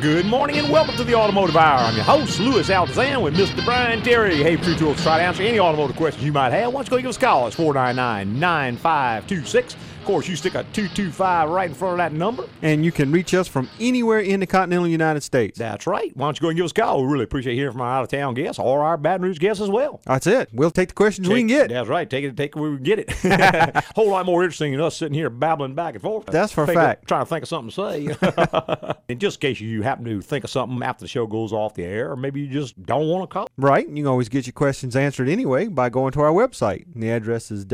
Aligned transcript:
Good 0.00 0.24
morning 0.24 0.56
and 0.56 0.70
welcome 0.70 0.96
to 0.96 1.04
the 1.04 1.14
Automotive 1.14 1.56
Hour. 1.56 1.80
I'm 1.80 1.94
your 1.94 2.04
host, 2.04 2.40
Louis 2.40 2.66
Altazan, 2.70 3.22
with 3.22 3.34
Mr. 3.34 3.62
Brian 3.66 4.00
Terry. 4.02 4.36
Hey, 4.36 4.56
True 4.56 4.74
Tools, 4.74 5.02
try 5.02 5.18
to 5.18 5.22
answer 5.22 5.42
any 5.42 5.60
automotive 5.60 5.94
questions 5.96 6.24
you 6.24 6.32
might 6.32 6.52
have. 6.52 6.72
Why 6.72 6.78
don't 6.82 6.86
you 6.86 6.90
go 6.90 6.96
give 7.02 7.08
us 7.10 7.16
a 7.18 7.20
call? 7.20 7.46
It's 7.48 7.56
499 7.56 8.40
9526. 8.40 9.76
Course, 10.10 10.26
you 10.26 10.34
stick 10.34 10.54
a 10.54 10.64
225 10.72 11.50
right 11.50 11.68
in 11.68 11.74
front 11.76 11.92
of 11.92 11.98
that 11.98 12.12
number. 12.12 12.48
And 12.62 12.84
you 12.84 12.90
can 12.90 13.12
reach 13.12 13.32
us 13.32 13.46
from 13.46 13.70
anywhere 13.78 14.18
in 14.18 14.40
the 14.40 14.46
continental 14.46 14.88
United 14.88 15.22
States. 15.22 15.56
That's 15.56 15.86
right. 15.86 16.10
Why 16.16 16.26
don't 16.26 16.36
you 16.36 16.42
go 16.42 16.48
and 16.48 16.56
give 16.56 16.64
us 16.64 16.72
a 16.72 16.74
call? 16.74 17.04
We 17.04 17.12
really 17.12 17.22
appreciate 17.22 17.54
hearing 17.54 17.70
from 17.70 17.82
our 17.82 17.98
out 17.98 18.02
of 18.02 18.08
town 18.08 18.34
guests 18.34 18.58
or 18.58 18.82
our 18.82 18.96
Baton 18.96 19.22
Rouge 19.22 19.38
guests 19.38 19.62
as 19.62 19.70
well. 19.70 20.00
That's 20.06 20.26
it. 20.26 20.48
We'll 20.52 20.72
take 20.72 20.88
the 20.88 20.94
questions 20.96 21.28
we 21.28 21.38
can 21.38 21.46
get. 21.46 21.68
That's 21.68 21.88
right. 21.88 22.10
Take 22.10 22.24
it, 22.24 22.36
take 22.36 22.56
it 22.56 22.60
where 22.60 22.72
we 22.72 22.78
can 22.78 22.84
get 22.84 22.98
it. 22.98 23.24
a 23.24 23.84
Whole 23.94 24.10
lot 24.10 24.26
more 24.26 24.42
interesting 24.42 24.72
than 24.72 24.80
us 24.80 24.96
sitting 24.96 25.14
here 25.14 25.30
babbling 25.30 25.76
back 25.76 25.94
and 25.94 26.02
forth. 26.02 26.26
That's 26.26 26.52
for 26.52 26.64
a 26.64 26.66
fact. 26.66 27.06
Trying 27.06 27.22
to 27.22 27.26
think 27.26 27.44
of 27.44 27.48
something 27.48 27.70
to 27.70 28.16
say. 28.18 28.94
and 29.08 29.20
just 29.20 29.36
in 29.36 29.40
case 29.48 29.60
you 29.60 29.82
happen 29.82 30.04
to 30.06 30.20
think 30.20 30.42
of 30.42 30.50
something 30.50 30.82
after 30.82 31.04
the 31.04 31.08
show 31.08 31.28
goes 31.28 31.52
off 31.52 31.74
the 31.74 31.84
air, 31.84 32.10
or 32.10 32.16
maybe 32.16 32.40
you 32.40 32.48
just 32.48 32.82
don't 32.82 33.06
want 33.06 33.30
to 33.30 33.32
call. 33.32 33.48
Right. 33.56 33.88
You 33.88 33.94
can 33.94 34.06
always 34.08 34.28
get 34.28 34.48
your 34.48 34.54
questions 34.54 34.96
answered 34.96 35.28
anyway 35.28 35.68
by 35.68 35.88
going 35.88 36.10
to 36.14 36.20
our 36.22 36.32
website. 36.32 36.92
And 36.94 37.00
the 37.00 37.10
address 37.10 37.52
is 37.52 37.64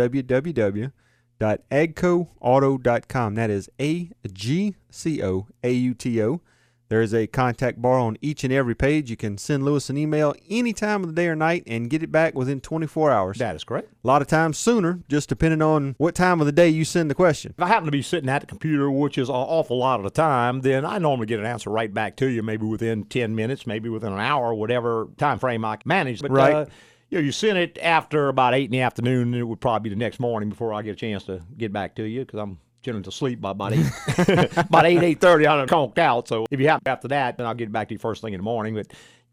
www.agcoauto.com. 1.41 3.35
That 3.35 3.51
is 3.51 3.69
A 3.81 4.11
G 4.33 4.75
C 4.91 5.23
O 5.23 5.47
A 5.63 5.71
U 5.73 5.95
T 5.95 6.23
O. 6.23 6.41
There 6.89 7.03
is 7.03 7.13
a 7.13 7.27
contact 7.27 7.83
bar 7.83 7.99
on 7.99 8.17
each 8.21 8.45
and 8.45 8.53
every 8.53 8.77
page. 8.77 9.11
You 9.11 9.17
can 9.17 9.39
send 9.39 9.65
Louis 9.65 9.91
an 9.91 9.99
email 9.99 10.37
any 10.49 10.73
time 10.73 11.03
of 11.03 11.09
the 11.09 11.15
day 11.15 11.27
or 11.27 11.35
night 11.35 11.65
and 11.67 11.91
get 11.91 12.05
it 12.05 12.13
back 12.13 12.37
within 12.37 12.61
24 12.61 13.11
hours. 13.11 13.39
That 13.39 13.57
is 13.57 13.65
correct. 13.65 13.89
A 14.05 14.07
lot 14.07 14.23
of 14.23 14.29
times 14.29 14.57
sooner, 14.57 15.01
just 15.09 15.29
depending 15.29 15.63
on 15.63 15.97
what 15.99 16.15
time 16.15 16.39
of 16.41 16.47
the 16.47 16.53
day 16.53 16.69
you 16.69 16.85
send 16.85 17.11
the 17.11 17.15
question. 17.17 17.53
If 17.59 17.65
I 17.65 17.67
happen 17.67 17.87
to 17.87 17.91
be 17.91 18.03
sitting 18.03 18.29
at 18.31 18.41
the 18.43 18.47
computer, 18.47 18.89
which 18.89 19.19
is 19.19 19.29
an 19.29 19.35
awful 19.35 19.79
lot 19.79 19.99
of 19.99 20.05
the 20.05 20.11
time, 20.11 20.61
then 20.61 20.85
I 20.85 20.99
normally 20.99 21.27
get 21.27 21.41
an 21.41 21.47
answer 21.47 21.71
right 21.71 21.93
back 21.93 22.15
to 22.19 22.27
you, 22.27 22.41
maybe 22.45 22.67
within 22.67 23.03
10 23.03 23.35
minutes, 23.35 23.67
maybe 23.67 23.89
within 23.89 24.13
an 24.13 24.21
hour, 24.21 24.55
whatever 24.55 25.09
time 25.17 25.41
frame 25.41 25.65
I 25.65 25.75
can 25.79 25.89
manage. 25.89 26.23
But, 26.23 26.31
Right. 26.31 26.55
Uh, 26.55 26.67
you 27.11 27.19
know, 27.19 27.25
you 27.25 27.33
send 27.33 27.59
it 27.59 27.79
after 27.81 28.29
about 28.29 28.55
8 28.55 28.65
in 28.65 28.71
the 28.71 28.81
afternoon, 28.81 29.23
and 29.33 29.35
it 29.37 29.45
would 29.45 29.61
probably 29.61 29.91
be 29.91 29.95
the 29.95 29.99
next 29.99 30.19
morning 30.21 30.49
before 30.49 30.73
I 30.73 30.83
get 30.83 30.93
a 30.93 30.97
chance 30.97 31.25
to 31.25 31.41
get 31.57 31.73
back 31.73 31.95
to 31.97 32.03
you 32.05 32.25
because 32.25 32.41
I'm 32.41 32.59
generally 32.83 33.05
to 33.05 33.13
sleep 33.13 33.41
by 33.41 33.51
about 33.53 33.73
8. 33.73 33.79
about 34.57 34.87
8, 34.87 35.19
8.30, 35.21 35.47
I'm 35.49 35.67
conked 35.69 35.99
out. 35.99 36.29
So 36.29 36.47
if 36.51 36.61
you 36.61 36.69
happen 36.69 36.87
after 36.87 37.09
that, 37.09 37.37
then 37.37 37.47
I'll 37.47 37.55
get 37.55 37.71
back 37.73 37.89
to 37.89 37.95
you 37.95 37.99
first 37.99 38.23
thing 38.23 38.33
in 38.35 38.39
the 38.39 38.45
morning. 38.45 38.75
But 38.75 38.89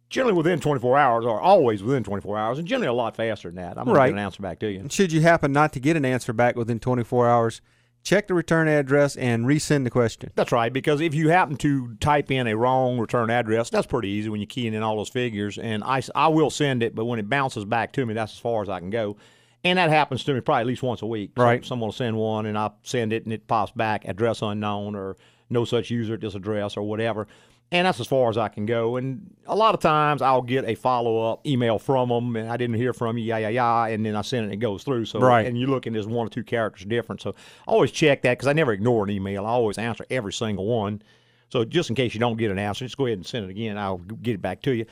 generally 0.09 0.33
within 0.37 0.59
24 0.59 0.97
hours, 0.97 1.25
or 1.25 1.39
always 1.41 1.81
within 1.83 2.03
24 2.03 2.37
hours, 2.37 2.59
and 2.59 2.67
generally 2.67 2.87
a 2.87 2.93
lot 2.93 3.15
faster 3.15 3.47
than 3.49 3.55
that. 3.55 3.77
I'm 3.77 3.85
going 3.85 3.87
to 3.87 3.93
Right. 3.93 4.07
get 4.09 4.13
an 4.13 4.19
answer 4.25 4.41
back 4.41 4.59
to 4.59 4.71
you. 4.71 4.79
And 4.79 4.91
should 4.91 5.11
you 5.11 5.21
happen 5.21 5.51
not 5.51 5.73
to 5.73 5.79
get 5.79 5.97
an 5.97 6.05
answer 6.05 6.33
back 6.33 6.55
within 6.55 6.79
24 6.79 7.27
hours, 7.27 7.61
check 8.03 8.27
the 8.27 8.33
return 8.33 8.67
address 8.67 9.15
and 9.15 9.45
resend 9.45 9.83
the 9.85 9.89
question. 9.89 10.29
That's 10.35 10.51
right, 10.51 10.71
because 10.71 11.01
if 11.01 11.13
you 11.13 11.29
happen 11.29 11.55
to 11.57 11.95
type 11.95 12.29
in 12.31 12.47
a 12.47 12.55
wrong 12.55 12.99
return 12.99 13.29
address, 13.29 13.69
that's 13.69 13.87
pretty 13.87 14.09
easy 14.09 14.29
when 14.29 14.39
you're 14.41 14.47
keying 14.47 14.73
in 14.73 14.83
all 14.83 14.97
those 14.97 15.09
figures. 15.09 15.57
And 15.57 15.83
I, 15.83 16.01
I 16.13 16.27
will 16.27 16.49
send 16.49 16.83
it, 16.83 16.93
but 16.95 17.05
when 17.05 17.19
it 17.19 17.29
bounces 17.29 17.65
back 17.65 17.93
to 17.93 18.05
me, 18.05 18.13
that's 18.13 18.33
as 18.33 18.39
far 18.39 18.61
as 18.61 18.69
I 18.69 18.79
can 18.79 18.89
go. 18.89 19.15
And 19.63 19.79
that 19.79 19.89
happens 19.89 20.25
to 20.25 20.33
me 20.33 20.41
probably 20.41 20.61
at 20.61 20.67
least 20.67 20.83
once 20.83 21.01
a 21.01 21.05
week. 21.05 21.31
So 21.37 21.43
Right. 21.43 21.65
someone 21.65 21.87
will 21.87 21.93
send 21.93 22.17
one, 22.17 22.45
and 22.45 22.57
I 22.57 22.71
send 22.83 23.13
it, 23.13 23.23
and 23.23 23.31
it 23.31 23.47
pops 23.47 23.71
back 23.71 24.05
address 24.05 24.41
unknown 24.41 24.95
or 24.95 25.15
no 25.49 25.63
such 25.63 25.89
user 25.89 26.15
at 26.15 26.21
this 26.21 26.35
address 26.35 26.75
or 26.75 26.83
whatever. 26.83 27.27
And 27.73 27.87
that's 27.87 27.99
as 27.99 28.05
far 28.05 28.29
as 28.29 28.37
I 28.37 28.49
can 28.49 28.67
go. 28.67 28.97
And 28.97 29.35
a 29.47 29.55
lot 29.55 29.73
of 29.73 29.79
times 29.81 30.21
I'll 30.21 30.43
get 30.43 30.63
a 30.65 30.75
follow 30.75 31.31
up 31.31 31.45
email 31.47 31.79
from 31.79 32.09
them, 32.09 32.35
and 32.35 32.47
I 32.51 32.55
didn't 32.55 32.75
hear 32.75 32.93
from 32.93 33.17
you, 33.17 33.25
yeah, 33.25 33.39
yeah, 33.39 33.49
yeah, 33.49 33.87
and 33.87 34.05
then 34.05 34.15
I 34.15 34.21
send 34.21 34.43
it 34.43 34.45
and 34.45 34.53
it 34.53 34.57
goes 34.57 34.83
through. 34.83 35.05
So 35.05 35.19
Right. 35.19 35.47
and 35.47 35.59
you're 35.59 35.67
looking, 35.69 35.91
there's 35.91 36.05
one 36.05 36.27
or 36.27 36.29
two 36.29 36.43
characters 36.43 36.85
different. 36.85 37.21
So 37.21 37.31
I 37.31 37.71
always 37.71 37.89
check 37.91 38.21
that 38.21 38.33
because 38.37 38.47
I 38.47 38.53
never 38.53 38.73
ignore 38.73 39.03
an 39.03 39.09
email. 39.09 39.47
I 39.47 39.49
always 39.49 39.79
answer 39.79 40.05
every 40.11 40.33
single 40.33 40.67
one. 40.67 41.01
So 41.49 41.65
just 41.65 41.89
in 41.89 41.95
case 41.95 42.13
you 42.13 42.19
don't 42.19 42.37
get 42.37 42.51
an 42.51 42.59
answer, 42.59 42.85
just 42.85 42.95
go 42.95 43.07
ahead 43.07 43.17
and 43.17 43.25
send 43.25 43.45
it 43.45 43.49
again. 43.49 43.75
I'll 43.79 43.97
get 43.97 44.35
it 44.35 44.41
back 44.41 44.61
to 44.63 44.71
you. 44.71 44.85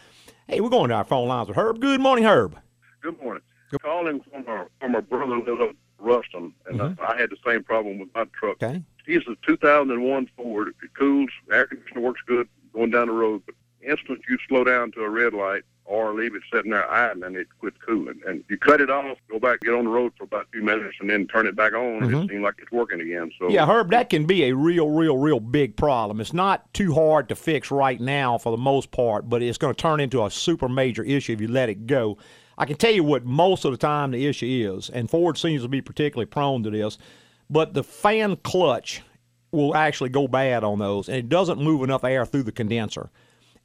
Hey, 0.47 0.59
we're 0.59 0.70
going 0.70 0.90
to 0.90 0.96
our 0.96 1.03
phone 1.03 1.28
lines 1.28 1.50
with 1.50 1.58
Herb. 1.58 1.80
Good 1.81 2.02
morning, 2.02 2.25
Herb. 2.25 2.58
Good 3.02 3.22
morning. 3.22 3.44
Calling 3.84 4.22
from 4.22 4.44
our 4.47 4.68
from 4.80 4.96
our 4.96 5.02
brother 5.03 5.36
who 5.36 5.46
lives 5.46 5.62
up 5.62 5.70
in 5.70 5.75
Ruston, 6.00 6.53
and 6.66 6.81
uh, 6.81 6.94
I 7.08 7.16
had 7.16 7.30
the 7.30 7.38
same 7.46 7.64
problem 7.64 8.00
with 8.00 8.09
my 8.16 8.25
truck. 8.34 8.62
Okay. 8.62 8.81
He's 9.06 9.22
a 9.28 9.36
2001 9.46 10.30
Ford. 10.36 10.70
It 10.84 10.94
cools, 10.97 11.30
air 11.52 11.68
conditioner 11.68 12.02
works 12.02 12.22
good 12.28 12.50
going 12.74 12.92
down 12.92 13.08
the 13.08 13.14
road, 13.14 13.42
but 13.46 13.56
instant 13.82 14.22
you 14.30 14.38
slow 14.48 14.64
down 14.64 14.92
to 14.94 15.02
a 15.02 15.09
red 15.09 15.34
light 15.34 15.64
or 15.86 16.14
leave 16.14 16.36
it 16.36 16.42
sitting 16.54 16.72
there 16.72 16.90
idling, 16.90 17.36
it 17.36 17.48
quits 17.59 17.76
cooling. 17.86 18.22
And 18.26 18.44
you 18.50 18.58
cut 18.58 18.80
it 18.80 18.90
off, 18.90 19.18
go 19.30 19.40
back, 19.40 19.59
get 19.62 19.74
on 19.74 19.86
the 19.86 19.90
road 19.90 20.14
for 20.18 20.24
about 20.24 20.48
two 20.54 20.62
minutes, 20.62 20.96
and 21.02 21.09
then 21.09 21.28
turn 21.28 21.48
it 21.48 21.56
back 21.56 21.74
on. 21.74 22.02
Mhm. 22.02 22.24
It 22.26 22.30
seems 22.30 22.44
like 22.44 22.54
it's 22.59 22.72
working 22.72 23.02
again. 23.02 23.32
So 23.38 23.50
Yeah, 23.50 23.66
Herb, 23.66 23.92
that 23.92 24.09
can 24.09 24.26
be 24.26 24.46
a 24.46 24.56
real, 24.56 24.90
real, 24.90 25.18
real 25.18 25.42
big 25.42 25.76
problem. 25.76 26.22
It's 26.22 26.34
not 26.34 26.74
too 26.74 26.94
hard 26.94 27.28
to 27.30 27.36
fix 27.36 27.72
right 27.72 28.00
now 28.00 28.38
for 28.38 28.52
the 28.52 28.62
most 28.62 28.92
part, 28.92 29.30
but 29.30 29.42
it's 29.42 29.58
going 29.58 29.74
to 29.74 29.82
turn 29.82 30.00
into 30.00 30.24
a 30.24 30.30
super 30.30 30.70
major 30.70 31.03
issue 31.03 31.34
if 31.34 31.42
you 31.42 31.50
let 31.50 31.68
it 31.68 31.88
go. 31.88 32.18
I 32.58 32.66
can 32.66 32.78
tell 32.78 32.92
you 32.92 33.03
what 33.03 33.26
most 33.26 33.66
of 33.66 33.72
the 33.72 33.78
time 33.78 34.12
the 34.12 34.28
issue 34.28 34.70
is, 34.72 34.90
and 34.90 35.09
Ford 35.09 35.38
seems 35.38 35.64
to 35.64 35.68
be 35.68 35.82
particularly 35.82 36.28
prone 36.28 36.64
to 36.64 36.70
this, 36.70 36.98
but 37.50 37.74
the 37.74 37.84
fan 37.84 38.38
clutch 38.38 39.02
will 39.52 39.76
actually 39.76 40.10
go 40.10 40.28
bad 40.28 40.64
on 40.64 40.80
those, 40.80 41.08
and 41.08 41.18
it 41.18 41.30
doesn't 41.30 41.60
move 41.60 41.84
enough 41.84 42.04
air 42.04 42.26
through 42.26 42.44
the 42.44 42.52
condenser. 42.52 43.10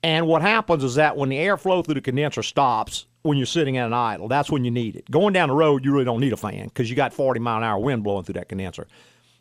And 0.03 0.27
what 0.27 0.43
happens 0.43 0.85
is 0.85 0.97
that 0.97 1.17
when 1.17 1.29
the 1.29 1.37
airflow 1.37 1.85
through 1.85 1.95
the 1.95 2.01
condenser 2.01 2.43
stops, 2.43 3.07
when 3.23 3.37
you're 3.37 3.47
sitting 3.47 3.77
at 3.77 3.87
an 3.87 3.93
idle, 3.93 4.29
that's 4.29 4.51
when 4.51 4.65
you 4.65 4.71
need 4.71 4.97
it. 4.97 5.11
Going 5.11 5.33
down 5.33 5.49
the 5.49 5.55
road, 5.55 5.85
you 5.85 5.93
really 5.93 6.05
don't 6.05 6.21
need 6.21 6.33
a 6.33 6.37
fan 6.37 6.67
because 6.67 6.89
you 6.89 6.97
got 6.97 7.13
40 7.13 7.41
mile 7.41 7.59
an 7.59 7.65
hour 7.65 7.79
wind 7.79 8.05
blowing 8.05 8.25
through 8.25 8.35
that 8.35 8.49
condenser. 8.49 8.87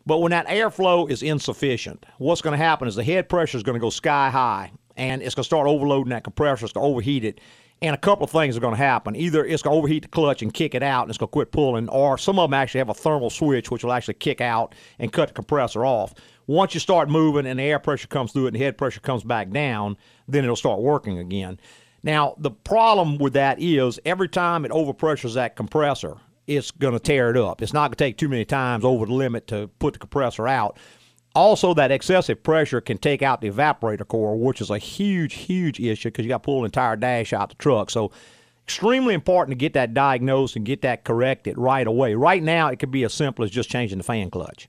But 0.06 0.18
when 0.18 0.30
that 0.30 0.46
airflow 0.46 1.10
is 1.10 1.22
insufficient, 1.22 2.06
what's 2.18 2.40
going 2.40 2.52
to 2.52 2.64
happen 2.64 2.86
is 2.86 2.94
the 2.94 3.04
head 3.04 3.28
pressure 3.28 3.56
is 3.56 3.64
going 3.64 3.74
to 3.74 3.80
go 3.80 3.90
sky 3.90 4.30
high 4.30 4.70
and 4.96 5.22
it's 5.22 5.34
going 5.34 5.42
to 5.42 5.46
start 5.46 5.66
overloading 5.66 6.10
that 6.10 6.24
compressor. 6.24 6.64
It's 6.64 6.72
going 6.72 6.84
to 6.84 6.90
overheat 6.90 7.24
it. 7.24 7.40
And 7.82 7.94
a 7.94 7.98
couple 7.98 8.24
of 8.24 8.30
things 8.30 8.56
are 8.56 8.60
going 8.60 8.74
to 8.74 8.78
happen. 8.78 9.14
Either 9.14 9.44
it's 9.44 9.62
going 9.62 9.74
to 9.74 9.78
overheat 9.78 10.02
the 10.02 10.08
clutch 10.08 10.42
and 10.42 10.54
kick 10.54 10.74
it 10.74 10.82
out 10.82 11.02
and 11.02 11.10
it's 11.10 11.18
going 11.18 11.28
to 11.28 11.32
quit 11.32 11.52
pulling, 11.52 11.88
or 11.90 12.16
some 12.16 12.38
of 12.38 12.48
them 12.48 12.54
actually 12.54 12.78
have 12.78 12.88
a 12.88 12.94
thermal 12.94 13.28
switch 13.28 13.70
which 13.70 13.84
will 13.84 13.92
actually 13.92 14.14
kick 14.14 14.40
out 14.40 14.74
and 14.98 15.12
cut 15.12 15.28
the 15.28 15.34
compressor 15.34 15.84
off. 15.84 16.14
Once 16.46 16.74
you 16.74 16.80
start 16.80 17.08
moving 17.08 17.46
and 17.46 17.58
the 17.58 17.62
air 17.62 17.78
pressure 17.78 18.06
comes 18.06 18.32
through 18.32 18.44
it 18.44 18.48
and 18.48 18.56
the 18.56 18.60
head 18.60 18.78
pressure 18.78 19.00
comes 19.00 19.24
back 19.24 19.50
down, 19.50 19.96
then 20.28 20.44
it'll 20.44 20.56
start 20.56 20.80
working 20.80 21.18
again. 21.18 21.58
Now, 22.02 22.34
the 22.38 22.52
problem 22.52 23.18
with 23.18 23.32
that 23.32 23.60
is 23.60 23.98
every 24.04 24.28
time 24.28 24.64
it 24.64 24.70
overpressures 24.70 25.34
that 25.34 25.56
compressor, 25.56 26.18
it's 26.46 26.70
going 26.70 26.92
to 26.92 27.00
tear 27.00 27.30
it 27.30 27.36
up. 27.36 27.62
It's 27.62 27.72
not 27.72 27.88
going 27.88 27.96
to 27.96 28.04
take 28.04 28.16
too 28.16 28.28
many 28.28 28.44
times 28.44 28.84
over 28.84 29.06
the 29.06 29.12
limit 29.12 29.48
to 29.48 29.68
put 29.80 29.94
the 29.94 29.98
compressor 29.98 30.46
out. 30.46 30.78
Also, 31.34 31.74
that 31.74 31.90
excessive 31.90 32.42
pressure 32.42 32.80
can 32.80 32.96
take 32.96 33.22
out 33.22 33.40
the 33.40 33.50
evaporator 33.50 34.06
core, 34.06 34.36
which 34.36 34.60
is 34.60 34.70
a 34.70 34.78
huge, 34.78 35.34
huge 35.34 35.80
issue 35.80 36.08
because 36.08 36.24
you 36.24 36.28
got 36.28 36.42
to 36.42 36.46
pull 36.46 36.60
the 36.60 36.66
entire 36.66 36.96
dash 36.96 37.32
out 37.32 37.48
the 37.48 37.56
truck. 37.56 37.90
So, 37.90 38.12
extremely 38.64 39.12
important 39.12 39.52
to 39.52 39.56
get 39.56 39.74
that 39.74 39.92
diagnosed 39.92 40.56
and 40.56 40.64
get 40.64 40.82
that 40.82 41.04
corrected 41.04 41.58
right 41.58 41.86
away. 41.86 42.14
Right 42.14 42.42
now, 42.42 42.68
it 42.68 42.78
could 42.78 42.90
be 42.90 43.04
as 43.04 43.12
simple 43.12 43.44
as 43.44 43.50
just 43.50 43.68
changing 43.68 43.98
the 43.98 44.04
fan 44.04 44.30
clutch. 44.30 44.68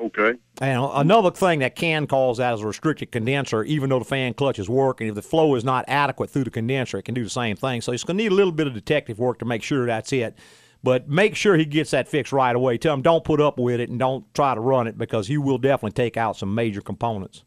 Okay, 0.00 0.38
And 0.60 0.82
another 0.94 1.30
thing 1.30 1.60
that 1.60 1.76
can 1.76 2.06
cause 2.06 2.38
that 2.38 2.54
is 2.54 2.62
a 2.62 2.66
restricted 2.66 3.12
condenser, 3.12 3.62
even 3.64 3.90
though 3.90 3.98
the 3.98 4.04
fan 4.04 4.34
clutch 4.34 4.58
is 4.58 4.68
working. 4.68 5.08
If 5.08 5.14
the 5.14 5.22
flow 5.22 5.54
is 5.54 5.64
not 5.64 5.84
adequate 5.88 6.30
through 6.30 6.44
the 6.44 6.50
condenser, 6.50 6.98
it 6.98 7.04
can 7.04 7.14
do 7.14 7.24
the 7.24 7.30
same 7.30 7.56
thing. 7.56 7.80
So 7.80 7.92
it's 7.92 8.04
going 8.04 8.16
to 8.16 8.22
need 8.24 8.32
a 8.32 8.34
little 8.34 8.52
bit 8.52 8.66
of 8.66 8.74
detective 8.74 9.18
work 9.18 9.38
to 9.40 9.44
make 9.44 9.62
sure 9.62 9.86
that's 9.86 10.12
it. 10.12 10.36
But 10.82 11.08
make 11.08 11.36
sure 11.36 11.56
he 11.56 11.66
gets 11.66 11.90
that 11.90 12.08
fixed 12.08 12.32
right 12.32 12.56
away. 12.56 12.78
Tell 12.78 12.94
him 12.94 13.02
don't 13.02 13.22
put 13.24 13.40
up 13.40 13.58
with 13.58 13.80
it 13.80 13.90
and 13.90 13.98
don't 13.98 14.24
try 14.34 14.54
to 14.54 14.60
run 14.60 14.86
it 14.86 14.96
because 14.96 15.26
he 15.28 15.36
will 15.36 15.58
definitely 15.58 15.92
take 15.92 16.16
out 16.16 16.36
some 16.36 16.54
major 16.54 16.80
components. 16.80 17.44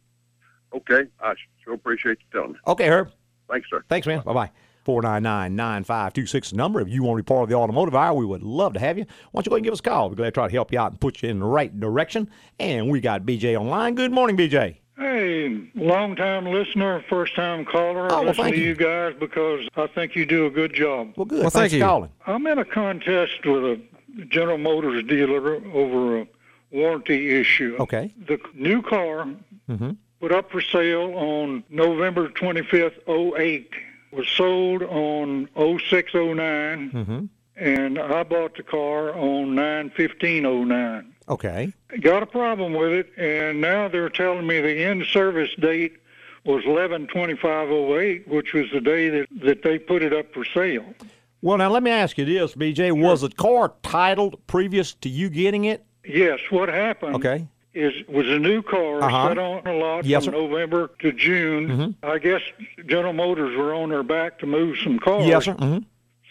okay. 0.75 1.05
I 1.19 1.33
sure 1.63 1.73
appreciate 1.73 2.19
you 2.19 2.25
telling 2.31 2.53
me. 2.53 2.59
Okay, 2.67 2.87
Herb. 2.87 3.11
Thanks, 3.49 3.69
sir. 3.69 3.83
Thanks, 3.89 4.05
man. 4.07 4.21
Bye 4.21 4.33
bye. 4.33 4.51
499 4.85 5.55
9526 5.55 6.53
number. 6.53 6.81
If 6.81 6.89
you 6.89 7.03
want 7.03 7.17
to 7.17 7.23
be 7.23 7.27
part 7.27 7.43
of 7.43 7.49
the 7.49 7.55
automotive 7.55 7.95
hour, 7.95 8.13
we 8.13 8.25
would 8.25 8.43
love 8.43 8.73
to 8.73 8.79
have 8.79 8.97
you. 8.97 9.05
Why 9.31 9.39
don't 9.41 9.45
you 9.45 9.49
go 9.49 9.55
ahead 9.55 9.59
and 9.59 9.65
give 9.65 9.73
us 9.73 9.79
a 9.79 9.83
call? 9.83 10.09
We're 10.09 10.15
glad 10.15 10.25
to 10.27 10.31
try 10.31 10.47
to 10.47 10.53
help 10.53 10.71
you 10.71 10.79
out 10.79 10.91
and 10.91 10.99
put 10.99 11.21
you 11.23 11.29
in 11.29 11.39
the 11.39 11.45
right 11.45 11.77
direction. 11.79 12.29
And 12.59 12.89
we 12.89 12.99
got 13.01 13.23
BJ 13.23 13.59
online. 13.59 13.95
Good 13.95 14.11
morning, 14.11 14.35
BJ. 14.37 14.77
Hey, 14.97 15.69
long 15.75 16.15
time 16.15 16.45
listener, 16.45 17.03
first 17.09 17.35
time 17.35 17.65
caller. 17.65 18.07
Oh, 18.11 18.17
well, 18.17 18.25
Listen 18.25 18.43
thank 18.43 18.55
to 18.55 18.61
you. 18.61 18.67
you 18.69 18.75
guys 18.75 19.15
because 19.19 19.67
I 19.75 19.87
think 19.87 20.15
you 20.15 20.25
do 20.25 20.45
a 20.45 20.51
good 20.51 20.73
job. 20.73 21.13
Well, 21.15 21.25
good. 21.25 21.41
Well, 21.41 21.49
thank 21.49 21.71
for 21.71 21.77
you. 21.77 21.83
calling. 21.83 22.09
I'm 22.27 22.45
in 22.45 22.59
a 22.59 22.65
contest 22.65 23.43
with 23.45 23.63
a 23.63 23.81
General 24.29 24.59
Motors 24.59 25.03
dealer 25.05 25.55
over 25.73 26.19
a 26.21 26.27
warranty 26.71 27.39
issue. 27.39 27.75
Okay. 27.79 28.13
The 28.27 28.39
new 28.53 28.83
car 28.83 29.27
Mhm. 29.69 29.97
put 30.21 30.31
up 30.31 30.51
for 30.51 30.61
sale 30.61 31.11
on 31.15 31.63
November 31.71 32.29
25th, 32.29 32.99
08. 33.07 33.71
Was 34.15 34.27
sold 34.27 34.83
on 34.83 35.47
0609, 35.55 36.91
Mm-hmm. 36.91 37.25
and 37.55 37.97
I 37.99 38.23
bought 38.23 38.55
the 38.57 38.63
car 38.63 39.13
on 39.15 39.55
91509. 39.55 41.13
Okay. 41.29 41.73
got 42.01 42.21
a 42.21 42.25
problem 42.25 42.73
with 42.73 42.91
it, 42.91 43.11
and 43.17 43.61
now 43.61 43.87
they're 43.87 44.09
telling 44.09 44.45
me 44.45 44.59
the 44.61 44.83
end 44.83 45.05
service 45.05 45.49
date 45.59 45.93
was 46.45 46.63
11/25/08, 46.65 48.27
which 48.27 48.53
was 48.53 48.69
the 48.71 48.81
day 48.81 49.09
that, 49.09 49.27
that 49.41 49.63
they 49.63 49.79
put 49.79 50.03
it 50.03 50.13
up 50.13 50.33
for 50.33 50.43
sale. 50.45 50.85
Well, 51.41 51.57
now 51.57 51.69
let 51.69 51.81
me 51.83 51.91
ask 51.91 52.17
you 52.17 52.25
this, 52.25 52.53
BJ. 52.55 52.91
Was 52.91 53.21
the 53.21 53.29
car 53.29 53.73
titled 53.83 54.45
previous 54.47 54.93
to 54.95 55.09
you 55.09 55.29
getting 55.29 55.65
it? 55.65 55.85
Yes, 56.05 56.39
what 56.49 56.69
happened? 56.69 57.15
Okay. 57.15 57.47
Is 57.73 57.93
was 58.07 58.27
a 58.29 58.39
new 58.39 58.61
car 58.61 59.01
Uh-huh. 59.01 59.27
set 59.29 59.37
on 59.37 59.65
a 59.67 59.73
lot 59.73 60.05
Yes, 60.05 60.25
from 60.25 60.33
sir. 60.33 60.39
Mm-hmm. 60.39 60.51
November 60.51 60.91
to 60.99 61.11
June. 61.11 61.95
I 62.03 62.17
guess 62.19 62.41
General 62.85 63.13
Motors 63.13 63.57
were 63.57 63.73
on 63.73 63.89
their 63.89 64.03
back 64.03 64.39
to 64.39 64.45
move 64.45 64.77
some 64.83 64.99
cars. 64.99 65.25
Yes, 65.25 65.45
sir. 65.45 65.53
hmm 65.53 65.79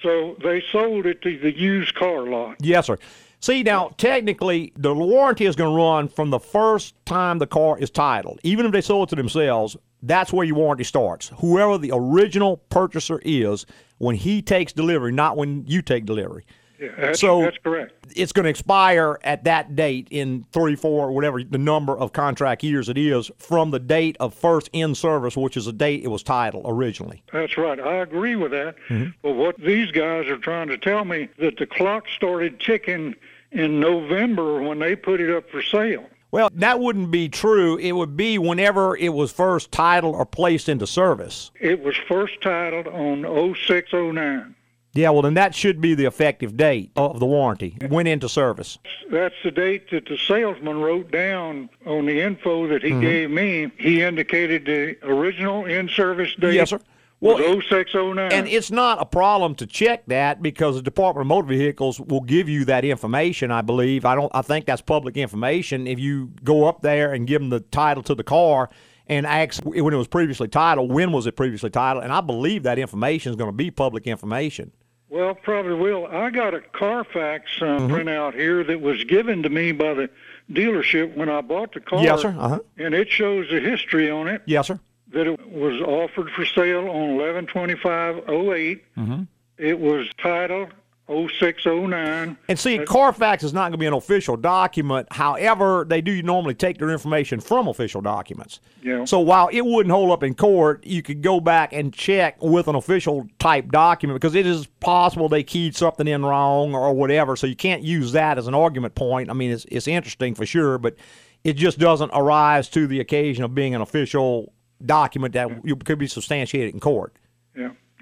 So 0.02 0.36
they 0.42 0.62
sold 0.72 1.06
it 1.06 1.22
to 1.22 1.38
the 1.38 1.56
used 1.56 1.94
car 1.94 2.22
lot. 2.22 2.56
Yes, 2.60 2.86
sir. 2.86 2.98
See, 3.40 3.64
now, 3.64 3.90
technically, 3.96 4.72
the 4.76 4.94
warranty 4.94 5.46
is 5.46 5.56
going 5.56 5.70
to 5.74 5.76
run 5.76 6.06
from 6.06 6.30
the 6.30 6.38
first 6.38 6.94
time 7.06 7.38
the 7.40 7.46
car 7.48 7.76
is 7.76 7.90
titled. 7.90 8.38
Even 8.44 8.66
if 8.66 8.70
they 8.72 8.80
sold 8.80 9.08
it 9.08 9.10
to 9.10 9.16
themselves, 9.16 9.76
that's 10.00 10.32
where 10.32 10.46
your 10.46 10.54
warranty 10.54 10.84
starts. 10.84 11.32
Whoever 11.38 11.76
the 11.76 11.90
original 11.92 12.58
purchaser 12.68 13.20
is 13.24 13.66
when 13.98 14.14
he 14.14 14.42
takes 14.42 14.72
delivery, 14.72 15.10
not 15.10 15.36
when 15.36 15.64
you 15.66 15.82
take 15.82 16.04
delivery. 16.06 16.44
Yeah, 16.82 16.88
that's, 16.98 17.20
So- 17.20 17.42
that's 17.42 17.58
correct. 17.58 17.92
It's 18.14 18.32
going 18.32 18.44
to 18.44 18.50
expire 18.50 19.18
at 19.24 19.44
that 19.44 19.74
date 19.74 20.08
in 20.10 20.44
three, 20.52 20.74
four, 20.76 21.12
whatever 21.12 21.42
the 21.42 21.56
number 21.56 21.96
of 21.96 22.12
contract 22.12 22.62
years 22.62 22.88
it 22.88 22.98
is 22.98 23.30
from 23.38 23.70
the 23.70 23.78
date 23.78 24.16
of 24.20 24.34
first 24.34 24.68
in 24.72 24.94
service, 24.94 25.36
which 25.36 25.56
is 25.56 25.64
the 25.64 25.72
date 25.72 26.02
it 26.04 26.08
was 26.08 26.22
titled 26.22 26.64
originally. 26.66 27.22
That's 27.32 27.56
right. 27.56 27.80
I 27.80 27.96
agree 27.96 28.36
with 28.36 28.50
that. 28.50 28.74
Mm-hmm. 28.88 29.10
But 29.22 29.34
what 29.34 29.56
these 29.58 29.90
guys 29.92 30.26
are 30.26 30.36
trying 30.36 30.68
to 30.68 30.76
tell 30.76 31.04
me 31.04 31.28
that 31.38 31.56
the 31.56 31.66
clock 31.66 32.04
started 32.08 32.60
ticking 32.60 33.14
in 33.52 33.80
November 33.80 34.60
when 34.60 34.78
they 34.78 34.96
put 34.96 35.20
it 35.20 35.34
up 35.34 35.48
for 35.50 35.62
sale. 35.62 36.06
Well, 36.32 36.48
that 36.54 36.80
wouldn't 36.80 37.10
be 37.10 37.28
true. 37.28 37.76
It 37.76 37.92
would 37.92 38.16
be 38.16 38.38
whenever 38.38 38.96
it 38.96 39.10
was 39.10 39.30
first 39.30 39.70
titled 39.70 40.16
or 40.16 40.24
placed 40.24 40.68
into 40.68 40.86
service. 40.86 41.50
It 41.60 41.82
was 41.82 41.94
first 42.08 42.40
titled 42.40 42.88
on 42.88 43.24
0609. 43.54 44.54
Yeah, 44.94 45.08
well, 45.10 45.22
then 45.22 45.34
that 45.34 45.54
should 45.54 45.80
be 45.80 45.94
the 45.94 46.04
effective 46.04 46.56
date 46.56 46.90
of 46.96 47.18
the 47.18 47.24
warranty. 47.26 47.78
It 47.80 47.90
Went 47.90 48.08
into 48.08 48.28
service. 48.28 48.78
That's 49.10 49.34
the 49.42 49.50
date 49.50 49.90
that 49.90 50.04
the 50.06 50.18
salesman 50.18 50.80
wrote 50.80 51.10
down 51.10 51.70
on 51.86 52.06
the 52.06 52.20
info 52.20 52.66
that 52.68 52.82
he 52.82 52.90
Mm-hmm. 52.90 53.00
gave 53.00 53.30
me. 53.30 53.72
He 53.78 54.02
indicated 54.02 54.66
the 54.66 54.96
original 55.02 55.64
in-service 55.64 56.34
date 56.34 56.54
Yes, 56.54 56.70
sir. 56.70 56.80
Well, 57.20 57.38
0609. 57.38 58.32
And 58.32 58.48
it's 58.48 58.72
not 58.72 59.00
a 59.00 59.04
problem 59.06 59.54
to 59.56 59.66
check 59.66 60.04
that 60.06 60.42
because 60.42 60.74
the 60.74 60.82
Department 60.82 61.22
of 61.22 61.28
Motor 61.28 61.46
Vehicles 61.46 62.00
will 62.00 62.20
give 62.20 62.48
you 62.48 62.64
that 62.64 62.84
information. 62.84 63.52
I 63.52 63.62
believe. 63.62 64.04
I 64.04 64.16
don't. 64.16 64.30
I 64.34 64.42
think 64.42 64.66
that's 64.66 64.82
public 64.82 65.16
information. 65.16 65.86
If 65.86 66.00
you 66.00 66.32
go 66.42 66.64
up 66.64 66.82
there 66.82 67.12
and 67.12 67.24
give 67.26 67.40
them 67.40 67.50
the 67.50 67.60
title 67.60 68.02
to 68.04 68.16
the 68.16 68.24
car 68.24 68.70
and 69.06 69.24
ask 69.24 69.62
when 69.62 69.94
it 69.94 69.96
was 69.96 70.08
previously 70.08 70.48
titled, 70.48 70.90
when 70.92 71.12
was 71.12 71.28
it 71.28 71.36
previously 71.36 71.70
titled, 71.70 72.02
and 72.02 72.12
I 72.12 72.22
believe 72.22 72.64
that 72.64 72.80
information 72.80 73.30
is 73.30 73.36
going 73.36 73.50
to 73.50 73.56
be 73.56 73.70
public 73.70 74.08
information. 74.08 74.72
Well, 75.12 75.34
probably 75.34 75.74
will. 75.74 76.06
I 76.06 76.30
got 76.30 76.54
a 76.54 76.60
Carfax 76.60 77.50
uh, 77.60 77.64
Mm-hmm. 77.66 77.92
printout 77.94 78.32
here 78.32 78.64
that 78.64 78.80
was 78.80 79.04
given 79.04 79.42
to 79.42 79.50
me 79.50 79.72
by 79.72 79.92
the 79.92 80.08
dealership 80.50 81.14
when 81.14 81.28
I 81.28 81.42
bought 81.42 81.74
the 81.74 81.80
car. 81.80 82.02
Yes, 82.02 82.22
sir. 82.22 82.34
Uh 82.38 82.48
huh. 82.48 82.58
And 82.78 82.94
it 82.94 83.10
shows 83.10 83.50
the 83.50 83.60
history 83.60 84.10
on 84.10 84.26
it 84.26 84.40
Yes, 84.46 84.68
sir. 84.68 84.80
that 85.12 85.26
it 85.26 85.46
was 85.52 85.82
offered 85.82 86.30
for 86.30 86.46
sale 86.46 86.88
on 86.88 87.16
112508. 87.18 88.84
Mm-hmm. 88.96 89.22
It 89.58 89.78
was 89.78 90.08
titled 90.16 90.68
0609. 91.08 92.36
And 92.48 92.58
see, 92.58 92.78
Carfax 92.78 93.42
is 93.42 93.52
not 93.52 93.62
going 93.62 93.72
to 93.72 93.78
be 93.78 93.86
an 93.86 93.92
official 93.92 94.36
document. 94.36 95.08
However, 95.10 95.84
they 95.86 96.00
do 96.00 96.22
normally 96.22 96.54
take 96.54 96.78
their 96.78 96.90
information 96.90 97.40
from 97.40 97.68
official 97.68 98.00
documents. 98.00 98.60
Yeah. 98.82 99.04
So 99.04 99.20
while 99.20 99.48
it 99.48 99.62
wouldn't 99.62 99.92
hold 99.92 100.10
up 100.10 100.22
in 100.22 100.34
court, 100.34 100.86
you 100.86 101.02
could 101.02 101.22
go 101.22 101.40
back 101.40 101.72
and 101.72 101.92
check 101.92 102.40
with 102.40 102.68
an 102.68 102.76
official 102.76 103.26
type 103.38 103.70
document 103.70 104.20
because 104.20 104.34
it 104.34 104.46
is 104.46 104.66
possible 104.80 105.28
they 105.28 105.42
keyed 105.42 105.74
something 105.74 106.06
in 106.06 106.24
wrong 106.24 106.74
or 106.74 106.92
whatever. 106.92 107.36
So 107.36 107.46
you 107.46 107.56
can't 107.56 107.82
use 107.82 108.12
that 108.12 108.38
as 108.38 108.46
an 108.46 108.54
argument 108.54 108.94
point. 108.94 109.28
I 109.28 109.32
mean, 109.32 109.50
it's, 109.50 109.66
it's 109.70 109.88
interesting 109.88 110.34
for 110.34 110.46
sure, 110.46 110.78
but 110.78 110.96
it 111.44 111.54
just 111.54 111.78
doesn't 111.78 112.12
arise 112.14 112.68
to 112.70 112.86
the 112.86 113.00
occasion 113.00 113.44
of 113.44 113.54
being 113.54 113.74
an 113.74 113.80
official 113.80 114.52
document 114.84 115.34
that 115.34 115.64
you 115.64 115.76
could 115.76 115.98
be 115.98 116.06
substantiated 116.06 116.74
in 116.74 116.80
court. 116.80 117.16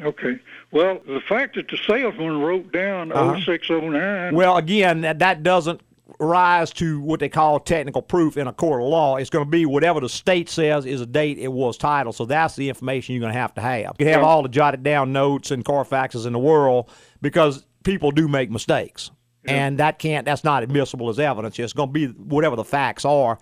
Yeah. 0.00 0.06
Okay. 0.06 0.38
Well, 0.72 1.00
the 1.06 1.20
fact 1.20 1.56
that 1.56 1.68
the 1.68 1.76
salesman 1.76 2.40
wrote 2.40 2.72
down 2.72 3.12
Uh-huh. 3.12 3.40
0609. 3.40 4.34
Well, 4.34 4.56
again, 4.56 5.02
that, 5.02 5.18
that 5.20 5.42
doesn't 5.42 5.80
rise 6.18 6.72
to 6.74 7.00
what 7.00 7.20
they 7.20 7.28
call 7.28 7.60
technical 7.60 8.02
proof 8.02 8.36
in 8.36 8.46
a 8.46 8.52
court 8.52 8.82
of 8.82 8.88
law. 8.88 9.16
It's 9.16 9.30
going 9.30 9.44
to 9.44 9.50
be 9.50 9.64
whatever 9.64 10.00
the 10.00 10.08
state 10.08 10.48
says 10.48 10.84
is 10.84 11.00
a 11.00 11.06
date 11.06 11.38
it 11.38 11.48
was 11.52 11.78
titled. 11.78 12.14
So 12.16 12.26
that's 12.26 12.56
the 12.56 12.68
information 12.68 13.14
you're 13.14 13.20
going 13.20 13.32
to 13.32 13.38
have 13.38 13.54
to 13.54 13.60
have. 13.60 13.96
You 13.98 14.04
can 14.06 14.14
have 14.14 14.22
all 14.24 14.42
the 14.42 14.48
jotted 14.48 14.82
down 14.82 15.12
notes 15.12 15.50
and 15.50 15.64
Carfaxes 15.64 16.26
in 16.26 16.32
the 16.32 16.38
world 16.38 16.90
because 17.22 17.64
people 17.84 18.10
do 18.10 18.28
make 18.28 18.50
mistakes. 18.50 19.10
And 19.46 19.78
that 19.78 19.98
can't, 19.98 20.26
that's 20.26 20.44
not 20.44 20.62
admissible 20.62 21.08
as 21.08 21.18
evidence. 21.18 21.58
It's 21.58 21.72
going 21.72 21.88
to 21.88 21.92
be 21.92 22.06
whatever 22.08 22.56
the 22.56 22.64
facts 22.64 23.06
are. 23.06 23.38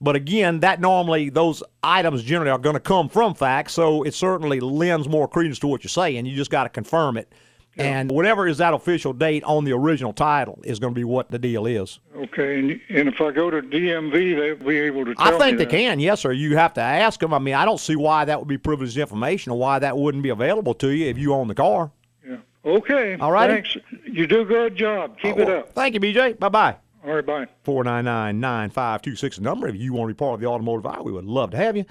But 0.00 0.16
again, 0.16 0.60
that 0.60 0.80
normally, 0.80 1.30
those 1.30 1.62
items 1.82 2.22
generally 2.22 2.50
are 2.50 2.58
going 2.58 2.74
to 2.74 2.80
come 2.80 3.08
from 3.08 3.34
facts. 3.34 3.72
So 3.72 4.02
it 4.02 4.14
certainly 4.14 4.60
lends 4.60 5.08
more 5.08 5.26
credence 5.26 5.58
to 5.60 5.66
what 5.66 5.84
you're 5.84 5.88
saying. 5.88 6.26
You 6.26 6.36
just 6.36 6.50
got 6.50 6.64
to 6.64 6.68
confirm 6.68 7.16
it. 7.16 7.32
And 7.78 8.10
whatever 8.10 8.48
is 8.48 8.58
that 8.58 8.72
official 8.72 9.12
date 9.12 9.44
on 9.44 9.64
the 9.64 9.72
original 9.72 10.12
title 10.12 10.60
is 10.64 10.78
going 10.78 10.94
to 10.94 10.98
be 10.98 11.04
what 11.04 11.30
the 11.30 11.38
deal 11.38 11.66
is. 11.66 12.00
Okay. 12.16 12.58
And, 12.58 12.80
and 12.88 13.08
if 13.08 13.20
I 13.20 13.30
go 13.32 13.50
to 13.50 13.60
DMV, 13.60 14.36
they'll 14.58 14.66
be 14.66 14.78
able 14.78 15.04
to 15.04 15.14
tell 15.14 15.34
I 15.34 15.38
think 15.38 15.58
they 15.58 15.64
that. 15.64 15.70
can, 15.70 16.00
yes, 16.00 16.20
sir. 16.20 16.32
You 16.32 16.56
have 16.56 16.72
to 16.74 16.80
ask 16.80 17.20
them. 17.20 17.34
I 17.34 17.38
mean, 17.38 17.54
I 17.54 17.64
don't 17.64 17.80
see 17.80 17.96
why 17.96 18.24
that 18.24 18.38
would 18.38 18.48
be 18.48 18.58
privileged 18.58 18.96
information 18.96 19.52
or 19.52 19.58
why 19.58 19.78
that 19.78 19.96
wouldn't 19.96 20.22
be 20.22 20.30
available 20.30 20.72
to 20.74 20.88
you 20.88 21.06
if 21.08 21.18
you 21.18 21.34
own 21.34 21.48
the 21.48 21.54
car. 21.54 21.90
Yeah. 22.26 22.36
Okay. 22.64 23.16
All 23.20 23.32
right. 23.32 23.50
Thanks. 23.50 23.76
You 24.04 24.26
do 24.26 24.40
a 24.40 24.46
good 24.46 24.74
job. 24.76 25.18
Keep 25.20 25.38
it 25.38 25.50
up. 25.50 25.74
Thank 25.74 25.94
you, 25.94 26.00
BJ. 26.00 26.38
Bye 26.38 26.48
bye. 26.48 26.76
All 27.06 27.14
right. 27.14 27.24
Bye. 27.24 27.46
499 27.62 28.40
9526 28.40 29.40
number. 29.40 29.68
If 29.68 29.76
you 29.76 29.92
want 29.92 30.08
to 30.10 30.14
be 30.14 30.18
part 30.18 30.34
of 30.34 30.40
the 30.40 30.46
automotive 30.46 30.86
hour, 30.86 31.02
we 31.02 31.12
would 31.12 31.24
love 31.24 31.52
to 31.52 31.56
have 31.56 31.76
you. 31.76 31.84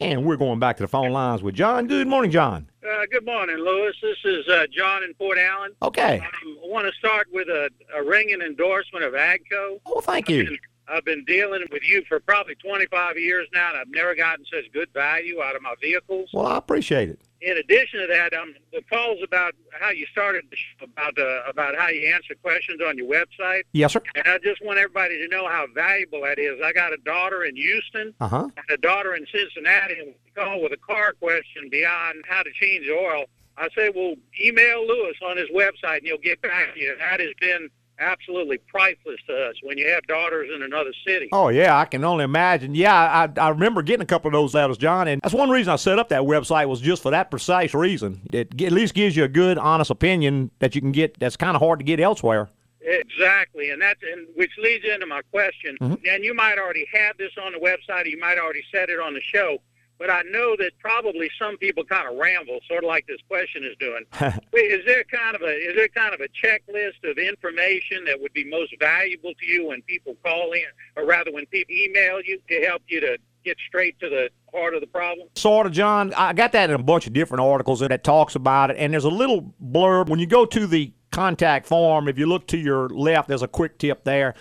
And 0.00 0.24
we're 0.24 0.36
going 0.36 0.58
back 0.58 0.78
to 0.78 0.82
the 0.82 0.88
phone 0.88 1.10
lines 1.10 1.42
with 1.42 1.54
John. 1.54 1.86
Good 1.86 2.08
morning, 2.08 2.30
John. 2.30 2.68
Uh, 2.82 3.02
good 3.10 3.24
morning, 3.24 3.56
Louis. 3.56 3.92
This 4.02 4.16
is 4.24 4.48
uh, 4.48 4.66
John 4.72 5.04
in 5.04 5.14
Port 5.14 5.38
Allen. 5.38 5.72
Okay. 5.82 6.18
Um, 6.18 6.24
I 6.64 6.68
want 6.68 6.86
to 6.86 6.92
start 6.98 7.28
with 7.32 7.48
a, 7.48 7.68
a 7.94 8.02
ringing 8.02 8.40
endorsement 8.40 9.04
of 9.04 9.12
AGCO. 9.12 9.78
Oh, 9.86 10.00
thank 10.00 10.28
you. 10.28 10.56
I've 10.88 11.04
been 11.04 11.24
dealing 11.24 11.64
with 11.70 11.82
you 11.84 12.02
for 12.08 12.18
probably 12.18 12.54
25 12.56 13.16
years 13.16 13.46
now, 13.52 13.68
and 13.68 13.78
I've 13.78 13.90
never 13.90 14.14
gotten 14.14 14.44
such 14.46 14.72
good 14.72 14.88
value 14.92 15.40
out 15.40 15.54
of 15.54 15.62
my 15.62 15.74
vehicles. 15.80 16.30
Well, 16.32 16.46
I 16.46 16.56
appreciate 16.56 17.10
it. 17.10 17.20
In 17.42 17.58
addition 17.58 18.00
to 18.00 18.06
that, 18.06 18.32
um, 18.34 18.54
the 18.72 18.82
calls 18.82 19.18
about 19.22 19.54
how 19.72 19.90
you 19.90 20.06
started 20.06 20.44
the 20.50 20.84
about 20.84 21.18
uh, 21.18 21.42
about 21.50 21.74
how 21.76 21.88
you 21.88 22.14
answer 22.14 22.34
questions 22.40 22.80
on 22.86 22.96
your 22.96 23.08
website, 23.08 23.62
Yes, 23.72 23.92
sir. 23.94 24.00
and 24.14 24.26
I 24.28 24.38
just 24.38 24.64
want 24.64 24.78
everybody 24.78 25.18
to 25.18 25.26
know 25.28 25.48
how 25.48 25.66
valuable 25.74 26.22
that 26.22 26.38
is. 26.38 26.60
I 26.64 26.72
got 26.72 26.92
a 26.92 26.98
daughter 26.98 27.42
in 27.44 27.56
Houston 27.56 28.14
Uh 28.20 28.28
huh. 28.28 28.48
and 28.56 28.70
a 28.70 28.76
daughter 28.76 29.14
in 29.16 29.26
Cincinnati, 29.34 29.94
and 29.98 30.06
we 30.08 30.30
call 30.40 30.62
with 30.62 30.72
a 30.72 30.76
car 30.76 31.14
question 31.20 31.68
beyond 31.68 32.22
how 32.28 32.42
to 32.44 32.50
change 32.52 32.86
oil. 32.88 33.24
I 33.56 33.68
say, 33.76 33.90
well, 33.94 34.14
email 34.40 34.86
Louis 34.86 35.14
on 35.26 35.36
his 35.36 35.48
website, 35.50 35.98
and 35.98 36.06
he'll 36.06 36.18
get 36.18 36.40
back 36.42 36.74
to 36.74 36.80
you. 36.80 36.94
That 36.98 37.18
has 37.20 37.30
been 37.40 37.68
absolutely 37.98 38.58
priceless 38.58 39.20
to 39.28 39.34
us 39.34 39.54
when 39.62 39.78
you 39.78 39.88
have 39.90 40.06
daughters 40.06 40.50
in 40.54 40.62
another 40.62 40.92
city. 41.06 41.28
Oh 41.32 41.48
yeah, 41.48 41.78
I 41.78 41.84
can 41.84 42.04
only 42.04 42.24
imagine. 42.24 42.74
Yeah, 42.74 42.94
I, 42.94 43.40
I 43.40 43.48
remember 43.50 43.82
getting 43.82 44.02
a 44.02 44.06
couple 44.06 44.28
of 44.28 44.32
those 44.32 44.54
letters, 44.54 44.78
John, 44.78 45.08
and 45.08 45.20
that's 45.22 45.34
one 45.34 45.50
reason 45.50 45.72
I 45.72 45.76
set 45.76 45.98
up 45.98 46.08
that 46.10 46.22
website 46.22 46.68
was 46.68 46.80
just 46.80 47.02
for 47.02 47.10
that 47.10 47.30
precise 47.30 47.74
reason. 47.74 48.20
It 48.32 48.60
at 48.60 48.72
least 48.72 48.94
gives 48.94 49.16
you 49.16 49.24
a 49.24 49.28
good, 49.28 49.58
honest 49.58 49.90
opinion 49.90 50.50
that 50.58 50.74
you 50.74 50.80
can 50.80 50.92
get. 50.92 51.18
That's 51.18 51.36
kind 51.36 51.56
of 51.56 51.62
hard 51.62 51.78
to 51.80 51.84
get 51.84 52.00
elsewhere. 52.00 52.48
Exactly, 52.84 53.70
and 53.70 53.80
that's 53.80 54.00
and 54.02 54.26
which 54.34 54.50
leads 54.58 54.84
into 54.84 55.06
my 55.06 55.22
question. 55.30 55.76
Mm-hmm. 55.80 56.06
And 56.08 56.24
you 56.24 56.34
might 56.34 56.58
already 56.58 56.86
have 56.92 57.16
this 57.16 57.30
on 57.40 57.52
the 57.52 57.58
website, 57.58 58.04
or 58.04 58.08
you 58.08 58.18
might 58.18 58.38
already 58.38 58.64
said 58.72 58.90
it 58.90 58.98
on 58.98 59.14
the 59.14 59.20
show. 59.20 59.58
But 60.02 60.10
I 60.10 60.22
know 60.22 60.56
that 60.58 60.72
probably 60.80 61.30
some 61.38 61.56
people 61.58 61.84
kind 61.84 62.08
of 62.08 62.18
ramble, 62.18 62.58
sort 62.66 62.82
of 62.82 62.88
like 62.88 63.06
this 63.06 63.20
question 63.28 63.62
is 63.62 63.76
doing. 63.78 64.04
Is 64.52 64.84
there 64.84 65.04
kind 65.04 65.36
of 65.36 65.42
a 65.42 65.54
is 65.54 65.76
there 65.76 65.86
kind 65.86 66.12
of 66.12 66.20
a 66.20 66.26
checklist 66.44 67.08
of 67.08 67.18
information 67.18 68.04
that 68.06 68.20
would 68.20 68.32
be 68.32 68.44
most 68.44 68.74
valuable 68.80 69.32
to 69.38 69.46
you 69.46 69.68
when 69.68 69.80
people 69.82 70.16
call 70.24 70.54
in, 70.54 70.64
or 70.96 71.06
rather 71.06 71.30
when 71.30 71.46
people 71.46 71.72
email 71.72 72.20
you 72.20 72.40
to 72.48 72.66
help 72.66 72.82
you 72.88 72.98
to 73.00 73.16
get 73.44 73.56
straight 73.68 73.96
to 74.00 74.08
the 74.08 74.28
heart 74.52 74.74
of 74.74 74.80
the 74.80 74.88
problem? 74.88 75.28
Sort 75.36 75.66
of, 75.66 75.72
John. 75.72 76.12
I 76.14 76.32
got 76.32 76.50
that 76.50 76.68
in 76.68 76.74
a 76.74 76.82
bunch 76.82 77.06
of 77.06 77.12
different 77.12 77.42
articles 77.42 77.78
that 77.78 78.02
talks 78.02 78.34
about 78.34 78.72
it, 78.72 78.78
and 78.78 78.92
there's 78.92 79.04
a 79.04 79.08
little 79.08 79.54
blurb 79.64 80.08
when 80.08 80.18
you 80.18 80.26
go 80.26 80.44
to 80.46 80.66
the 80.66 80.92
contact 81.12 81.64
form. 81.64 82.08
If 82.08 82.18
you 82.18 82.26
look 82.26 82.48
to 82.48 82.58
your 82.58 82.88
left, 82.88 83.28
there's 83.28 83.42
a 83.42 83.48
quick 83.48 83.78
tip 83.78 84.02
there. 84.02 84.34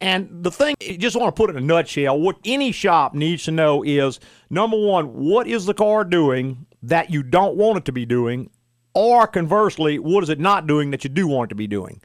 And 0.00 0.42
the 0.42 0.50
thing, 0.50 0.74
you 0.80 0.96
just 0.96 1.16
want 1.16 1.34
to 1.34 1.38
put 1.38 1.50
it 1.50 1.56
in 1.56 1.62
a 1.62 1.66
nutshell, 1.66 2.18
what 2.18 2.36
any 2.44 2.72
shop 2.72 3.14
needs 3.14 3.44
to 3.44 3.50
know 3.50 3.82
is 3.82 4.18
number 4.48 4.78
one, 4.78 5.06
what 5.14 5.46
is 5.46 5.66
the 5.66 5.74
car 5.74 6.04
doing 6.04 6.66
that 6.82 7.10
you 7.10 7.22
don't 7.22 7.56
want 7.56 7.78
it 7.78 7.84
to 7.84 7.92
be 7.92 8.06
doing? 8.06 8.50
Or 8.94 9.26
conversely, 9.26 9.98
what 9.98 10.24
is 10.24 10.30
it 10.30 10.40
not 10.40 10.66
doing 10.66 10.90
that 10.92 11.04
you 11.04 11.10
do 11.10 11.26
want 11.26 11.48
it 11.48 11.50
to 11.50 11.54
be 11.54 11.66
doing? 11.66 12.00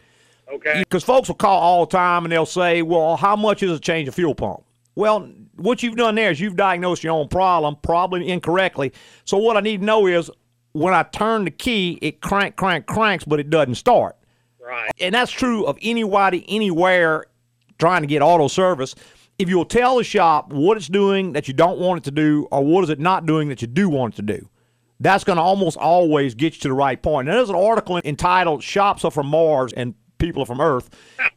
Okay. 0.51 0.79
Because 0.79 1.03
folks 1.03 1.29
will 1.29 1.35
call 1.35 1.59
all 1.59 1.85
the 1.85 1.91
time 1.91 2.25
and 2.25 2.31
they'll 2.31 2.45
say, 2.45 2.81
well, 2.81 3.15
how 3.15 3.35
much 3.35 3.63
is 3.63 3.71
a 3.71 3.79
change 3.79 4.07
of 4.07 4.15
fuel 4.15 4.35
pump? 4.35 4.61
Well, 4.95 5.29
what 5.55 5.81
you've 5.81 5.95
done 5.95 6.15
there 6.15 6.31
is 6.31 6.39
you've 6.39 6.55
diagnosed 6.55 7.03
your 7.03 7.13
own 7.13 7.27
problem, 7.27 7.77
probably 7.81 8.27
incorrectly. 8.27 8.91
So 9.23 9.37
what 9.37 9.57
I 9.57 9.61
need 9.61 9.79
to 9.79 9.85
know 9.85 10.05
is 10.05 10.29
when 10.73 10.93
I 10.93 11.03
turn 11.03 11.45
the 11.45 11.51
key, 11.51 11.97
it 12.01 12.21
crank, 12.21 12.57
crank, 12.57 12.85
cranks, 12.85 13.23
but 13.23 13.39
it 13.39 13.49
doesn't 13.49 13.75
start. 13.75 14.17
Right. 14.59 14.91
And 14.99 15.15
that's 15.15 15.31
true 15.31 15.65
of 15.65 15.77
anybody, 15.81 16.45
anywhere 16.47 17.25
trying 17.77 18.01
to 18.01 18.07
get 18.07 18.21
auto 18.21 18.47
service. 18.47 18.95
if 19.37 19.49
you'll 19.49 19.65
tell 19.65 19.97
the 19.97 20.03
shop 20.03 20.51
what 20.51 20.77
it's 20.77 20.87
doing 20.87 21.33
that 21.33 21.47
you 21.47 21.53
don't 21.53 21.79
want 21.79 21.99
it 21.99 22.03
to 22.05 22.11
do, 22.11 22.47
or 22.51 22.63
what 22.63 22.83
is 22.83 22.89
it 22.89 22.99
not 22.99 23.25
doing 23.25 23.49
that 23.49 23.61
you 23.61 23.67
do 23.67 23.89
want 23.89 24.13
it 24.13 24.17
to 24.17 24.21
do, 24.21 24.49
that's 24.99 25.23
going 25.23 25.35
to 25.35 25.41
almost 25.41 25.77
always 25.77 26.35
get 26.35 26.55
you 26.55 26.61
to 26.61 26.67
the 26.69 26.73
right 26.73 27.01
point. 27.01 27.27
Now, 27.27 27.35
there's 27.35 27.49
an 27.49 27.55
article 27.55 27.99
entitled 28.03 28.63
"Shops 28.63 29.03
Are 29.03 29.11
from 29.11 29.27
Mars 29.27 29.73
and 29.73 29.93
People 30.19 30.43
Are 30.43 30.45
from 30.45 30.61
Earth," 30.61 30.89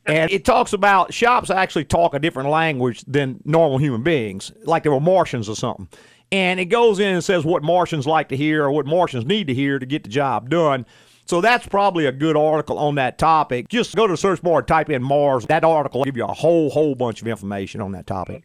and 0.06 0.30
it 0.30 0.44
talks 0.44 0.72
about 0.72 1.12
shops 1.12 1.50
actually 1.50 1.84
talk 1.84 2.14
a 2.14 2.20
different 2.20 2.50
language 2.50 3.02
than 3.06 3.40
normal 3.44 3.78
human 3.78 4.02
beings, 4.02 4.52
like 4.64 4.84
they 4.84 4.90
were 4.90 5.00
Martians 5.00 5.48
or 5.48 5.56
something. 5.56 5.88
And 6.30 6.60
it 6.60 6.66
goes 6.66 6.98
in 6.98 7.14
and 7.14 7.24
says 7.24 7.44
what 7.44 7.62
Martians 7.62 8.06
like 8.06 8.28
to 8.28 8.36
hear 8.36 8.62
or 8.64 8.70
what 8.70 8.86
Martians 8.86 9.24
need 9.24 9.46
to 9.46 9.54
hear 9.54 9.78
to 9.78 9.86
get 9.86 10.04
the 10.04 10.10
job 10.10 10.50
done. 10.50 10.84
So 11.28 11.42
that's 11.42 11.66
probably 11.66 12.06
a 12.06 12.12
good 12.12 12.38
article 12.38 12.78
on 12.78 12.94
that 12.94 13.18
topic. 13.18 13.68
Just 13.68 13.94
go 13.94 14.06
to 14.06 14.14
the 14.14 14.16
search 14.16 14.40
bar, 14.40 14.62
type 14.62 14.88
in 14.88 15.02
Mars. 15.02 15.44
That 15.44 15.62
article 15.62 16.00
will 16.00 16.06
give 16.06 16.16
you 16.16 16.24
a 16.24 16.32
whole, 16.32 16.70
whole 16.70 16.94
bunch 16.94 17.20
of 17.20 17.28
information 17.28 17.82
on 17.82 17.92
that 17.92 18.06
topic. 18.06 18.44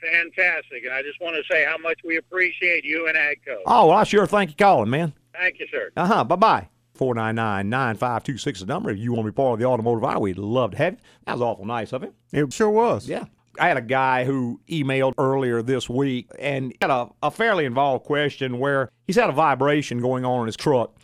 Fantastic. 0.00 0.84
And 0.84 0.94
I 0.94 1.02
just 1.02 1.20
want 1.20 1.36
to 1.36 1.42
say 1.52 1.66
how 1.66 1.76
much 1.76 2.00
we 2.02 2.16
appreciate 2.16 2.84
you 2.84 3.06
and 3.06 3.16
AGCO. 3.16 3.58
Oh, 3.66 3.88
well, 3.88 3.98
I 3.98 4.04
sure 4.04 4.26
thank 4.26 4.48
you 4.48 4.56
calling, 4.56 4.88
man. 4.88 5.12
Thank 5.34 5.60
you, 5.60 5.66
sir. 5.70 5.90
Uh 5.94 6.06
huh. 6.06 6.24
Bye 6.24 6.36
bye. 6.36 6.68
499 6.94 7.68
9526 7.68 8.60
is 8.60 8.66
the 8.66 8.72
number. 8.72 8.90
If 8.90 8.98
you 8.98 9.12
want 9.12 9.26
to 9.26 9.32
be 9.32 9.36
part 9.36 9.52
of 9.52 9.58
the 9.58 9.66
automotive 9.66 10.04
hour, 10.04 10.18
we'd 10.18 10.38
love 10.38 10.70
to 10.70 10.78
have 10.78 10.94
you. 10.94 10.98
That 11.26 11.32
was 11.34 11.42
awful 11.42 11.66
nice 11.66 11.92
of 11.92 12.02
him. 12.02 12.14
It 12.32 12.50
sure 12.52 12.70
was. 12.70 13.08
Yeah. 13.08 13.26
I 13.58 13.68
had 13.68 13.76
a 13.76 13.82
guy 13.82 14.24
who 14.24 14.58
emailed 14.70 15.12
earlier 15.18 15.60
this 15.60 15.86
week 15.86 16.28
and 16.38 16.74
had 16.80 16.90
a, 16.90 17.10
a 17.22 17.30
fairly 17.30 17.66
involved 17.66 18.06
question 18.06 18.58
where 18.58 18.90
he's 19.06 19.16
had 19.16 19.28
a 19.28 19.32
vibration 19.32 20.00
going 20.00 20.24
on 20.24 20.40
in 20.40 20.46
his 20.46 20.56
truck. 20.56 20.96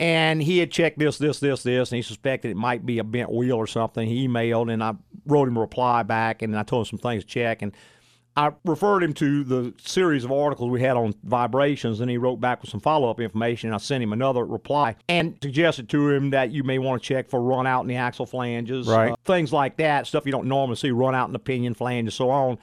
And 0.00 0.42
he 0.42 0.58
had 0.58 0.70
checked 0.70 0.98
this, 0.98 1.18
this, 1.18 1.38
this, 1.40 1.62
this, 1.62 1.92
and 1.92 1.96
he 1.96 2.02
suspected 2.02 2.50
it 2.50 2.56
might 2.56 2.86
be 2.86 2.98
a 2.98 3.04
bent 3.04 3.30
wheel 3.30 3.56
or 3.56 3.66
something. 3.66 4.08
He 4.08 4.26
emailed, 4.26 4.72
and 4.72 4.82
I 4.82 4.94
wrote 5.26 5.46
him 5.46 5.58
a 5.58 5.60
reply 5.60 6.02
back, 6.02 6.40
and 6.40 6.58
I 6.58 6.62
told 6.62 6.86
him 6.86 6.98
some 6.98 7.10
things 7.10 7.22
to 7.22 7.28
check. 7.28 7.60
And 7.60 7.72
I 8.34 8.52
referred 8.64 9.02
him 9.02 9.12
to 9.14 9.44
the 9.44 9.74
series 9.76 10.24
of 10.24 10.32
articles 10.32 10.70
we 10.70 10.80
had 10.80 10.96
on 10.96 11.14
vibrations, 11.24 12.00
and 12.00 12.10
he 12.10 12.16
wrote 12.16 12.40
back 12.40 12.62
with 12.62 12.70
some 12.70 12.80
follow 12.80 13.10
up 13.10 13.20
information. 13.20 13.68
And 13.68 13.74
I 13.74 13.78
sent 13.78 14.02
him 14.02 14.14
another 14.14 14.42
reply 14.42 14.96
and 15.08 15.36
suggested 15.42 15.90
to 15.90 16.08
him 16.08 16.30
that 16.30 16.50
you 16.50 16.64
may 16.64 16.78
want 16.78 17.02
to 17.02 17.06
check 17.06 17.28
for 17.28 17.42
run 17.42 17.66
out 17.66 17.82
in 17.82 17.86
the 17.88 17.96
axle 17.96 18.24
flanges, 18.24 18.86
Right. 18.86 19.12
uh, 19.12 19.16
things 19.26 19.52
like 19.52 19.76
that, 19.76 20.06
stuff 20.06 20.24
you 20.24 20.32
don't 20.32 20.46
normally 20.48 20.76
see 20.76 20.90
run 20.92 21.14
out 21.14 21.26
in 21.28 21.34
the 21.34 21.38
pinion 21.38 21.74
flange 21.74 22.06
and 22.06 22.12
so 22.14 22.30
on. 22.30 22.56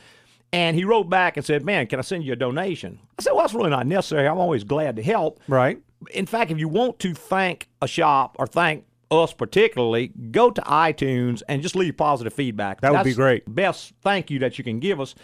And 0.53 0.75
he 0.75 0.85
wrote 0.85 1.09
back 1.09 1.37
and 1.37 1.45
said, 1.45 1.63
Man, 1.65 1.85
can 1.85 1.99
I 1.99 2.01
send 2.01 2.23
you 2.23 2.33
a 2.33 2.37
donation? 2.37 2.97
I 3.19 3.21
said, 3.21 3.33
Well, 3.33 3.41
that's 3.43 3.53
really 3.53 3.69
not 3.69 3.85
necessary. 3.85 4.27
I'm 4.27 4.37
always 4.39 4.63
glad 4.63 4.95
to 4.95 5.03
help. 5.03 5.39
Right. 5.47 5.77
In 6.11 6.25
fact, 6.25 6.51
if 6.51 6.59
you 6.59 6.67
want 6.67 6.99
to 6.99 7.13
thank 7.13 7.69
a 7.81 7.87
shop 7.87 8.35
or 8.39 8.47
thank 8.47 8.85
us 9.09 9.33
particularly, 9.33 10.09
go 10.31 10.51
to 10.51 10.61
iTunes 10.61 11.41
and 11.47 11.61
just 11.61 11.75
leave 11.75 11.97
positive 11.97 12.33
feedback. 12.33 12.81
That 12.81 12.91
would 12.93 13.03
be 13.03 13.13
great. 13.13 13.43
Best 13.47 13.93
thank 14.01 14.29
you 14.29 14.39
that 14.39 14.57
you 14.57 14.63
can 14.63 14.79
give 14.79 14.99
us. 14.99 15.15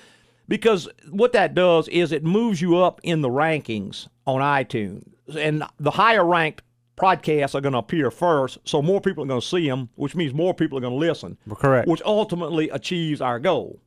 Because 0.48 0.90
what 1.10 1.34
that 1.34 1.54
does 1.54 1.88
is 1.88 2.12
it 2.12 2.24
moves 2.24 2.62
you 2.62 2.78
up 2.78 3.00
in 3.04 3.22
the 3.22 3.30
rankings 3.30 4.08
on 4.26 4.42
iTunes. 4.42 5.04
And 5.38 5.64
the 5.80 5.92
higher 5.92 6.26
ranked 6.26 6.64
podcasts 6.98 7.56
are 7.56 7.62
going 7.62 7.74
to 7.74 7.80
appear 7.80 8.12
first, 8.12 8.58
so 8.66 8.82
more 8.82 9.02
people 9.02 9.24
are 9.24 9.28
going 9.28 9.42
to 9.42 9.48
see 9.48 9.68
them, 9.68 9.90
which 9.96 10.16
means 10.16 10.34
more 10.34 10.54
people 10.54 10.78
are 10.78 10.82
going 10.82 10.94
to 10.94 11.00
listen. 11.00 11.38
Correct. 11.50 11.88
Which 11.88 12.02
ultimately 12.04 12.70
achieves 12.70 13.22
our 13.22 13.40
goal. 13.40 13.80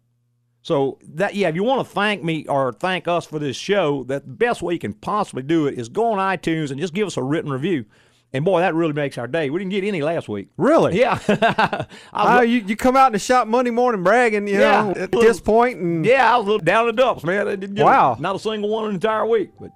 So 0.66 0.98
that 1.14 1.36
yeah, 1.36 1.48
if 1.48 1.54
you 1.54 1.62
want 1.62 1.86
to 1.86 1.94
thank 1.94 2.24
me 2.24 2.44
or 2.48 2.72
thank 2.72 3.06
us 3.06 3.24
for 3.24 3.38
this 3.38 3.56
show, 3.56 4.02
that 4.08 4.24
the 4.26 4.32
best 4.32 4.62
way 4.62 4.72
you 4.72 4.80
can 4.80 4.94
possibly 4.94 5.44
do 5.44 5.68
it 5.68 5.78
is 5.78 5.88
go 5.88 6.10
on 6.10 6.18
iTunes 6.18 6.72
and 6.72 6.80
just 6.80 6.92
give 6.92 7.06
us 7.06 7.16
a 7.16 7.22
written 7.22 7.52
review. 7.52 7.84
And 8.32 8.44
boy, 8.44 8.58
that 8.62 8.74
really 8.74 8.92
makes 8.92 9.16
our 9.16 9.28
day. 9.28 9.48
We 9.48 9.60
didn't 9.60 9.70
get 9.70 9.84
any 9.84 10.02
last 10.02 10.28
week. 10.28 10.48
Really? 10.56 10.98
Yeah. 10.98 11.20
I 11.28 11.86
Oh, 12.12 12.40
was, 12.40 12.48
you, 12.50 12.64
you 12.66 12.74
come 12.74 12.96
out 12.96 13.06
in 13.06 13.12
the 13.12 13.20
shop 13.20 13.46
Monday 13.46 13.70
morning 13.70 14.02
bragging, 14.02 14.48
you 14.48 14.58
Yeah. 14.58 14.82
know, 14.86 14.90
at 15.02 15.12
this 15.12 15.38
point, 15.38 15.78
and 15.78 16.04
yeah, 16.04 16.34
I 16.34 16.36
was 16.36 16.46
a 16.48 16.50
little 16.50 16.64
down 16.64 16.88
in 16.88 16.96
the 16.96 17.00
dumps, 17.00 17.22
man. 17.22 17.46
I 17.46 17.54
didn't 17.54 17.76
get 17.76 17.84
Wow. 17.84 18.16
not 18.18 18.34
a 18.34 18.38
single 18.40 18.68
one 18.68 18.86
in 18.86 18.90
the 18.90 18.94
entire 18.94 19.24
week. 19.24 19.50
But 19.60 19.70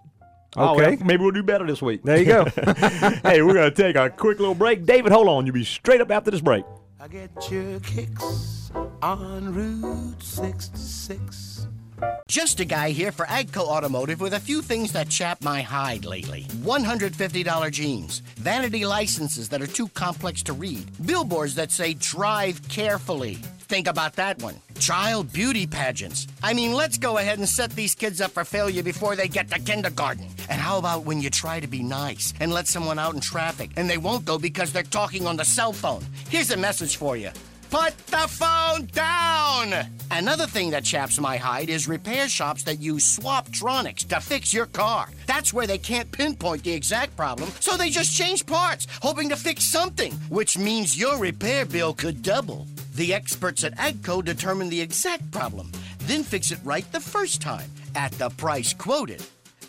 oh, 0.56 0.74
Okay. 0.74 0.96
well, 0.96 1.06
maybe 1.06 1.22
we'll 1.22 1.30
do 1.30 1.44
better 1.44 1.64
this 1.68 1.80
week. 1.80 2.02
there 2.02 2.18
you 2.18 2.24
go. 2.24 2.44
hey, 3.22 3.42
we're 3.42 3.54
gonna 3.54 3.70
take 3.70 3.94
a 3.94 4.10
quick 4.10 4.40
little 4.40 4.56
break. 4.56 4.84
David, 4.84 5.12
hold 5.12 5.28
on. 5.28 5.46
You'll 5.46 5.54
be 5.54 5.62
straight 5.62 6.00
up 6.00 6.10
after 6.10 6.32
this 6.32 6.40
break. 6.40 6.64
I 7.00 7.06
get 7.06 7.30
your 7.48 7.78
kicks 7.78 8.59
on 9.02 9.54
Route 9.54 10.22
66. 10.22 11.66
Just 12.28 12.60
a 12.60 12.64
guy 12.64 12.90
here 12.90 13.12
for 13.12 13.26
Agco 13.26 13.62
Automotive 13.62 14.20
with 14.20 14.34
a 14.34 14.40
few 14.40 14.62
things 14.62 14.92
that 14.92 15.08
chap 15.08 15.42
my 15.42 15.60
hide 15.60 16.04
lately. 16.04 16.46
$150 16.62 17.72
jeans, 17.72 18.20
vanity 18.36 18.86
licenses 18.86 19.48
that 19.48 19.60
are 19.60 19.66
too 19.66 19.88
complex 19.88 20.42
to 20.44 20.52
read, 20.52 20.86
billboards 21.04 21.54
that 21.56 21.72
say 21.72 21.94
drive 21.94 22.66
carefully. 22.68 23.34
Think 23.68 23.86
about 23.86 24.14
that 24.14 24.40
one. 24.42 24.56
Child 24.78 25.32
beauty 25.32 25.66
pageants. 25.66 26.26
I 26.42 26.54
mean, 26.54 26.72
let's 26.72 26.98
go 26.98 27.18
ahead 27.18 27.38
and 27.38 27.48
set 27.48 27.70
these 27.70 27.94
kids 27.94 28.20
up 28.20 28.30
for 28.30 28.44
failure 28.44 28.82
before 28.82 29.14
they 29.14 29.28
get 29.28 29.50
to 29.50 29.60
kindergarten. 29.60 30.26
And 30.48 30.60
how 30.60 30.78
about 30.78 31.04
when 31.04 31.20
you 31.20 31.30
try 31.30 31.60
to 31.60 31.66
be 31.66 31.82
nice 31.82 32.32
and 32.40 32.52
let 32.52 32.66
someone 32.66 32.98
out 32.98 33.14
in 33.14 33.20
traffic 33.20 33.70
and 33.76 33.88
they 33.90 33.98
won't 33.98 34.24
go 34.24 34.38
because 34.38 34.72
they're 34.72 34.82
talking 34.82 35.26
on 35.26 35.36
the 35.36 35.44
cell 35.44 35.72
phone? 35.72 36.04
Here's 36.28 36.50
a 36.50 36.56
message 36.56 36.96
for 36.96 37.16
you. 37.16 37.30
Put 37.70 37.96
the 38.08 38.28
phone 38.28 38.86
down! 38.86 39.86
Another 40.10 40.46
thing 40.46 40.70
that 40.70 40.84
chaps 40.84 41.20
my 41.20 41.36
hide 41.36 41.70
is 41.70 41.86
repair 41.86 42.28
shops 42.28 42.64
that 42.64 42.80
use 42.80 43.18
Swaptronics 43.18 44.08
to 44.08 44.20
fix 44.20 44.52
your 44.52 44.66
car. 44.66 45.08
That's 45.26 45.52
where 45.52 45.66
they 45.66 45.78
can't 45.78 46.10
pinpoint 46.10 46.64
the 46.64 46.72
exact 46.72 47.16
problem, 47.16 47.48
so 47.60 47.76
they 47.76 47.90
just 47.90 48.16
change 48.16 48.44
parts, 48.44 48.86
hoping 49.02 49.28
to 49.28 49.36
fix 49.36 49.64
something, 49.64 50.12
which 50.28 50.58
means 50.58 50.98
your 50.98 51.16
repair 51.16 51.64
bill 51.64 51.94
could 51.94 52.22
double. 52.22 52.66
The 52.96 53.14
experts 53.14 53.62
at 53.62 53.76
AGCO 53.76 54.24
determine 54.24 54.68
the 54.68 54.80
exact 54.80 55.30
problem, 55.30 55.70
then 56.00 56.24
fix 56.24 56.50
it 56.50 56.58
right 56.64 56.90
the 56.92 57.00
first 57.00 57.40
time 57.40 57.70
at 57.94 58.12
the 58.12 58.30
price 58.30 58.74
quoted 58.74 59.22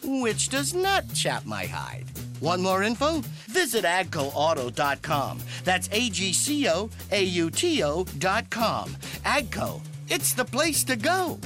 which 0.03 0.49
does 0.49 0.73
not 0.73 1.11
chap 1.13 1.45
my 1.45 1.65
hide. 1.65 2.05
Want 2.41 2.61
more 2.61 2.83
info? 2.83 3.21
Visit 3.47 3.85
agcoauto.com. 3.85 5.39
That's 5.63 5.87
A 5.91 6.09
G 6.09 6.33
C 6.33 6.67
O 6.67 6.89
A 7.11 7.23
U 7.23 7.49
T 7.51 7.83
O.com. 7.83 8.89
Agco, 9.23 9.81
it's 10.09 10.33
the 10.33 10.45
place 10.45 10.83
to 10.85 10.95
go. 10.95 11.39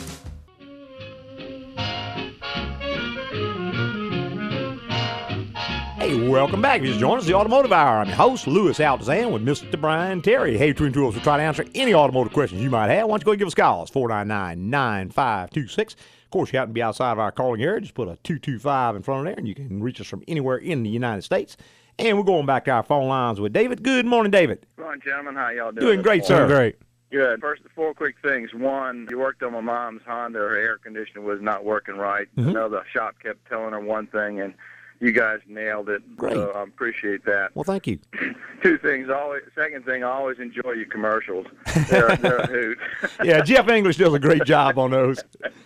Hey, 5.97 6.29
welcome 6.29 6.61
back. 6.61 6.81
If 6.81 6.87
you 6.87 6.99
joined 6.99 7.21
us, 7.21 7.25
the 7.25 7.33
Automotive 7.33 7.71
Hour. 7.73 8.01
I'm 8.01 8.07
your 8.07 8.15
host, 8.15 8.45
Louis 8.45 8.77
Altazan, 8.77 9.31
with 9.31 9.43
Mr. 9.43 9.79
Brian 9.79 10.21
Terry. 10.21 10.55
Hey, 10.55 10.71
Twin 10.71 10.93
Tools 10.93 11.15
will 11.15 11.21
try 11.23 11.37
to 11.37 11.43
answer 11.43 11.65
any 11.73 11.95
automotive 11.95 12.31
questions 12.31 12.61
you 12.61 12.69
might 12.69 12.89
have. 12.89 13.07
Why 13.07 13.17
don't 13.17 13.21
you 13.21 13.25
go 13.25 13.35
give 13.35 13.47
us 13.47 13.53
a 13.53 13.55
call? 13.55 13.81
It's 13.81 13.91
499 13.91 14.69
9526. 14.69 15.95
Of 16.25 16.31
course, 16.31 16.51
you 16.51 16.59
happen 16.59 16.71
to 16.71 16.73
be 16.73 16.81
outside 16.81 17.11
of 17.11 17.19
our 17.19 17.31
calling 17.31 17.61
area, 17.61 17.79
just 17.79 17.93
put 17.93 18.07
a 18.07 18.17
225 18.23 18.95
in 18.95 19.03
front 19.03 19.19
of 19.21 19.25
there, 19.25 19.35
and 19.37 19.47
you 19.47 19.55
can 19.55 19.81
reach 19.81 20.01
us 20.01 20.07
from 20.07 20.23
anywhere 20.27 20.57
in 20.57 20.83
the 20.83 20.89
United 20.89 21.21
States. 21.21 21.55
And 21.97 22.17
we're 22.17 22.23
going 22.25 22.45
back 22.45 22.65
to 22.65 22.71
our 22.71 22.83
phone 22.83 23.07
lines 23.07 23.39
with 23.39 23.53
David. 23.53 23.83
Good 23.83 24.05
morning, 24.05 24.31
David. 24.31 24.65
Good 24.75 24.81
morning, 24.81 25.01
gentlemen. 25.05 25.35
How 25.35 25.49
y'all 25.49 25.71
doing? 25.71 25.85
Doing 25.85 26.01
great, 26.01 26.25
sir. 26.25 26.39
morning? 26.39 26.57
Great. 26.57 26.75
Good. 27.11 27.39
First, 27.39 27.61
four 27.73 27.93
quick 27.93 28.15
things. 28.21 28.53
One, 28.53 29.07
you 29.09 29.19
worked 29.19 29.43
on 29.43 29.53
my 29.53 29.61
mom's 29.61 30.01
Honda. 30.05 30.39
Her 30.39 30.57
air 30.57 30.77
conditioner 30.77 31.21
was 31.21 31.39
not 31.41 31.63
working 31.63 31.95
right. 31.95 32.27
Mm-hmm. 32.35 32.49
I 32.49 32.53
know 32.53 32.69
the 32.69 32.83
shop 32.91 33.15
kept 33.23 33.47
telling 33.47 33.71
her 33.71 33.79
one 33.79 34.07
thing, 34.07 34.41
and 34.41 34.53
you 34.99 35.11
guys 35.11 35.39
nailed 35.47 35.89
it. 35.89 36.15
Great. 36.15 36.33
So 36.33 36.51
I 36.51 36.63
appreciate 36.63 37.25
that. 37.25 37.55
Well, 37.55 37.63
thank 37.63 37.87
you. 37.87 37.99
Two 38.63 38.77
things. 38.77 39.09
Always. 39.09 39.43
Second 39.55 39.85
thing, 39.85 40.03
I 40.03 40.09
always 40.09 40.39
enjoy 40.39 40.71
your 40.71 40.85
commercials. 40.85 41.45
They're, 41.89 42.15
they're 42.17 42.37
a 42.37 42.47
hoot. 42.47 42.77
Yeah, 43.23 43.41
Jeff 43.41 43.67
English 43.69 43.97
does 43.97 44.13
a 44.13 44.19
great 44.19 44.43
job 44.45 44.77
on 44.77 44.91
those. 44.91 45.23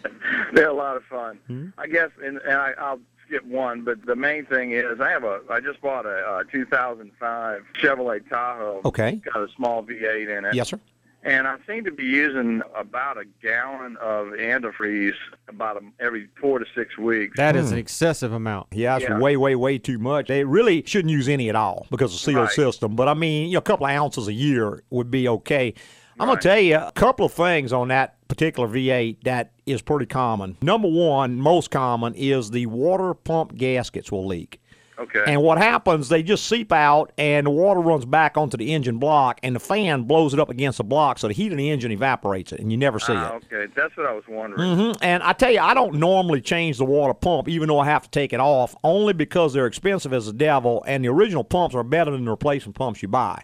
they're 0.54 0.70
a 0.70 0.74
lot 0.74 0.98
of 0.98 1.04
fun. 1.06 1.40
Hmm? 1.48 1.68
I 1.78 1.88
guess, 1.88 2.10
and, 2.24 2.38
and 2.38 2.54
I, 2.54 2.74
I'll 2.78 3.00
skip 3.26 3.46
one, 3.46 3.84
but 3.84 4.06
the 4.06 4.16
main 4.16 4.46
thing 4.46 4.72
is 4.72 5.00
I 5.00 5.10
have 5.10 5.24
a. 5.24 5.42
I 5.50 5.60
just 5.60 5.82
bought 5.82 6.06
a, 6.06 6.20
uh 6.20 6.44
2005 6.52 7.64
Chevrolet 7.82 8.28
Tahoe. 8.30 8.82
Okay. 8.86 9.22
Got 9.34 9.44
a 9.44 9.48
small 9.56 9.84
V8 9.84 10.38
in 10.38 10.46
it. 10.46 10.54
Yes, 10.56 10.70
sir. 10.70 10.80
And 11.24 11.48
I 11.48 11.58
seem 11.68 11.84
to 11.84 11.92
be 11.92 12.06
using 12.06 12.62
about 12.76 13.18
a 13.18 13.26
gallon 13.42 13.98
of 13.98 14.28
antifreeze 14.28 15.16
about 15.50 15.78
a, 15.78 15.82
every 16.00 16.30
four 16.40 16.60
to 16.60 16.66
six 16.74 16.98
weeks. 16.98 17.36
That 17.36 17.58
is 17.58 17.72
an 17.72 17.78
hmm. 17.78 17.80
excessive 17.80 18.32
amount. 18.32 18.68
Yeah, 18.72 18.96
it's 18.96 19.06
Yeah. 19.06 19.20
way, 19.20 19.36
way, 19.36 19.56
way 19.56 19.78
too 19.78 20.00
much. 20.00 20.30
They 20.30 20.46
really 20.46 20.84
shouldn't 20.86 21.12
use 21.12 21.28
any 21.28 21.50
at 21.50 21.56
all 21.56 21.88
because 21.92 22.14
of 22.14 22.20
sealed 22.22 22.38
Right. 22.38 22.52
system. 22.52 22.96
But 22.96 23.10
I 23.10 23.14
mean, 23.16 23.48
you 23.48 23.54
know, 23.54 23.60
a 23.60 23.62
couple 23.62 23.86
of 23.86 23.92
ounces 23.92 24.28
a 24.28 24.34
year 24.34 24.84
would 24.90 25.12
be 25.12 25.28
okay. 25.28 25.74
I'm 26.20 26.28
gonna 26.28 26.40
tell 26.40 26.60
you 26.60 26.76
a 26.76 26.92
couple 26.94 27.26
of 27.26 27.34
things 27.34 27.72
on 27.72 27.88
that 27.90 28.16
particular 28.28 28.68
V8 28.68 29.24
that 29.24 29.52
is 29.66 29.82
pretty 29.82 30.06
common. 30.06 30.58
Number 30.62 30.88
one, 30.90 31.40
most 31.40 31.72
common 31.72 32.14
is 32.16 32.52
the 32.52 32.66
water 32.66 33.14
pump 33.14 33.56
gaskets 33.56 34.12
will 34.12 34.26
leak. 34.28 34.62
Okay. 35.00 35.24
And 35.28 35.42
what 35.42 35.58
happens, 35.58 36.10
they 36.10 36.22
just 36.24 36.46
seep 36.48 36.72
out 36.72 37.12
and 37.18 37.46
the 37.48 37.52
water 37.52 37.80
runs 37.80 38.06
back 38.06 38.38
onto 38.38 38.58
the 38.58 38.74
engine 38.74 38.98
block 38.98 39.40
and 39.44 39.56
the 39.56 39.60
fan 39.60 40.04
blows 40.04 40.34
it 40.34 40.40
up 40.40 40.50
against 40.50 40.78
the 40.78 40.84
block 40.84 41.20
so 41.20 41.28
the 41.28 41.34
heat 41.34 41.52
in 41.52 41.58
the 41.58 41.70
engine 41.70 41.92
evaporates 41.92 42.52
it 42.52 42.60
and 42.60 42.72
you 42.72 42.78
never 42.78 43.00
see 43.00 43.14
Ah, 43.14 43.36
it. 43.36 43.44
okay, 43.52 43.72
that's 43.76 43.96
what 43.98 44.06
I 44.06 44.14
was 44.14 44.24
wondering. 44.28 44.62
Mm-hmm. 44.78 45.04
And 45.04 45.24
I 45.24 45.34
tell 45.34 45.52
you, 45.52 45.60
I 45.60 45.74
don't 45.74 45.96
normally 45.96 46.42
change 46.42 46.78
the 46.78 46.86
water 46.86 47.14
pump, 47.14 47.48
even 47.48 47.68
though 47.68 47.80
I 47.80 47.86
have 47.86 48.04
to 48.04 48.10
take 48.10 48.34
it 48.34 48.40
off, 48.40 48.76
only 48.84 49.14
because 49.14 49.54
they're 49.54 49.68
expensive 49.68 50.14
as 50.14 50.26
the 50.26 50.34
devil, 50.34 50.84
and 50.88 51.04
the 51.04 51.10
original 51.10 51.44
pumps 51.44 51.76
are 51.76 51.84
better 51.84 52.12
than 52.12 52.26
the 52.26 52.32
replacement 52.32 52.76
pumps 52.76 53.02
you 53.02 53.08
buy. 53.08 53.44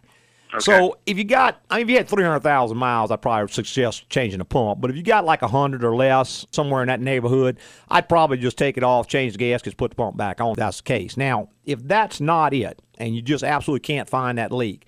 So 0.60 0.98
if 1.06 1.18
you 1.18 1.24
got, 1.24 1.62
I 1.70 1.78
mean, 1.78 1.86
if 1.86 1.90
you 1.90 1.98
had 1.98 2.08
300,000 2.08 2.78
miles, 2.78 3.12
I'd 3.12 3.22
probably 3.22 3.52
suggest 3.52 4.10
changing 4.10 4.40
the 4.40 4.46
pump. 4.46 4.82
But 4.82 4.90
if 4.92 4.98
you 4.98 5.04
got 5.04 5.26
like 5.26 5.42
100 5.42 5.84
or 5.84 5.96
less, 5.96 6.46
somewhere 6.52 6.82
in 6.82 6.88
that 6.88 7.02
neighborhood, 7.02 7.58
I'd 7.90 8.10
probably 8.10 8.38
just 8.38 8.58
take 8.58 8.78
it 8.78 8.84
off, 8.84 9.08
change 9.08 9.34
the 9.34 9.40
gaskets, 9.40 9.76
put 9.76 9.92
the 9.92 9.96
pump 9.96 10.18
back 10.18 10.42
on. 10.42 10.52
if 10.52 10.58
That's 10.58 10.78
the 10.78 10.84
case. 10.84 11.18
Now, 11.18 11.50
if 11.66 11.86
that's 11.88 12.22
not 12.22 12.54
it, 12.54 12.82
and 12.98 13.16
you 13.16 13.22
just 13.22 13.44
absolutely 13.44 13.82
can't 13.82 14.10
find 14.10 14.38
that 14.38 14.52
leak, 14.52 14.88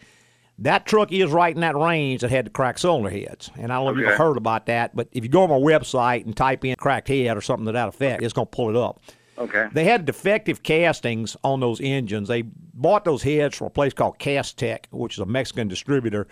that 0.59 0.86
truck 0.86 1.12
is 1.12 1.29
right 1.29 1.53
in 1.53 1.62
that 1.62 1.75
range 1.75 2.21
that 2.21 2.31
had 2.31 2.47
the 2.47 2.50
cracked 2.50 2.79
cylinder 2.79 3.09
heads. 3.09 3.51
And 3.57 3.71
I 3.71 3.75
don't 3.75 3.86
know 3.86 4.01
if 4.01 4.07
you've 4.07 4.17
heard 4.17 4.38
about 4.38 4.65
that, 4.67 4.95
but 4.95 5.07
if 5.12 5.24
you 5.24 5.29
go 5.29 5.43
on 5.43 5.50
my 5.50 5.55
website 5.57 6.25
and 6.25 6.36
type 6.36 6.65
in 6.65 6.75
cracked 6.75 7.07
head 7.09 7.38
or 7.38 7.41
something 7.41 7.67
to 7.67 7.74
that 7.74 7.89
effect, 7.89 8.24
it's 8.24 8.33
going 8.33 8.47
to 8.47 8.51
pull 8.51 8.69
it 8.69 8.75
up. 8.75 9.00
Okay. 9.38 9.67
They 9.72 9.84
had 9.84 10.06
defective 10.06 10.63
castings 10.63 11.38
on 11.44 11.60
those 11.60 11.79
engines. 11.82 12.27
They 12.27 12.41
bought 12.41 13.06
those 13.06 13.24
heads 13.24 13.56
from 13.58 13.67
a 13.67 13.72
place 13.72 13.94
called 13.94 14.17
Castech, 14.20 14.86
which 14.91 15.15
is 15.15 15.20
a 15.20 15.25
Mexican 15.25 15.67
distributor, 15.67 16.27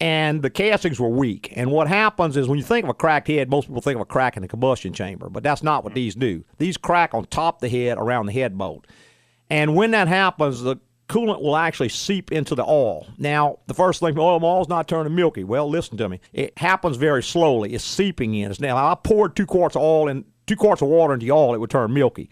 and 0.00 0.42
the 0.42 0.50
castings 0.50 1.00
were 1.00 1.08
weak. 1.08 1.52
And 1.56 1.70
what 1.70 1.88
happens 1.88 2.36
is 2.36 2.48
when 2.48 2.58
you 2.58 2.64
think 2.64 2.84
of 2.84 2.90
a 2.90 2.94
cracked 2.94 3.28
head, 3.28 3.50
most 3.50 3.66
people 3.66 3.80
think 3.80 3.96
of 3.96 4.02
a 4.02 4.06
crack 4.06 4.36
in 4.36 4.42
the 4.42 4.48
combustion 4.48 4.92
chamber, 4.92 5.28
but 5.28 5.42
that's 5.42 5.62
not 5.62 5.84
what 5.84 5.90
mm-hmm. 5.90 5.96
these 5.96 6.14
do. 6.14 6.44
These 6.58 6.76
crack 6.76 7.14
on 7.14 7.24
top 7.26 7.56
of 7.56 7.60
the 7.62 7.68
head 7.68 7.98
around 7.98 8.26
the 8.26 8.32
head 8.32 8.56
bolt. 8.56 8.86
And 9.48 9.74
when 9.74 9.92
that 9.92 10.08
happens, 10.08 10.62
the 10.62 10.76
coolant 11.08 11.40
will 11.40 11.56
actually 11.56 11.88
seep 11.88 12.32
into 12.32 12.54
the 12.54 12.64
oil. 12.64 13.06
Now, 13.16 13.60
the 13.66 13.74
first 13.74 14.00
thing, 14.00 14.18
oil 14.18 14.40
oh, 14.42 14.46
oil's 14.46 14.68
not 14.68 14.88
turning 14.88 15.14
milky. 15.14 15.44
Well, 15.44 15.68
listen 15.68 15.96
to 15.98 16.08
me. 16.08 16.20
It 16.32 16.58
happens 16.58 16.96
very 16.96 17.22
slowly. 17.22 17.74
It's 17.74 17.84
seeping 17.84 18.34
in. 18.34 18.50
It's 18.50 18.60
now 18.60 18.76
I 18.76 18.94
poured 18.96 19.36
two 19.36 19.46
quarts 19.46 19.76
of 19.76 19.82
oil 19.82 20.08
in 20.08 20.24
two 20.46 20.56
quarts 20.56 20.82
of 20.82 20.88
water 20.88 21.14
into 21.14 21.26
the 21.26 21.32
oil, 21.32 21.54
it 21.54 21.58
would 21.60 21.70
turn 21.70 21.92
milky. 21.92 22.30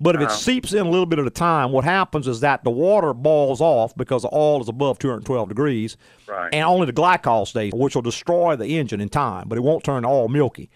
But 0.00 0.16
if 0.16 0.22
it 0.22 0.30
seeps 0.32 0.72
in 0.72 0.84
a 0.86 0.90
little 0.90 1.06
bit 1.06 1.18
at 1.20 1.26
a 1.26 1.30
time, 1.30 1.70
what 1.70 1.84
happens 1.84 2.26
is 2.26 2.40
that 2.40 2.64
the 2.64 2.70
water 2.70 3.14
balls 3.14 3.60
off 3.60 3.96
because 3.96 4.22
the 4.22 4.34
oil 4.34 4.60
is 4.60 4.68
above 4.68 4.98
212 4.98 5.48
degrees, 5.48 5.96
Right. 6.26 6.52
and 6.52 6.64
only 6.64 6.86
the 6.86 6.92
glycol 6.92 7.46
stays, 7.46 7.72
which 7.74 7.94
will 7.94 8.02
destroy 8.02 8.56
the 8.56 8.66
engine 8.76 9.00
in 9.00 9.08
time, 9.08 9.48
but 9.48 9.56
it 9.56 9.60
won't 9.62 9.84
turn 9.84 10.02
the 10.02 10.08
oil 10.08 10.28
milky. 10.28 10.68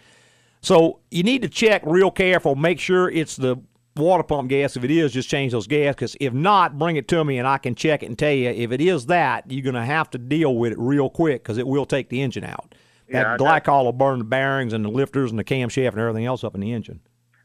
So 0.61 1.01
you 1.11 1.25
need 1.25 1.43
to 1.43 1.49
check 1.49 1.83
real 1.85 2.11
careful, 2.13 2.55
make 2.55 2.79
sure 2.79 3.11
it's 3.11 3.37
the 3.37 3.57
water 3.97 4.23
pump 4.23 4.49
gas. 4.51 4.77
If 4.77 4.85
it 4.85 4.91
is, 4.91 5.13
just 5.13 5.29
change 5.29 5.51
those 5.53 5.67
gaskets. 5.67 6.17
If 6.21 6.33
not, 6.33 6.79
bring 6.79 6.95
it 6.97 7.09
to 7.09 7.25
me 7.25 7.39
and 7.39 7.47
I 7.49 7.59
can 7.59 7.75
check 7.75 8.05
it 8.05 8.07
and 8.07 8.17
tell 8.17 8.33
you. 8.33 8.49
If 8.51 8.71
it 8.71 8.81
is 8.81 9.07
that, 9.07 9.51
you're 9.51 9.63
going 9.65 9.75
to 9.75 9.85
have 9.85 10.09
to 10.11 10.19
deal 10.19 10.55
with 10.57 10.73
it 10.73 10.79
real 10.79 11.11
quick 11.11 11.43
because 11.43 11.59
it 11.59 11.67
will 11.67 11.87
take 11.87 12.09
the 12.09 12.23
engine 12.23 12.45
out. 12.45 12.75
Yeah, 13.09 13.37
That 13.37 13.41
I- 13.41 13.61
glycol 13.61 13.85
will 13.85 13.93
burn 13.93 14.19
the 14.19 14.25
bearings 14.25 14.73
and 14.73 14.85
the 14.85 14.91
lifters 14.91 15.31
and 15.31 15.39
the 15.39 15.45
camshaft 15.45 15.93
and 15.93 15.99
everything 15.99 16.27
else 16.27 16.45
up 16.45 16.55
in 16.55 16.61
the 16.61 16.73
engine. 16.73 17.01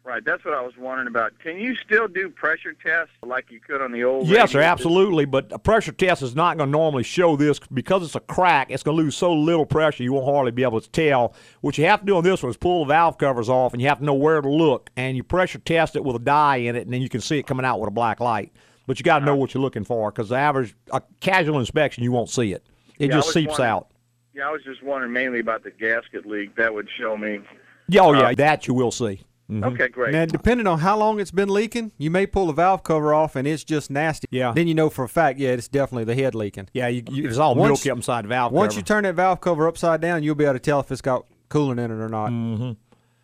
Right, 0.06 0.24
that's 0.26 0.44
what 0.44 0.54
I 0.54 0.62
was 0.62 0.76
wondering 0.78 1.08
about. 1.08 1.40
Can 1.40 1.58
you 1.58 1.76
still 1.76 2.10
do 2.10 2.30
pressure 2.30 2.74
tests 2.74 3.14
like 3.26 3.50
you 3.50 3.62
could 3.62 3.82
on 3.82 3.94
the 3.94 4.04
old? 4.04 4.28
Yes, 4.28 4.52
sir, 4.52 4.60
absolutely. 4.60 5.24
But 5.24 5.50
a 5.54 5.58
pressure 5.58 5.94
test 5.94 6.22
is 6.22 6.36
not 6.36 6.58
going 6.58 6.68
to 6.68 6.72
normally 6.72 7.04
show 7.04 7.38
this 7.38 7.58
because 7.74 8.04
it's 8.04 8.16
a 8.16 8.20
crack. 8.20 8.70
It's 8.70 8.84
going 8.84 8.98
to 8.98 9.02
lose 9.04 9.16
so 9.16 9.32
little 9.32 9.66
pressure 9.66 10.04
you 10.04 10.12
won't 10.12 10.26
hardly 10.26 10.52
be 10.52 10.64
able 10.64 10.82
to 10.82 10.90
tell. 10.90 11.34
What 11.62 11.78
you 11.78 11.86
have 11.86 12.02
to 12.02 12.06
do 12.06 12.18
on 12.18 12.24
this 12.26 12.44
one 12.44 12.50
is 12.50 12.58
pull 12.58 12.84
the 12.84 12.90
valve 12.90 13.18
covers 13.18 13.48
off, 13.48 13.72
and 13.72 13.82
you 13.82 13.88
have 13.88 14.00
to 14.00 14.06
know 14.06 14.14
where 14.14 14.42
to 14.42 14.50
look. 14.50 14.90
And 14.98 15.16
you 15.16 15.24
pressure 15.24 15.60
test 15.60 15.96
it 15.96 16.04
with 16.04 16.18
a 16.18 16.20
dye 16.20 16.58
in 16.58 16.76
it, 16.76 16.82
and 16.82 16.94
then 16.94 17.02
you 17.02 17.08
can 17.08 17.22
see 17.22 17.40
it 17.40 17.48
coming 17.48 17.66
out 17.66 17.80
with 17.80 17.88
a 17.88 17.92
black 17.92 18.20
light. 18.20 18.52
But 18.86 19.00
you 19.00 19.04
got 19.04 19.20
to 19.20 19.26
know 19.26 19.32
uh-huh. 19.32 19.40
what 19.40 19.54
you're 19.54 19.64
looking 19.64 19.86
for 19.86 20.12
because 20.12 20.28
the 20.28 20.36
average 20.36 20.76
a 20.92 21.02
casual 21.22 21.60
inspection 21.60 22.04
you 22.04 22.12
won't 22.12 22.30
see 22.30 22.52
it. 22.52 22.68
It 23.00 23.10
Yeah, 23.10 23.16
just 23.16 23.32
seeps 23.32 23.62
out. 23.62 23.88
Yeah, 24.36 24.48
I 24.48 24.52
was 24.52 24.64
just 24.64 24.82
wondering 24.84 25.14
mainly 25.14 25.40
about 25.40 25.64
the 25.64 25.72
gasket 25.72 26.26
leak. 26.26 26.56
That 26.56 26.74
would 26.74 26.88
show 27.00 27.16
me. 27.18 27.40
Yeah, 27.88 28.02
oh 28.02 28.14
yeah, 28.14 28.34
that 28.34 28.68
you 28.68 28.74
will 28.74 28.92
see. 28.92 29.22
Mhm. 29.52 29.74
Okay, 29.74 29.90
great. 29.90 30.14
Now, 30.14 30.26
depending 30.26 30.66
on 30.68 30.80
how 30.80 30.98
long 30.98 31.20
it's 31.20 31.30
been 31.30 31.50
leaking, 31.50 31.92
you 31.98 32.10
may 32.10 32.26
pull 32.26 32.48
the 32.48 32.54
valve 32.54 32.82
cover 32.84 33.14
off 33.14 33.36
and 33.36 33.46
it's 33.48 33.64
just 33.64 33.92
nasty. 33.92 34.26
Yeah. 34.32 34.54
Then 34.56 34.68
you 34.68 34.74
know 34.74 34.90
for 34.90 35.04
a 35.04 35.10
fact, 35.10 35.38
yeah, 35.38 35.50
it's 35.50 35.68
definitely 35.68 36.06
the 36.06 36.16
head 36.16 36.34
leaking. 36.34 36.70
Yeah, 36.74 36.88
you, 36.88 37.04
you, 37.12 37.28
it's 37.28 37.38
all 37.38 37.54
Once- 37.54 37.70
milky 37.70 37.92
up 37.92 37.98
inside 37.98 38.26
valve 38.26 38.54
Once 38.54 38.72
cover. 38.74 38.80
you 38.80 38.84
turn 38.84 39.04
that 39.04 39.16
valve 39.16 39.42
cover 39.42 39.68
upside 39.68 40.00
down, 40.00 40.24
you'll 40.24 40.36
be 40.36 40.46
able 40.46 40.54
to 40.54 40.60
tell 40.60 40.80
if 40.80 40.90
it's 40.92 41.02
got 41.02 41.26
coolant 41.50 41.74
in 41.74 41.92
it 41.92 42.02
or 42.02 42.08
not. 42.08 42.32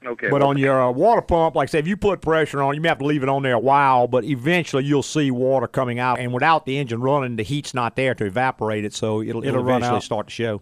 okay, 0.05 0.29
But 0.29 0.41
well, 0.41 0.49
on 0.49 0.57
your 0.57 0.79
uh, 0.81 0.91
water 0.91 1.21
pump, 1.21 1.55
like 1.55 1.69
I 1.69 1.71
said, 1.71 1.79
if 1.79 1.87
you 1.87 1.95
put 1.95 2.19
pressure 2.21 2.61
on, 2.61 2.75
you 2.75 2.81
may 2.81 2.89
have 2.89 2.99
to 2.99 3.05
leave 3.05 3.23
it 3.23 3.29
on 3.29 3.41
there 3.41 3.53
a 3.55 3.59
while, 3.59 4.07
but 4.07 4.25
eventually 4.25 4.83
you'll 4.83 5.01
see 5.03 5.31
water 5.31 5.67
coming 5.67 5.99
out. 5.99 6.19
And 6.19 6.33
without 6.33 6.65
the 6.65 6.77
engine 6.77 6.99
running, 7.01 7.37
the 7.37 7.43
heat's 7.43 7.73
not 7.73 7.95
there 7.95 8.13
to 8.15 8.25
evaporate 8.25 8.83
it, 8.83 8.93
so 8.93 9.21
it'll, 9.21 9.41
it'll, 9.41 9.45
It'll 9.47 9.63
run 9.63 9.77
eventually 9.77 9.95
out. 9.97 10.03
start 10.03 10.27
to 10.27 10.33
show. 10.33 10.61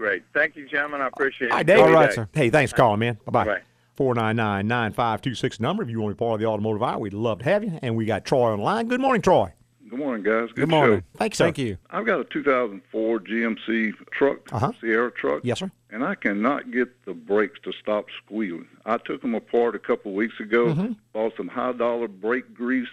Great. 0.00 0.22
Thank 0.32 0.56
you, 0.56 0.66
gentlemen. 0.66 1.02
I 1.02 1.08
appreciate 1.08 1.48
it. 1.48 1.50
All 1.52 1.58
right, 1.58 1.66
David. 1.66 1.82
All 1.84 1.92
right, 1.92 2.12
sir. 2.12 2.28
Hey, 2.32 2.48
thanks 2.48 2.70
for 2.72 2.76
calling, 2.78 3.00
man. 3.00 3.18
Bye 3.26 3.30
bye. 3.32 3.44
Bye. 3.44 3.60
499 3.96 4.66
9526 4.66 5.60
number. 5.60 5.82
If 5.82 5.90
you 5.90 6.00
want 6.00 6.12
to 6.12 6.14
be 6.14 6.18
part 6.18 6.34
of 6.34 6.40
the 6.40 6.46
automotive 6.46 6.82
hour, 6.82 6.98
we'd 6.98 7.12
love 7.12 7.40
to 7.40 7.44
have 7.44 7.62
you. 7.62 7.78
And 7.82 7.96
we 7.96 8.06
got 8.06 8.24
Troy 8.24 8.50
on 8.52 8.58
the 8.58 8.64
line. 8.64 8.88
Good 8.88 9.00
morning, 9.00 9.20
Troy. 9.20 9.52
Good 9.90 9.98
morning, 9.98 10.22
guys. 10.24 10.46
Good, 10.48 10.56
Good 10.56 10.68
morning. 10.70 11.00
show. 11.00 11.18
Thanks, 11.18 11.36
sir. 11.36 11.44
Thank 11.44 11.58
you. 11.58 11.76
I've 11.90 12.06
got 12.06 12.18
a 12.20 12.24
2004 12.24 13.18
GMC 13.20 13.92
truck, 14.12 14.38
Uh-huh. 14.52 14.72
Sierra 14.80 15.10
truck, 15.10 15.40
Yes, 15.44 15.58
sir. 15.58 15.70
and 15.90 16.02
I 16.04 16.14
cannot 16.14 16.70
get 16.70 17.04
the 17.04 17.12
brakes 17.12 17.58
to 17.64 17.72
stop 17.72 18.06
squealing. 18.24 18.68
I 18.86 18.96
took 18.98 19.20
them 19.20 19.34
apart 19.34 19.74
a 19.74 19.78
couple 19.80 20.12
of 20.12 20.16
weeks 20.16 20.38
ago, 20.40 20.66
Mm-hmm. 20.68 20.92
bought 21.12 21.36
some 21.36 21.48
high 21.48 21.72
dollar 21.72 22.06
brake 22.08 22.54
grease, 22.54 22.88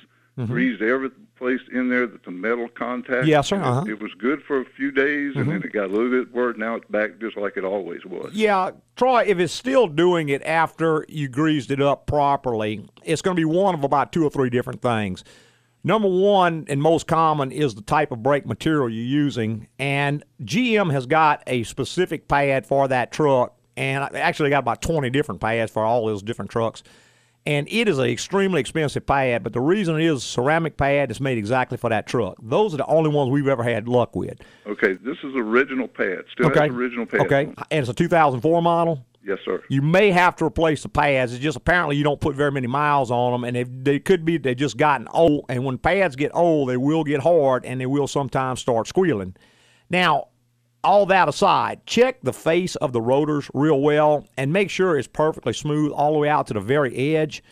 greased 0.46 0.82
every 0.82 1.10
place 1.38 1.60
in 1.72 1.90
there 1.90 2.06
that 2.08 2.24
the 2.24 2.32
metal 2.32 2.68
contact. 2.70 3.26
Yes, 3.28 3.48
sir. 3.48 3.58
it- 3.58 3.62
Uh-huh. 3.62 3.82
Mm-hmm. 3.82 3.90
It, 3.92 4.02
was 4.02 4.14
good 4.16 4.42
for 4.44 4.60
a 4.62 4.66
few 4.66 4.92
days, 4.92 5.36
and 5.36 5.50
then 5.50 5.62
it 5.64 5.72
got 5.74 5.86
a 5.86 5.94
little 5.94 6.10
bit 6.10 6.34
worse. 6.34 6.56
Now 6.58 6.76
it's 6.76 6.88
back 6.90 7.20
just 7.20 7.38
like 7.38 7.58
it 7.58 7.64
always 7.64 8.06
was. 8.06 8.32
Yeah, 8.34 8.72
Troy, 8.96 9.24
if 9.28 9.38
it's 9.40 9.54
still 9.54 9.88
doing 9.88 10.30
it 10.30 10.42
after 10.44 11.06
you 11.10 11.28
greased 11.28 11.70
it 11.72 11.82
up 11.82 12.06
properly, 12.08 12.88
it's 13.04 13.22
going 13.22 13.36
to 13.36 13.40
be 13.40 13.46
one 13.46 13.76
of 13.76 13.84
about 13.84 14.12
two 14.12 14.24
or 14.24 14.30
three 14.30 14.50
different 14.50 14.82
things. 14.82 15.24
Number 15.84 16.08
one, 16.10 16.66
and 16.70 16.82
most 16.82 17.08
common, 17.08 17.52
is 17.52 17.76
the 17.76 17.82
type 17.82 18.12
of 18.12 18.22
brake 18.22 18.46
material 18.46 18.90
you're 18.90 19.04
using. 19.06 19.68
And 19.80 20.24
GM 20.44 20.92
has 20.92 21.06
got 21.06 21.44
a 21.48 21.64
specific 21.64 22.28
pad 22.28 22.66
for 22.66 22.88
that 22.90 23.12
truck, 23.12 23.56
and 23.78 24.04
I- 24.04 24.10
actually 24.20 24.50
got 24.50 24.60
about 24.60 24.82
20 24.82 25.10
different 25.12 25.40
pads 25.40 25.72
for 25.72 25.84
all 25.86 26.06
those 26.08 26.22
different 26.24 26.52
trucks. 26.52 26.84
And 27.48 27.66
it 27.72 27.88
is 27.88 27.98
an 27.98 28.08
extremely 28.08 28.60
expensive 28.60 29.06
pad, 29.06 29.42
but 29.42 29.54
the 29.54 29.62
reason 29.62 29.96
it 29.96 30.04
is 30.04 30.18
a 30.18 30.28
ceramic 30.28 30.76
pad 30.76 31.10
is 31.12 31.22
made 31.22 31.38
exactly 31.38 31.78
for 31.78 31.90
that 31.90 32.06
truck. 32.06 32.36
Those 32.42 32.74
are 32.74 32.78
the 32.78 32.86
only 32.88 33.10
ones 33.10 33.32
we've 33.32 33.48
ever 33.48 33.64
had 33.64 33.88
luck 33.88 34.18
with. 34.18 34.38
Okay, 34.68 34.96
this 34.96 35.16
is 35.24 35.34
original 35.34 35.88
pad. 35.88 36.26
Still 36.34 36.48
Okay. 36.48 36.68
has 36.68 36.76
original 36.76 37.06
pad. 37.06 37.22
Okay. 37.22 37.44
And 37.72 37.80
it's 37.80 37.88
a 37.88 37.94
2004 37.94 38.62
model. 38.62 39.06
Yes, 39.26 39.38
sir. 39.46 39.64
You 39.70 39.82
may 39.82 40.12
have 40.12 40.36
to 40.38 40.46
replace 40.46 40.84
the 40.84 40.90
pads. 40.90 41.32
It's 41.32 41.42
just 41.42 41.56
apparently 41.56 41.96
you 41.96 42.04
don't 42.04 42.20
put 42.20 42.36
very 42.36 42.52
many 42.52 42.68
miles 42.68 43.12
on 43.12 43.32
them, 43.32 43.46
and 43.46 43.56
they, 43.56 43.64
they 43.64 44.00
could 44.00 44.26
be 44.26 44.38
they 44.38 44.54
just 44.54 44.76
gotten 44.76 45.08
old. 45.14 45.46
And 45.48 45.64
when 45.64 45.78
pads 45.78 46.18
get 46.18 46.32
old, 46.34 46.68
they 46.68 46.78
will 46.78 47.06
get 47.06 47.22
hard, 47.22 47.64
and 47.64 47.80
they 47.80 47.86
will 47.86 48.08
sometimes 48.08 48.60
start 48.60 48.88
squealing. 48.88 49.38
Now, 49.90 50.28
all 50.88 51.06
that 51.08 51.28
aside, 51.28 51.86
check 51.86 52.22
the 52.24 52.34
face 52.34 52.76
of 52.78 52.94
the 52.94 53.02
rotors 53.02 53.52
real 53.54 53.82
well, 53.82 54.26
and 54.38 54.54
make 54.54 54.70
sure 54.70 54.98
it's 54.98 55.08
perfectly 55.08 55.54
smooth 55.54 55.92
all 55.92 56.14
the 56.14 56.20
way 56.20 56.30
out 56.30 56.48
to 56.48 56.54
the 56.54 56.60
very 56.60 57.16
edge. 57.16 57.44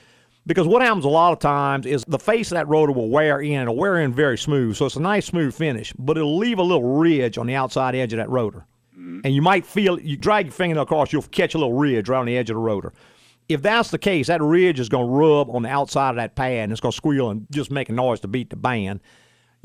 Because 0.48 0.68
what 0.68 0.82
happens 0.82 1.06
a 1.06 1.10
lot 1.10 1.34
of 1.34 1.40
times 1.40 1.86
is 1.86 2.06
the 2.08 2.20
face 2.20 2.52
of 2.52 2.56
that 2.56 2.68
rotor 2.68 2.92
will 2.92 3.10
wear 3.10 3.42
in. 3.42 3.62
It'll 3.62 3.76
wear 3.76 4.00
in 4.00 4.14
very 4.14 4.38
smooth, 4.38 4.76
so 4.76 4.86
it's 4.86 4.96
a 4.96 5.02
nice 5.02 5.26
smooth 5.26 5.54
finish, 5.54 5.92
but 5.98 6.18
it'll 6.18 6.38
leave 6.38 6.60
a 6.60 6.64
little 6.64 6.98
ridge 6.98 7.38
on 7.38 7.48
the 7.48 7.56
outside 7.56 7.96
edge 7.96 8.14
of 8.14 8.18
that 8.18 8.30
rotor 8.30 8.66
mm-hmm. 9.06 9.22
and 9.24 9.34
you 9.34 9.42
might 9.42 9.66
feel 9.66 10.00
you 10.00 10.18
drag 10.18 10.46
your 10.46 10.54
fingernail 10.54 10.84
across, 10.84 11.14
you'll 11.14 11.24
catch 11.24 11.56
a 11.56 11.58
little 11.58 11.74
ridge 11.74 12.10
right 12.10 12.20
on 12.20 12.26
the 12.26 12.38
edge 12.38 12.50
of 12.50 12.56
the 12.56 12.62
rotor. 12.62 12.94
If 13.48 13.62
that's 13.62 13.92
the 13.92 14.00
case, 14.00 14.28
that 14.28 14.42
ridge 14.42 14.80
is 14.80 14.90
going 14.90 15.06
to 15.06 15.12
rub 15.12 15.50
on 15.50 15.64
the 15.64 15.70
outside 15.70 16.12
of 16.12 16.16
that 16.16 16.36
pad 16.36 16.64
and 16.64 16.72
it's 16.72 16.82
going 16.82 16.92
to 16.92 16.96
squeal 16.96 17.30
and 17.30 17.46
just 17.52 17.70
make 17.70 17.90
a 17.90 17.94
noise 17.94 18.20
to 18.22 18.28
beat 18.28 18.50
the 18.50 18.56
band. 18.56 19.02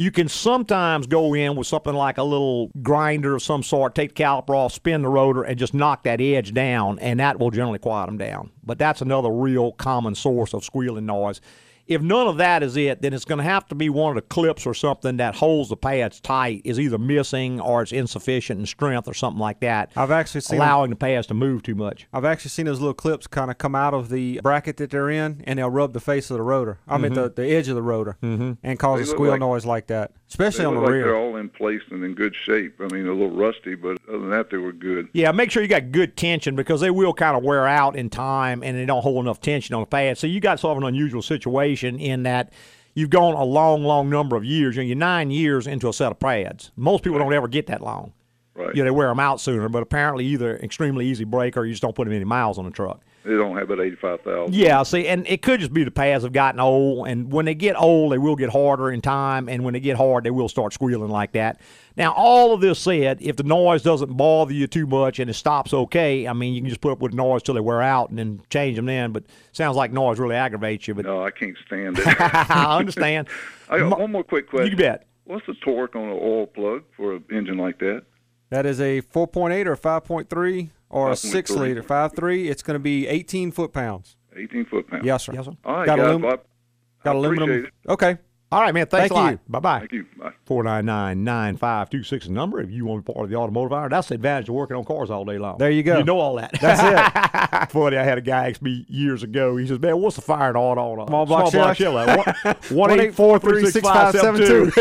You 0.01 0.11
can 0.11 0.29
sometimes 0.29 1.07
go 1.07 1.35
in 1.35 1.57
with 1.57 1.67
something 1.67 1.93
like 1.93 2.17
a 2.17 2.23
little 2.23 2.71
grinder 2.81 3.35
of 3.35 3.43
some 3.43 3.63
sort, 3.63 3.95
take 3.95 4.15
the 4.15 4.23
caliper 4.25 4.57
off, 4.57 4.73
spin 4.73 5.03
the 5.03 5.11
rotor, 5.11 5.43
and 5.43 5.59
just 5.59 5.75
knock 5.75 6.05
that 6.05 6.23
edge 6.23 6.55
down, 6.55 6.99
and 7.01 7.21
that 7.21 7.39
will 7.39 7.51
generally 7.51 7.79
quiet 7.79 8.07
them 8.07 8.17
down. 8.17 8.51
But 8.65 8.79
that's 8.79 9.03
another 9.03 9.31
real 9.31 9.73
common 9.73 10.15
source 10.15 10.55
of 10.55 10.65
squealing 10.65 11.05
noise. 11.05 11.43
If 11.91 12.01
none 12.01 12.29
of 12.29 12.37
that 12.37 12.63
is 12.63 12.77
it, 12.77 13.03
then 13.03 13.13
it's 13.13 13.25
going 13.25 13.39
to 13.39 13.45
have 13.45 13.67
to 13.67 13.75
be 13.75 13.89
one 13.91 14.17
of 14.17 14.23
the 14.23 14.29
clips 14.29 14.65
or 14.65 14.75
something 14.75 15.17
that 15.17 15.35
holds 15.35 15.71
the 15.71 15.77
pads 15.77 16.21
tight 16.21 16.63
is 16.65 16.79
either 16.79 16.99
missing 16.99 17.61
or 17.61 17.83
it's 17.83 17.91
insufficient 17.91 18.61
in 18.61 18.67
strength 18.67 19.09
or 19.09 19.13
something 19.13 19.41
like 19.41 19.59
that, 19.61 19.91
I've 19.97 20.13
actually 20.13 20.43
seen 20.43 20.59
allowing 20.59 20.91
the 20.91 20.97
pads 20.97 21.27
to 21.27 21.35
move 21.35 21.65
too 21.65 21.75
much. 21.75 22.07
I've 22.13 22.25
actually 22.25 22.51
seen 22.51 22.67
those 22.67 22.79
little 22.79 22.95
clips 22.95 23.27
kind 23.27 23.51
of 23.51 23.59
come 23.59 23.75
out 23.75 23.93
of 23.93 24.09
the 24.09 24.41
bracket 24.41 24.77
that 24.77 24.91
they're 24.91 25.11
in, 25.11 25.43
and 25.49 25.59
they'll 25.59 25.69
rub 25.69 25.93
the 25.93 26.01
face 26.01 26.31
of 26.31 26.37
the 26.37 26.43
rotor. 26.43 26.79
I 26.87 26.97
mean, 26.97 27.15
the, 27.15 27.29
the 27.29 27.47
edge 27.47 27.67
of 27.67 27.75
the 27.75 27.83
rotor, 27.83 28.17
mm-hmm. 28.23 28.53
and 28.63 28.79
cause 28.79 29.01
They 29.01 29.05
a 29.05 29.07
squeal 29.07 29.33
like- 29.33 29.41
noise 29.41 29.67
like 29.67 29.89
that, 29.89 30.13
They 30.13 30.20
especially 30.31 30.65
on 30.65 30.75
the 30.75 30.81
like 30.81 30.91
they're 30.91 31.17
all 31.17 31.37
in 31.37 31.49
place 31.49 31.83
and 31.91 32.03
in 32.05 32.15
good 32.15 32.35
shape. 32.47 32.81
I 32.81 32.87
mean, 32.95 33.07
a 33.07 33.13
little 33.13 33.31
rusty, 33.31 33.75
but 33.75 33.99
other 34.09 34.21
than 34.21 34.31
that, 34.31 34.51
they 34.51 34.57
were 34.57 34.73
good. 34.73 35.09
Yeah, 35.13 35.33
make 35.33 35.51
sure 35.51 35.63
you 35.63 35.69
got 35.69 35.91
good 35.91 36.17
tension 36.17 36.55
because 36.55 36.81
they 36.81 36.91
will 36.91 37.13
kind 37.13 37.37
of 37.37 37.43
wear 37.43 37.67
out 37.67 37.97
in 37.97 38.11
time 38.11 38.63
and 38.63 38.79
they 38.79 38.87
don't 38.87 39.03
hold 39.03 39.25
enough 39.25 39.41
tension 39.41 39.75
on 39.75 39.83
the 39.83 39.87
pad. 39.87 40.19
So 40.19 40.27
you 40.27 40.41
got 40.41 40.61
sort 40.61 40.77
of 40.77 40.83
an 40.83 40.89
unusual 40.89 41.23
situation 41.23 41.99
in 41.99 42.23
that 42.23 42.53
you've 42.95 43.11
gone 43.11 43.35
a 43.35 43.45
long, 43.45 43.83
long 43.83 44.09
number 44.09 44.37
of 44.37 44.45
years. 44.45 44.77
You 44.77 44.83
know, 44.83 44.87
you're 44.87 44.97
nine 44.97 45.31
years 45.31 45.67
into 45.67 45.89
a 45.89 45.93
set 45.93 46.13
of 46.13 46.21
pads. 46.21 46.71
Most 46.77 47.03
people 47.03 47.19
don't 47.19 47.33
ever 47.33 47.49
get 47.49 47.67
that 47.67 47.83
long. 47.83 48.13
Right. 48.55 48.75
You 48.75 48.83
know, 48.83 48.85
they 48.85 48.97
wear 48.97 49.09
them 49.09 49.21
out 49.21 49.41
sooner, 49.41 49.69
but 49.69 49.83
apparently 49.83 50.27
either 50.27 50.59
extremely 50.59 51.07
easy 51.07 51.25
brake 51.25 51.57
or 51.57 51.65
you 51.65 51.73
just 51.73 51.83
don't 51.83 51.95
put 51.95 52.05
them 52.05 52.15
any 52.15 52.25
miles 52.25 52.59
on 52.59 52.65
the 52.65 52.71
truck. 52.71 53.01
They 53.25 53.33
don't 53.33 53.57
have 53.57 53.71
it 53.71 53.79
eighty-five 53.79 54.23
thousand. 54.23 54.55
Yeah, 54.55 54.83
see, 54.83 55.07
and 55.07 55.27
it 55.27 55.43
could 55.43 55.61
just 55.61 55.75
be 55.75 55.85
the 55.85 55.91
pads 55.91 56.25
have 56.25 56.33
gotten 56.33 56.59
old, 56.59 57.07
and 57.07 57.31
when 57.31 57.45
they 57.45 57.55
get 57.55 57.77
old, 57.79 58.13
they 58.13 58.19
will 58.19 58.37
get 58.37 58.49
harder 58.51 58.91
in 58.91 59.03
time, 59.03 59.49
and 59.49 59.63
when 59.63 59.75
they 59.75 59.81
get 59.81 59.97
hard, 59.97 60.25
they 60.25 60.31
will 60.31 60.49
start 60.49 60.73
squealing 60.73 61.11
like 61.11 61.33
that. 61.33 61.61
Now, 61.97 62.13
all 62.13 62.55
of 62.55 62.63
this 62.63 62.79
said, 62.79 63.19
if 63.21 63.37
the 63.37 63.43
noise 63.43 63.83
doesn't 63.83 64.17
bother 64.17 64.55
you 64.55 64.67
too 64.67 64.87
much 64.87 65.19
and 65.19 65.29
it 65.29 65.35
stops 65.35 65.75
okay, 65.75 66.27
I 66.27 66.33
mean, 66.33 66.55
you 66.55 66.63
can 66.63 66.71
just 66.71 66.81
put 66.81 66.93
up 66.93 67.01
with 67.01 67.13
noise 67.13 67.43
till 67.43 67.55
they 67.55 67.61
wear 67.61 67.83
out 67.83 68.09
and 68.09 68.19
then 68.19 68.41
change 68.49 68.77
them 68.77 68.87
then. 68.87 69.13
But 69.13 69.25
sounds 69.53 69.77
like 69.77 69.93
noise 69.93 70.19
really 70.19 70.37
aggravates 70.37 70.89
you. 70.89 70.95
But 70.95 71.05
No, 71.05 71.23
I 71.23 71.31
can't 71.31 71.57
stand 71.67 71.99
it. 71.99 72.07
I 72.21 72.79
understand. 72.79 73.29
I 73.69 73.81
got 73.81 73.99
one 73.99 74.13
more 74.13 74.25
quick 74.25 74.49
question. 74.49 74.71
You 74.71 74.77
bet. 74.77 75.07
What's 75.25 75.47
the 75.47 75.55
torque 75.63 75.95
on 75.95 76.05
an 76.05 76.19
oil 76.21 76.47
plug 76.47 76.85
for 76.97 77.17
an 77.17 77.25
engine 77.31 77.59
like 77.59 77.79
that? 77.81 78.05
That 78.49 78.67
is 78.67 78.81
a 78.81 79.03
4.8 79.03 79.67
or 79.67 79.77
5.3 79.77 80.71
or 80.91 81.11
a 81.11 81.17
6 81.17 81.51
5.3. 81.53 81.57
liter. 81.61 81.83
5.3. 81.83 82.51
It's 82.51 82.63
going 82.63 82.75
to 82.75 82.79
be 82.81 83.07
18 83.07 83.53
foot 83.53 83.73
pounds. 83.73 84.17
18 84.37 84.65
foot 84.67 84.89
pounds. 84.89 85.05
Yes, 85.05 85.25
sir. 85.25 85.33
Yes, 85.33 85.47
sir. 85.47 85.53
All 85.65 85.75
right, 85.77 85.87
Got 85.87 85.99
guys. 85.99 86.07
alum- 86.09 86.23
well, 86.23 86.33
I- 86.35 87.03
Got 87.05 87.15
I 87.17 87.19
aluminum. 87.19 87.51
it. 87.65 87.73
Okay. 87.89 88.19
All 88.53 88.61
right, 88.61 88.75
man. 88.75 88.87
Thanks 88.87 89.09
Thank 89.09 89.13
a 89.13 89.15
lot. 89.15 89.31
you. 89.33 89.39
Bye 89.49 89.61
bye. 89.61 89.79
Thank 89.81 89.93
you. 89.93 90.07
Bye. 90.19 90.33
499-9526 90.49 92.29
number 92.31 92.61
if 92.61 92.71
you 92.71 92.85
want 92.85 93.05
to 93.05 93.09
be 93.09 93.15
part 93.15 93.25
of 93.25 93.31
the 93.31 93.37
automotive 93.37 93.73
hour. 93.73 93.89
That's 93.89 94.09
the 94.09 94.17
advantage 94.17 94.49
of 94.49 94.55
working 94.57 94.77
on 94.77 94.85
cars 94.85 95.11
all 95.11 95.25
day 95.25 95.39
long. 95.39 95.59
There 95.59 95.71
you 95.71 95.83
go. 95.85 95.99
You 95.99 96.05
know 96.05 96.19
all 96.19 96.35
that. 96.37 96.53
That's 96.61 96.81
it. 96.83 97.71
Funny, 97.73 97.97
I 97.97 98.03
had 98.03 98.19
a 98.19 98.21
guy 98.23 98.49
ask 98.51 98.61
me 98.61 98.85
years 98.89 99.23
ago. 99.23 99.57
He 99.57 99.67
says, 99.67 99.79
"Man, 99.79 99.99
what's 100.01 100.17
the 100.17 100.23
firing 100.23 100.57
order 100.57 100.81
on 100.81 100.99
a 100.99 101.07
Small 101.07 101.27
block 101.27 101.51
small 101.51 101.63
block 101.65 101.77
Chevy?" 101.77 102.23
Chevy? 102.43 102.59
One 102.75 102.99
eight 102.99 103.15
four 103.15 103.39
three 103.39 103.67
six 103.67 103.87
five 103.87 104.13
seven 104.15 104.41
two. 104.41 104.65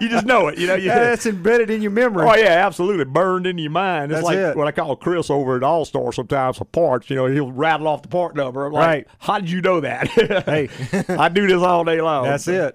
You 0.00 0.08
just 0.08 0.24
know 0.26 0.48
it. 0.48 0.58
You 0.58 0.66
know. 0.68 0.74
You, 0.74 0.86
Yeah, 0.86 1.00
that's 1.00 1.26
embedded 1.26 1.68
in 1.70 1.82
your 1.82 1.90
memory. 1.90 2.26
Oh 2.26 2.34
yeah, 2.34 2.64
absolutely 2.66 3.04
burned 3.04 3.46
into 3.46 3.62
your 3.62 3.70
mind. 3.72 4.12
It's 4.12 4.18
That's 4.18 4.24
like 4.24 4.36
it. 4.38 4.56
what 4.56 4.66
I 4.66 4.72
call 4.72 4.96
Chris 4.96 5.28
over 5.30 5.56
at 5.56 5.62
All 5.62 5.84
Star 5.84 6.12
sometimes 6.12 6.58
for 6.58 6.64
parts. 6.64 7.10
You 7.10 7.16
know, 7.16 7.26
he'll 7.26 7.52
rattle 7.52 7.88
off 7.88 8.02
the 8.02 8.08
part 8.08 8.34
number. 8.36 8.64
I'm 8.66 8.72
like, 8.72 8.86
Right. 8.86 9.06
How 9.18 9.38
did 9.38 9.50
you 9.50 9.60
know 9.60 9.80
that? 9.80 10.08
Hey. 10.08 10.68
I 11.08 11.28
do 11.28 11.46
this 11.46 11.62
all 11.62 11.84
day 11.84 12.00
long. 12.00 12.24
That's 12.24 12.48
it. 12.48 12.69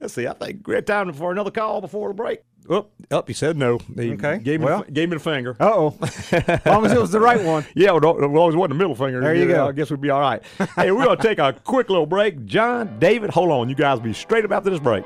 Let's 0.00 0.14
see. 0.14 0.26
I 0.26 0.32
think 0.32 0.66
we 0.66 0.74
had 0.74 0.86
time 0.86 1.12
for 1.12 1.30
another 1.30 1.50
call 1.50 1.80
before 1.80 2.08
the 2.08 2.14
break. 2.14 2.40
Up, 2.70 2.90
up. 3.10 3.26
He 3.28 3.34
said 3.34 3.56
no. 3.56 3.78
He 3.96 4.12
Okay, 4.12 4.38
Gave 4.38 4.60
me, 4.60 4.66
well. 4.66 4.82
the, 4.84 4.90
gave 4.92 5.08
me 5.08 5.16
the 5.16 5.22
finger. 5.22 5.56
Uh 5.60 5.70
oh. 5.72 5.98
as 6.00 6.32
long 6.66 6.86
as 6.86 6.92
it 6.92 7.00
was 7.00 7.10
the 7.10 7.20
right 7.20 7.42
one. 7.42 7.66
Yeah, 7.74 7.90
well, 7.92 8.00
don't- 8.00 8.32
well, 8.32 8.48
it 8.48 8.54
wasn't 8.54 8.68
the 8.70 8.74
middle 8.76 8.94
finger. 8.94 9.20
There 9.20 9.34
you 9.34 9.46
go. 9.48 9.68
I 9.68 9.72
guess 9.72 9.90
we'd 9.90 10.00
be 10.00 10.10
all 10.10 10.20
right. 10.20 10.42
hey, 10.76 10.90
we're 10.92 11.04
going 11.04 11.16
to 11.16 11.22
take 11.22 11.38
a 11.38 11.52
quick 11.64 11.88
little 11.90 12.06
break. 12.06 12.44
John, 12.46 12.98
David, 12.98 13.30
hold 13.30 13.50
on. 13.50 13.68
You 13.68 13.74
guys 13.74 13.98
be 14.00 14.12
straight 14.12 14.44
up 14.44 14.52
after 14.52 14.70
this 14.70 14.78
break. 14.80 15.04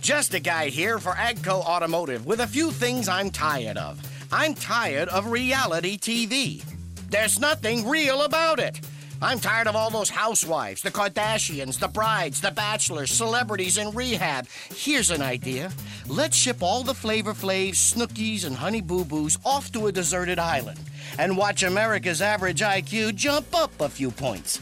Just 0.00 0.34
a 0.34 0.40
guy 0.40 0.68
here 0.68 0.98
for 0.98 1.12
Agco 1.12 1.60
Automotive 1.64 2.26
with 2.26 2.40
a 2.40 2.46
few 2.46 2.70
things 2.70 3.08
I'm 3.08 3.30
tired 3.30 3.76
of. 3.76 4.00
I'm 4.32 4.54
tired 4.54 5.08
of 5.08 5.30
reality 5.30 5.98
TV. 5.98 6.64
There's 7.10 7.40
nothing 7.40 7.88
real 7.88 8.22
about 8.22 8.58
it. 8.60 8.80
I'm 9.22 9.40
tired 9.40 9.66
of 9.66 9.74
all 9.74 9.90
those 9.90 10.10
housewives, 10.10 10.82
the 10.82 10.90
Kardashians, 10.90 11.78
the 11.78 11.88
brides, 11.88 12.40
the 12.40 12.50
bachelors, 12.50 13.10
celebrities 13.10 13.78
in 13.78 13.90
rehab. 13.92 14.46
Here's 14.74 15.10
an 15.10 15.22
idea. 15.22 15.72
Let's 16.06 16.36
ship 16.36 16.62
all 16.62 16.82
the 16.82 16.94
Flavor 16.94 17.32
Flavs, 17.32 17.94
Snookies, 17.94 18.44
and 18.44 18.54
Honey 18.54 18.82
Boo 18.82 19.04
Boos 19.04 19.38
off 19.44 19.72
to 19.72 19.86
a 19.86 19.92
deserted 19.92 20.38
island 20.38 20.78
and 21.18 21.36
watch 21.36 21.62
America's 21.62 22.20
average 22.20 22.60
IQ 22.60 23.14
jump 23.14 23.46
up 23.54 23.80
a 23.80 23.88
few 23.88 24.10
points. 24.10 24.60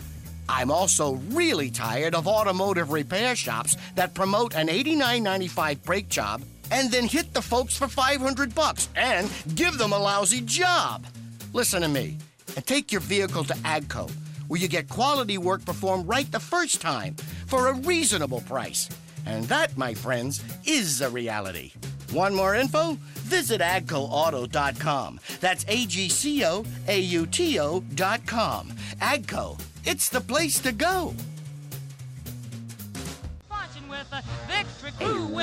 I'm 0.48 0.70
also 0.70 1.14
really 1.30 1.70
tired 1.70 2.14
of 2.14 2.28
automotive 2.28 2.92
repair 2.92 3.34
shops 3.34 3.76
that 3.96 4.14
promote 4.14 4.54
an 4.54 4.68
$89.95 4.68 5.82
brake 5.82 6.08
job 6.08 6.42
and 6.70 6.90
then 6.90 7.04
hit 7.04 7.34
the 7.34 7.42
folks 7.42 7.76
for 7.76 7.88
500 7.88 8.54
bucks 8.54 8.88
and 8.94 9.30
give 9.54 9.78
them 9.78 9.92
a 9.92 9.98
lousy 9.98 10.42
job. 10.42 11.06
Listen 11.52 11.82
to 11.82 11.88
me 11.88 12.18
and 12.56 12.66
take 12.66 12.92
your 12.92 13.00
vehicle 13.00 13.44
to 13.44 13.54
Agco, 13.54 14.10
where 14.48 14.60
you 14.60 14.68
get 14.68 14.88
quality 14.88 15.38
work 15.38 15.64
performed 15.64 16.08
right 16.08 16.30
the 16.30 16.40
first 16.40 16.80
time 16.80 17.14
for 17.46 17.68
a 17.68 17.74
reasonable 17.74 18.40
price. 18.42 18.88
And 19.26 19.44
that, 19.44 19.76
my 19.76 19.94
friends, 19.94 20.42
is 20.64 21.00
a 21.00 21.10
reality. 21.10 21.72
Want 22.12 22.34
more 22.34 22.54
info? 22.54 22.98
Visit 23.24 23.60
agcoauto.com. 23.60 25.20
That's 25.40 25.64
A 25.68 25.86
G 25.86 26.08
C 26.08 26.44
O 26.44 26.64
A 26.88 26.98
U 26.98 27.26
T 27.26 27.58
O.com. 27.58 28.72
Agco, 29.00 29.60
it's 29.84 30.08
the 30.08 30.20
place 30.20 30.58
to 30.60 30.72
go. 30.72 31.14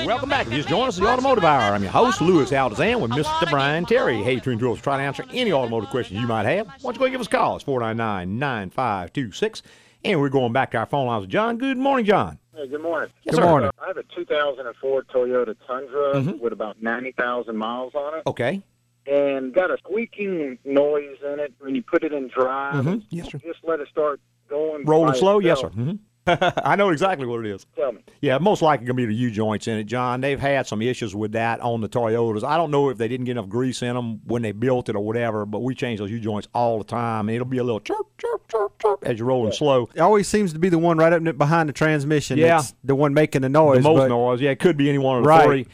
Welcome 0.06 0.28
back. 0.28 0.48
Just 0.48 0.68
join 0.68 0.88
us 0.88 0.96
at 0.98 1.02
the 1.04 1.08
Automotive 1.10 1.44
Hour. 1.44 1.74
I'm 1.74 1.82
your 1.82 1.92
host, 1.92 2.20
Louis 2.20 2.50
Altazan, 2.50 3.00
with 3.00 3.10
Mr. 3.12 3.48
Brian 3.50 3.84
Terry. 3.84 4.22
Hey, 4.22 4.40
Twin 4.40 4.58
Drills, 4.58 4.80
try 4.80 4.96
to 4.96 5.02
answer 5.02 5.24
any 5.32 5.52
automotive 5.52 5.90
questions 5.90 6.20
you 6.20 6.26
might 6.26 6.44
have. 6.46 6.66
Why 6.66 6.74
don't 6.82 6.94
you 6.94 6.98
go 7.00 7.04
and 7.06 7.12
give 7.12 7.20
us 7.20 7.26
a 7.26 7.30
call? 7.30 7.56
It's 7.56 7.64
499-9526. 7.64 9.62
And 10.04 10.20
we're 10.20 10.28
going 10.30 10.52
back 10.52 10.72
to 10.72 10.78
our 10.78 10.86
phone 10.86 11.06
lines 11.06 11.20
with 11.22 11.30
John. 11.30 11.58
Good 11.58 11.76
morning, 11.78 12.04
John. 12.06 12.38
Hey, 12.56 12.66
good 12.66 12.82
morning. 12.82 13.10
Yes, 13.24 13.34
Good 13.36 13.42
sir. 13.42 13.48
morning. 13.48 13.70
I 13.82 13.86
have 13.86 13.96
a 13.96 14.02
2004 14.14 15.02
Toyota 15.04 15.54
Tundra 15.66 16.14
Mhm. 16.14 16.40
with 16.40 16.52
about 16.52 16.82
90,000 16.82 17.56
miles 17.56 17.94
on 17.94 18.14
it, 18.18 18.22
Okay. 18.26 18.62
and 19.06 19.54
got 19.54 19.70
a 19.70 19.76
squeaking 19.78 20.58
noise 20.64 21.16
in 21.32 21.38
it 21.40 21.52
when 21.60 21.74
you 21.74 21.82
put 21.82 22.02
it 22.04 22.12
in 22.12 22.28
drive. 22.28 22.74
Mm-hmm. 22.74 22.98
Yes, 23.10 23.30
sir. 23.30 23.38
Just 23.38 23.60
let 23.64 23.80
it 23.80 23.88
start 23.88 24.20
going. 24.48 24.84
Rolling 24.84 25.12
by 25.12 25.18
slow? 25.18 25.38
Yes, 25.38 25.60
sir. 25.60 25.68
itself. 25.68 25.96
I 26.26 26.76
know 26.76 26.90
exactly 26.90 27.26
what 27.26 27.44
it 27.44 27.52
is. 27.52 27.66
Tell 27.74 27.92
me. 27.92 28.00
Yeah, 28.20 28.38
most 28.38 28.62
likely 28.62 28.86
going 28.86 28.96
to 28.96 29.02
be 29.02 29.06
the 29.06 29.14
U-joints 29.14 29.66
in 29.66 29.78
it, 29.78 29.84
John. 29.84 30.20
They've 30.20 30.38
had 30.38 30.66
some 30.66 30.80
issues 30.82 31.14
with 31.14 31.32
that 31.32 31.60
on 31.60 31.80
the 31.80 31.88
Toyotas. 31.88 32.44
I 32.44 32.56
don't 32.56 32.70
know 32.70 32.88
if 32.90 32.98
they 32.98 33.08
didn't 33.08 33.26
get 33.26 33.32
enough 33.32 33.48
grease 33.48 33.82
in 33.82 33.94
them 33.94 34.20
when 34.26 34.42
they 34.42 34.52
built 34.52 34.88
it 34.88 34.94
or 34.96 35.00
whatever, 35.04 35.44
but 35.46 35.60
we 35.60 35.74
change 35.74 35.98
those 35.98 36.10
U-joints 36.10 36.48
all 36.54 36.78
the 36.78 36.84
time, 36.84 37.28
and 37.28 37.34
it'll 37.34 37.44
be 37.46 37.58
a 37.58 37.64
little 37.64 37.80
chirp, 37.80 38.06
chirp, 38.18 38.46
chirp, 38.48 38.78
chirp 38.80 39.04
as 39.04 39.18
you're 39.18 39.26
rolling 39.28 39.52
slow. 39.52 39.88
It 39.94 40.00
always 40.00 40.28
seems 40.28 40.52
to 40.52 40.58
be 40.58 40.68
the 40.68 40.78
one 40.78 40.96
right 40.98 41.12
up 41.12 41.38
behind 41.38 41.68
the 41.68 41.72
transmission. 41.72 42.38
Yeah. 42.38 42.56
that's 42.58 42.74
the 42.84 42.94
one 42.94 43.14
making 43.14 43.42
the 43.42 43.48
noise. 43.48 43.78
the 43.78 43.82
most 43.82 43.98
but- 43.98 44.08
noise. 44.08 44.40
Yeah, 44.40 44.50
it 44.50 44.60
could 44.60 44.76
be 44.76 44.88
any 44.88 44.98
one 44.98 45.18
of 45.18 45.24
the 45.24 45.28
Right. 45.28 45.44
three. 45.44 45.66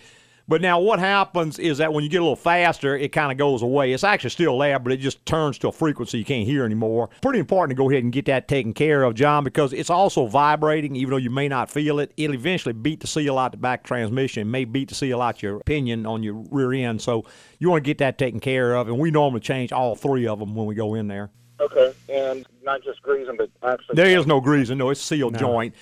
But 0.49 0.63
now 0.63 0.81
what 0.81 0.99
happens 0.99 1.59
is 1.59 1.77
that 1.79 1.93
when 1.93 2.03
you 2.03 2.11
get 2.11 2.19
a 2.19 2.23
little 2.23 2.35
faster, 2.35 2.97
it 2.97 3.13
kind 3.13 3.31
of 3.31 3.37
goes 3.37 3.61
away. 3.61 3.93
It's 3.93 4.03
actually 4.03 4.31
still 4.31 4.59
there, 4.59 4.79
but 4.79 4.93
it 4.93 4.97
just 4.97 5.25
turns 5.27 5.59
to 5.59 5.69
a 5.69 5.73
frequency 5.73 6.19
you 6.19 6.25
can't 6.25 6.47
hear 6.47 6.65
anymore. 6.65 7.11
Pretty 7.21 7.39
important 7.39 7.77
to 7.77 7.83
go 7.83 7.91
ahead 7.91 8.03
and 8.03 8.13
get 8.13 8.25
that 8.27 8.49
taken 8.49 8.73
care 8.73 9.03
of, 9.03 9.15
John, 9.15 9.45
because 9.45 9.75
it's 9.75 9.91
also 9.91 10.27
vibrating, 10.27 10.97
even 10.97 11.11
though 11.11 11.17
you 11.19 11.29
may 11.31 11.49
not 11.49 11.71
feel 11.71 11.99
it. 11.99 12.13
It'll 12.17 12.35
eventually 12.35 12.73
beat 12.73 13.01
the 13.01 13.07
seal 13.07 13.37
out 13.39 13.51
the 13.53 13.59
back 13.59 13.85
transmission, 13.85 14.43
it 14.43 14.51
may 14.51 14.65
beat 14.65 14.89
the 14.89 14.95
seal 14.95 15.21
out 15.21 15.43
your 15.43 15.61
pinion 15.61 16.07
on 16.07 16.23
your 16.23 16.35
rear 16.51 16.73
end. 16.73 17.03
So 17.03 17.25
you 17.59 17.69
want 17.69 17.85
to 17.85 17.87
get 17.87 17.99
that 17.99 18.17
taken 18.17 18.41
care 18.41 18.75
of, 18.75 18.89
and 18.89 18.99
we 18.99 19.11
normally 19.11 19.41
change 19.41 19.71
all 19.71 19.97
three 19.97 20.27
of 20.27 20.39
them 20.39 20.55
when 20.55 20.67
we 20.67 20.75
go 20.75 20.95
in 20.95 21.09
there. 21.09 21.31
Okay, 21.61 21.93
and 22.09 22.47
not 22.63 22.83
just 22.85 23.03
greasing, 23.03 23.37
but 23.37 23.51
actually. 23.65 23.97
There 23.97 24.17
is 24.19 24.27
no 24.27 24.41
greasing, 24.41 24.79
no, 24.79 24.91
it's 24.91 25.01
a 25.01 25.05
sealed 25.05 25.33
No. 25.33 25.39
joint. 25.41 25.75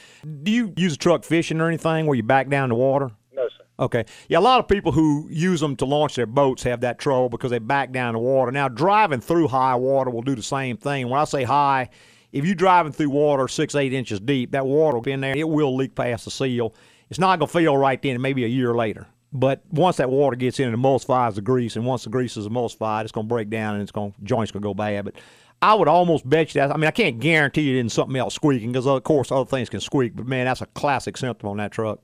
Do 0.42 0.50
you 0.50 0.72
use 0.76 0.94
a 0.94 0.96
truck 0.96 1.22
fishing 1.22 1.60
or 1.60 1.68
anything 1.68 2.06
where 2.06 2.16
you 2.16 2.22
back 2.22 2.48
down 2.48 2.70
the 2.70 2.74
water? 2.74 3.10
Okay. 3.78 4.04
Yeah, 4.28 4.38
a 4.38 4.40
lot 4.40 4.60
of 4.60 4.68
people 4.68 4.92
who 4.92 5.28
use 5.30 5.60
them 5.60 5.76
to 5.76 5.84
launch 5.84 6.14
their 6.14 6.26
boats 6.26 6.62
have 6.62 6.80
that 6.80 6.98
trouble 6.98 7.28
because 7.28 7.50
they 7.50 7.58
back 7.58 7.92
down 7.92 8.14
the 8.14 8.18
water. 8.18 8.50
Now, 8.50 8.68
driving 8.68 9.20
through 9.20 9.48
high 9.48 9.74
water 9.74 10.10
will 10.10 10.22
do 10.22 10.34
the 10.34 10.42
same 10.42 10.76
thing. 10.76 11.08
When 11.08 11.20
I 11.20 11.24
say 11.24 11.44
high, 11.44 11.90
if 12.32 12.46
you're 12.46 12.54
driving 12.54 12.92
through 12.92 13.10
water 13.10 13.48
six, 13.48 13.74
eight 13.74 13.92
inches 13.92 14.18
deep, 14.20 14.52
that 14.52 14.66
water 14.66 14.96
will 14.96 15.02
be 15.02 15.12
in 15.12 15.20
there. 15.20 15.36
It 15.36 15.48
will 15.48 15.76
leak 15.76 15.94
past 15.94 16.24
the 16.24 16.30
seal. 16.30 16.74
It's 17.10 17.18
not 17.18 17.38
going 17.38 17.48
to 17.48 17.52
feel 17.52 17.76
right 17.76 18.00
then, 18.00 18.20
maybe 18.20 18.44
a 18.44 18.48
year 18.48 18.74
later. 18.74 19.06
But 19.32 19.62
once 19.70 19.98
that 19.98 20.08
water 20.08 20.36
gets 20.36 20.58
in 20.58 20.68
and 20.72 20.76
emulsifies 20.76 21.34
the 21.34 21.42
grease, 21.42 21.76
and 21.76 21.84
once 21.84 22.04
the 22.04 22.10
grease 22.10 22.36
is 22.36 22.48
emulsified, 22.48 23.02
it's 23.02 23.12
going 23.12 23.26
to 23.26 23.28
break 23.28 23.50
down 23.50 23.74
and 23.74 23.82
it's 23.82 23.92
going 23.92 24.14
joints 24.22 24.52
going 24.52 24.62
to 24.62 24.66
go 24.66 24.74
bad. 24.74 25.04
But 25.04 25.16
I 25.60 25.74
would 25.74 25.88
almost 25.88 26.28
bet 26.28 26.54
you 26.54 26.60
that. 26.60 26.70
I 26.70 26.76
mean, 26.76 26.86
I 26.86 26.92
can't 26.92 27.18
guarantee 27.20 27.62
you 27.62 27.76
didn't 27.76 27.92
something 27.92 28.16
else 28.16 28.34
squeaking 28.34 28.72
because, 28.72 28.86
of 28.86 29.02
course, 29.02 29.30
other 29.30 29.44
things 29.44 29.68
can 29.68 29.80
squeak. 29.80 30.16
But 30.16 30.26
man, 30.26 30.46
that's 30.46 30.62
a 30.62 30.66
classic 30.66 31.16
symptom 31.16 31.48
on 31.50 31.58
that 31.58 31.72
truck. 31.72 32.00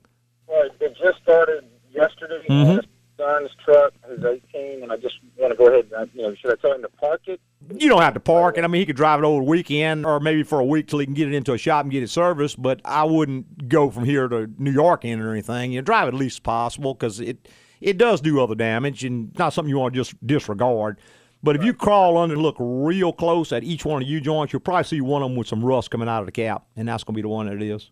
Well, 1.27 1.43
it 1.43 1.45
just 1.45 1.55
started 1.55 1.63
yesterday. 1.93 2.45
Mhm. 2.49 2.75
My 2.75 3.25
son's 3.25 3.51
truck, 3.63 3.93
who's 4.07 4.23
18, 4.25 4.83
and 4.83 4.91
I 4.91 4.97
just 4.97 5.15
want 5.37 5.51
to 5.51 5.57
go 5.57 5.67
ahead 5.67 5.85
and, 5.95 6.09
you 6.13 6.23
know, 6.23 6.33
should 6.35 6.51
I 6.51 6.55
tell 6.55 6.73
him 6.73 6.81
to 6.81 6.89
park 6.89 7.21
it? 7.27 7.39
You 7.79 7.87
don't 7.87 8.01
have 8.01 8.15
to 8.15 8.19
park 8.19 8.57
it. 8.57 8.63
I 8.63 8.67
mean, 8.67 8.79
he 8.81 8.85
could 8.85 8.95
drive 8.95 9.19
it 9.19 9.25
over 9.25 9.43
the 9.43 9.49
weekend 9.49 10.05
or 10.05 10.19
maybe 10.19 10.43
for 10.43 10.59
a 10.59 10.65
week 10.65 10.87
till 10.87 10.99
he 10.99 11.05
can 11.05 11.13
get 11.13 11.27
it 11.27 11.33
into 11.33 11.53
a 11.53 11.57
shop 11.57 11.85
and 11.85 11.91
get 11.91 12.03
it 12.03 12.09
serviced. 12.09 12.61
But 12.61 12.81
I 12.83 13.03
wouldn't 13.03 13.69
go 13.69 13.89
from 13.89 14.05
here 14.05 14.27
to 14.27 14.49
New 14.57 14.71
York 14.71 15.05
in 15.05 15.21
or 15.21 15.31
anything. 15.31 15.71
You 15.71 15.79
know, 15.79 15.85
drive 15.85 16.07
it 16.07 16.15
at 16.15 16.19
least 16.19 16.43
possible 16.43 16.93
because 16.93 17.19
it 17.19 17.47
it 17.79 17.97
does 17.97 18.21
do 18.21 18.41
other 18.41 18.55
damage 18.55 19.03
and 19.03 19.37
not 19.37 19.53
something 19.53 19.69
you 19.69 19.77
want 19.77 19.93
to 19.93 19.99
just 19.99 20.25
disregard. 20.25 20.97
But 21.43 21.57
if 21.57 21.63
you 21.63 21.73
crawl 21.73 22.17
under 22.17 22.33
and 22.35 22.41
look 22.41 22.55
real 22.57 23.11
close 23.11 23.51
at 23.51 23.65
each 23.65 23.83
one 23.83 24.01
of 24.01 24.07
U-joints, 24.07 24.53
you'll 24.53 24.61
probably 24.61 24.85
see 24.85 25.01
one 25.01 25.21
of 25.21 25.29
them 25.29 25.35
with 25.37 25.47
some 25.47 25.63
rust 25.63 25.91
coming 25.91 26.07
out 26.07 26.21
of 26.21 26.25
the 26.25 26.31
cap, 26.31 26.63
and 26.77 26.87
that's 26.87 27.03
going 27.03 27.13
to 27.13 27.17
be 27.17 27.21
the 27.21 27.27
one 27.27 27.47
that 27.47 27.55
it 27.55 27.61
is. 27.61 27.91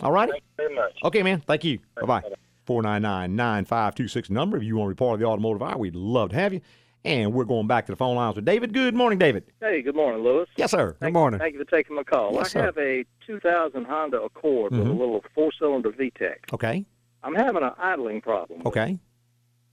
Okay. 0.00 0.06
All 0.06 0.12
right. 0.12 0.30
Thank 0.30 0.42
you 0.42 0.64
very 0.64 0.74
much. 0.74 0.92
Okay, 1.04 1.22
man. 1.22 1.40
Thank 1.46 1.64
you. 1.64 1.78
Bye 2.00 2.06
bye. 2.06 2.22
499 2.66 3.34
9526 3.34 4.30
number. 4.30 4.56
If 4.56 4.62
you 4.62 4.76
want 4.76 4.90
to 4.90 4.94
be 4.94 4.98
part 4.98 5.14
of 5.14 5.20
the 5.20 5.26
automotive 5.26 5.62
hour, 5.62 5.76
we'd 5.78 5.94
love 5.96 6.30
to 6.30 6.36
have 6.36 6.52
you. 6.52 6.60
And 7.04 7.32
we're 7.32 7.44
going 7.44 7.66
back 7.66 7.86
to 7.86 7.92
the 7.92 7.96
phone 7.96 8.16
lines 8.16 8.36
with 8.36 8.44
David. 8.44 8.74
Good 8.74 8.94
morning, 8.94 9.18
David. 9.18 9.44
Hey, 9.60 9.82
good 9.82 9.94
morning, 9.94 10.22
Louis. 10.22 10.46
Yes, 10.56 10.72
sir. 10.72 10.96
Thank, 11.00 11.14
Good 11.14 11.18
morning. 11.18 11.38
Thank 11.40 11.54
you 11.54 11.60
for 11.64 11.70
taking 11.70 11.96
my 11.96 12.02
call. 12.02 12.34
Yes, 12.34 12.46
I 12.46 12.48
sir. 12.48 12.62
have 12.64 12.76
a 12.78 13.04
2000 13.26 13.84
Honda 13.86 14.20
Accord 14.20 14.72
with 14.72 14.80
Mhm. 14.86 14.90
a 14.90 14.92
little 14.92 15.24
four-cylinder 15.34 15.90
VTEC. 15.92 16.52
Okay. 16.52 16.84
I'm 17.22 17.34
having 17.34 17.62
an 17.62 17.72
idling 17.78 18.20
problem. 18.20 18.62
Okay. 18.66 18.98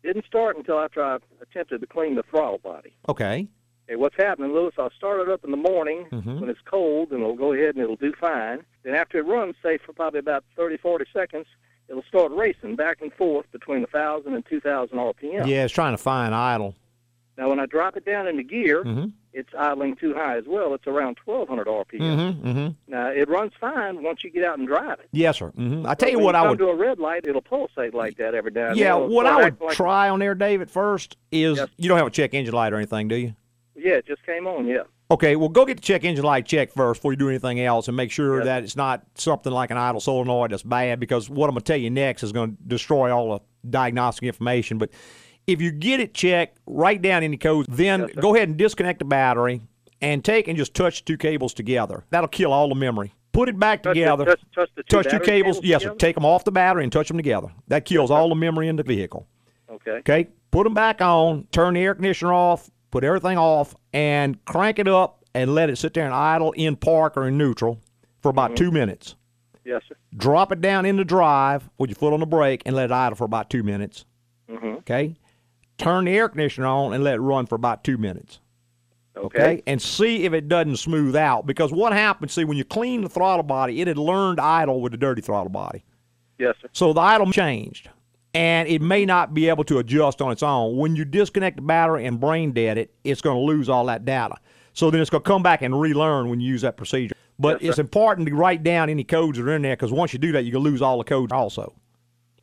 Didn't 0.04 0.26
start 0.26 0.56
until 0.56 0.80
after 0.80 1.04
I 1.04 1.18
attempted 1.42 1.82
to 1.82 1.88
clean 1.88 2.16
the 2.16 2.24
throttle 2.24 2.60
body. 2.60 2.94
Okay. 3.10 3.48
Okay, 3.90 3.96
what's 3.96 4.16
happening, 4.16 4.54
Louis? 4.54 4.72
I'll 4.78 4.92
start 4.92 5.20
it 5.20 5.30
up 5.30 5.44
in 5.44 5.52
the 5.52 5.58
morning 5.58 6.06
Mhm. 6.12 6.40
when 6.42 6.50
it's 6.50 6.62
cold, 6.66 7.12
and 7.12 7.22
it'll 7.22 7.36
go 7.36 7.54
ahead 7.54 7.76
and 7.76 7.80
it'll 7.84 7.96
do 7.96 8.14
fine. 8.14 8.64
Then 8.86 8.96
after 8.96 9.18
it 9.18 9.26
runs, 9.26 9.56
say 9.62 9.78
for 9.80 9.92
probably 9.92 10.20
about 10.20 10.46
30, 10.56 10.78
40 10.78 11.06
seconds, 11.12 11.48
it'll 11.90 12.04
start 12.04 12.32
racing 12.32 12.76
back 12.78 13.02
and 13.02 13.12
forth 13.14 13.52
between 13.52 13.82
1,000 13.82 14.34
and 14.34 14.46
2,000 14.46 14.98
RPM. 14.98 15.46
Yeah, 15.48 15.66
it's 15.66 15.74
trying 15.74 15.94
to 15.94 15.98
find 15.98 16.34
idle. 16.34 16.76
Now, 17.38 17.50
when 17.50 17.60
I 17.60 17.66
drop 17.66 17.98
it 17.98 18.06
down 18.06 18.28
into 18.28 18.44
gear, 18.44 18.84
Mhm. 18.86 19.12
it's 19.34 19.50
idling 19.58 19.98
too 19.98 20.14
high 20.14 20.38
as 20.38 20.46
well. 20.48 20.74
It's 20.74 20.88
around 20.88 21.18
1,200 21.26 21.68
RPM. 21.68 22.00
Mm-hmm. 22.00 22.48
Mm-hmm. 22.48 22.68
Now, 22.88 23.08
it 23.10 23.28
runs 23.28 23.52
fine 23.60 24.04
once 24.04 24.24
you 24.24 24.30
get 24.30 24.46
out 24.46 24.58
and 24.58 24.66
drive 24.68 25.00
it. 25.02 25.10
Yes, 25.12 25.40
sir. 25.40 25.52
Mm-hmm. 25.58 25.86
I 25.86 25.96
tell 25.96 26.10
you 26.10 26.20
what, 26.20 26.36
I 26.36 26.48
would. 26.48 26.60
to 26.60 26.70
a 26.70 26.76
red 26.76 26.98
light, 26.98 27.26
it'll 27.28 27.42
pulsate 27.42 27.94
like 27.94 28.16
that 28.18 28.36
every 28.36 28.52
now 28.52 28.68
and 28.70 28.78
Yeah, 28.78 28.94
what 28.96 29.26
I 29.26 29.44
would 29.46 29.60
like- 29.60 29.74
try 29.76 30.08
on 30.10 30.20
there, 30.20 30.34
David, 30.36 30.70
first 30.70 31.18
is 31.32 31.60
you 31.78 31.90
don't 31.90 31.98
have 31.98 32.08
a 32.08 32.12
check 32.12 32.34
engine 32.34 32.54
light 32.54 32.72
or 32.72 32.78
anything, 32.78 33.10
do 33.10 33.16
you? 33.18 33.36
Yeah, 33.76 33.96
it 33.96 34.06
just 34.06 34.24
came 34.26 34.48
on. 34.48 34.66
Yeah. 34.66 34.84
Okay, 35.12 35.36
well, 35.36 35.50
go 35.50 35.66
get 35.66 35.78
the 35.78 35.82
check 35.84 36.04
engine 36.04 36.26
light 36.26 36.48
checked 36.48 36.74
first 36.74 37.00
before 37.00 37.12
you 37.14 37.16
do 37.18 37.30
anything 37.30 37.60
else, 37.62 37.88
and 37.88 37.96
make 37.96 38.10
sure 38.10 38.44
that 38.44 38.64
it's 38.64 38.76
not 38.76 39.04
something 39.16 39.52
like 39.54 39.70
an 39.70 39.78
idle 39.78 40.02
solenoid 40.02 40.50
that's 40.52 40.64
bad. 40.64 41.00
Because 41.00 41.30
what 41.30 41.48
I'm 41.48 41.54
going 41.54 41.62
to 41.62 41.66
tell 41.72 41.78
you 41.80 41.92
next 41.92 42.24
is 42.24 42.32
going 42.32 42.56
to 42.58 42.64
destroy 42.66 43.16
all 43.16 43.38
the 43.38 43.70
diagnostic 43.70 44.24
information. 44.24 44.80
But 44.80 44.90
if 45.46 45.62
you 45.62 45.72
get 45.72 46.00
it 46.00 46.16
checked, 46.16 46.58
write 46.66 47.04
down 47.04 47.22
any 47.22 47.38
codes, 47.38 47.68
then 47.70 48.08
go 48.20 48.36
ahead 48.36 48.50
and 48.50 48.58
disconnect 48.58 48.98
the 48.98 49.06
battery 49.06 49.62
and 50.02 50.26
take 50.26 50.48
and 50.48 50.58
just 50.58 50.74
touch 50.74 51.00
the 51.02 51.06
two 51.06 51.18
cables 51.18 51.54
together. 51.54 52.04
That'll 52.10 52.28
kill 52.28 52.52
all 52.52 52.68
the 52.70 52.76
memory. 52.76 53.14
Put 53.32 53.48
it 53.50 53.60
back 53.60 53.84
Touch 53.84 53.94
the- 53.94 54.00
together. 54.02 54.26
touch- 54.26 54.42
touch 54.56 54.70
the 54.76 54.82
two 54.84 54.96
touch 54.98 55.06
two 55.12 55.20
cables. 55.20 55.58
cables 55.58 55.60
Yes, 55.64 55.84
sir. 55.84 55.94
Take 55.94 56.16
them 56.16 56.26
off 56.26 56.46
the 56.46 56.52
battery 56.52 56.84
and 56.84 56.92
touch 56.92 57.10
them 57.10 57.18
together. 57.18 57.50
That 57.68 57.86
kills 57.86 58.10
all 58.10 58.30
the 58.30 58.36
memory 58.36 58.70
in 58.70 58.76
the 58.76 58.84
vehicle. 58.84 59.28
Okay. 59.70 59.92
Okay, 59.98 60.28
put 60.52 60.64
them 60.64 60.74
back 60.74 61.02
on, 61.02 61.46
turn 61.52 61.74
the 61.76 61.82
air 61.82 61.94
conditioner 61.94 62.34
off, 62.34 62.72
put 62.96 63.04
everything 63.04 63.38
off, 63.38 63.76
and 63.92 64.44
crank 64.46 64.80
it 64.80 64.88
up 64.88 65.26
and 65.34 65.54
let 65.54 65.70
it 65.70 65.78
sit 65.78 65.94
there 65.94 66.06
and 66.06 66.14
idle 66.14 66.54
in 66.54 66.78
park 66.78 67.18
or 67.18 67.28
in 67.28 67.38
neutral 67.38 67.78
for 68.22 68.30
about 68.30 68.52
Mm-hmm. 68.52 68.56
two 68.64 68.72
minutes. 68.72 69.16
Yes, 69.66 69.82
sir. 69.90 69.96
Drop 70.16 70.54
it 70.54 70.62
down 70.62 70.86
into 70.86 71.04
drive 71.04 71.70
with 71.78 71.90
your 71.90 71.96
foot 71.96 72.14
on 72.14 72.22
the 72.22 72.26
brake 72.26 72.62
and 72.66 72.74
let 72.74 72.86
it 72.86 72.94
idle 72.94 73.18
for 73.18 73.26
about 73.26 73.50
two 73.50 73.64
minutes. 73.64 74.06
Mm-hmm. 74.50 74.78
Okay, 74.78 75.18
turn 75.78 76.06
the 76.06 76.12
air 76.12 76.30
conditioner 76.30 76.68
on 76.68 76.94
and 76.94 77.04
let 77.04 77.16
it 77.16 77.20
run 77.20 77.48
for 77.48 77.56
about 77.56 77.84
two 77.84 77.98
minutes. 77.98 78.40
Okay. 79.18 79.62
And 79.68 79.82
see 79.82 80.24
if 80.24 80.32
it 80.32 80.48
doesn't 80.48 80.78
smooth 80.78 81.18
out. 81.18 81.46
Because 81.46 81.74
what 81.74 81.92
happens, 81.92 82.32
see, 82.32 82.46
when 82.46 82.58
you 82.58 82.64
clean 82.64 83.02
the 83.02 83.10
throttle 83.10 83.44
body, 83.44 83.82
it 83.82 83.88
had 83.90 83.98
learned 83.98 84.40
idle 84.40 84.80
with 84.82 84.94
the 84.94 84.98
dirty 84.98 85.22
throttle 85.22 85.50
body. 85.50 85.84
Yes, 86.38 86.56
sir. 86.62 86.70
So 86.72 86.94
the 86.94 87.02
idle 87.02 87.30
changed, 87.32 87.90
and 88.36 88.68
it 88.68 88.82
may 88.82 89.06
not 89.06 89.34
be 89.34 89.48
able 89.48 89.64
to 89.64 89.80
adjust 89.80 90.22
on 90.22 90.32
its 90.32 90.44
own. 90.44 90.76
When 90.76 90.96
you 90.96 91.06
disconnect 91.06 91.56
the 91.56 91.62
battery 91.62 92.06
and 92.06 92.20
brain 92.20 92.52
dead 92.52 92.78
it, 92.78 92.94
it's 93.04 93.22
going 93.22 93.38
to 93.38 93.42
lose 93.42 93.70
all 93.70 93.86
that 93.86 94.04
data. 94.04 94.36
So 94.74 94.92
then 94.92 95.00
it's 95.00 95.10
going 95.10 95.24
to 95.24 95.28
come 95.28 95.42
back 95.42 95.62
and 95.62 95.80
relearn 95.80 96.30
when 96.30 96.42
you 96.42 96.50
use 96.50 96.62
that 96.62 96.76
procedure. 96.76 97.16
But 97.40 97.64
it's 97.64 97.80
important 97.80 98.28
to 98.28 98.36
write 98.36 98.62
down 98.64 98.90
any 98.90 99.04
codes 99.04 99.38
that 99.38 99.46
are 99.46 99.56
in 99.56 99.62
there 99.62 99.76
because 99.76 99.92
once 99.92 100.12
you 100.12 100.20
do 100.20 100.34
that, 100.34 100.44
you 100.44 100.52
can 100.52 100.62
lose 100.62 100.82
all 100.82 100.98
the 100.98 101.04
codes 101.06 101.32
also. 101.32 101.74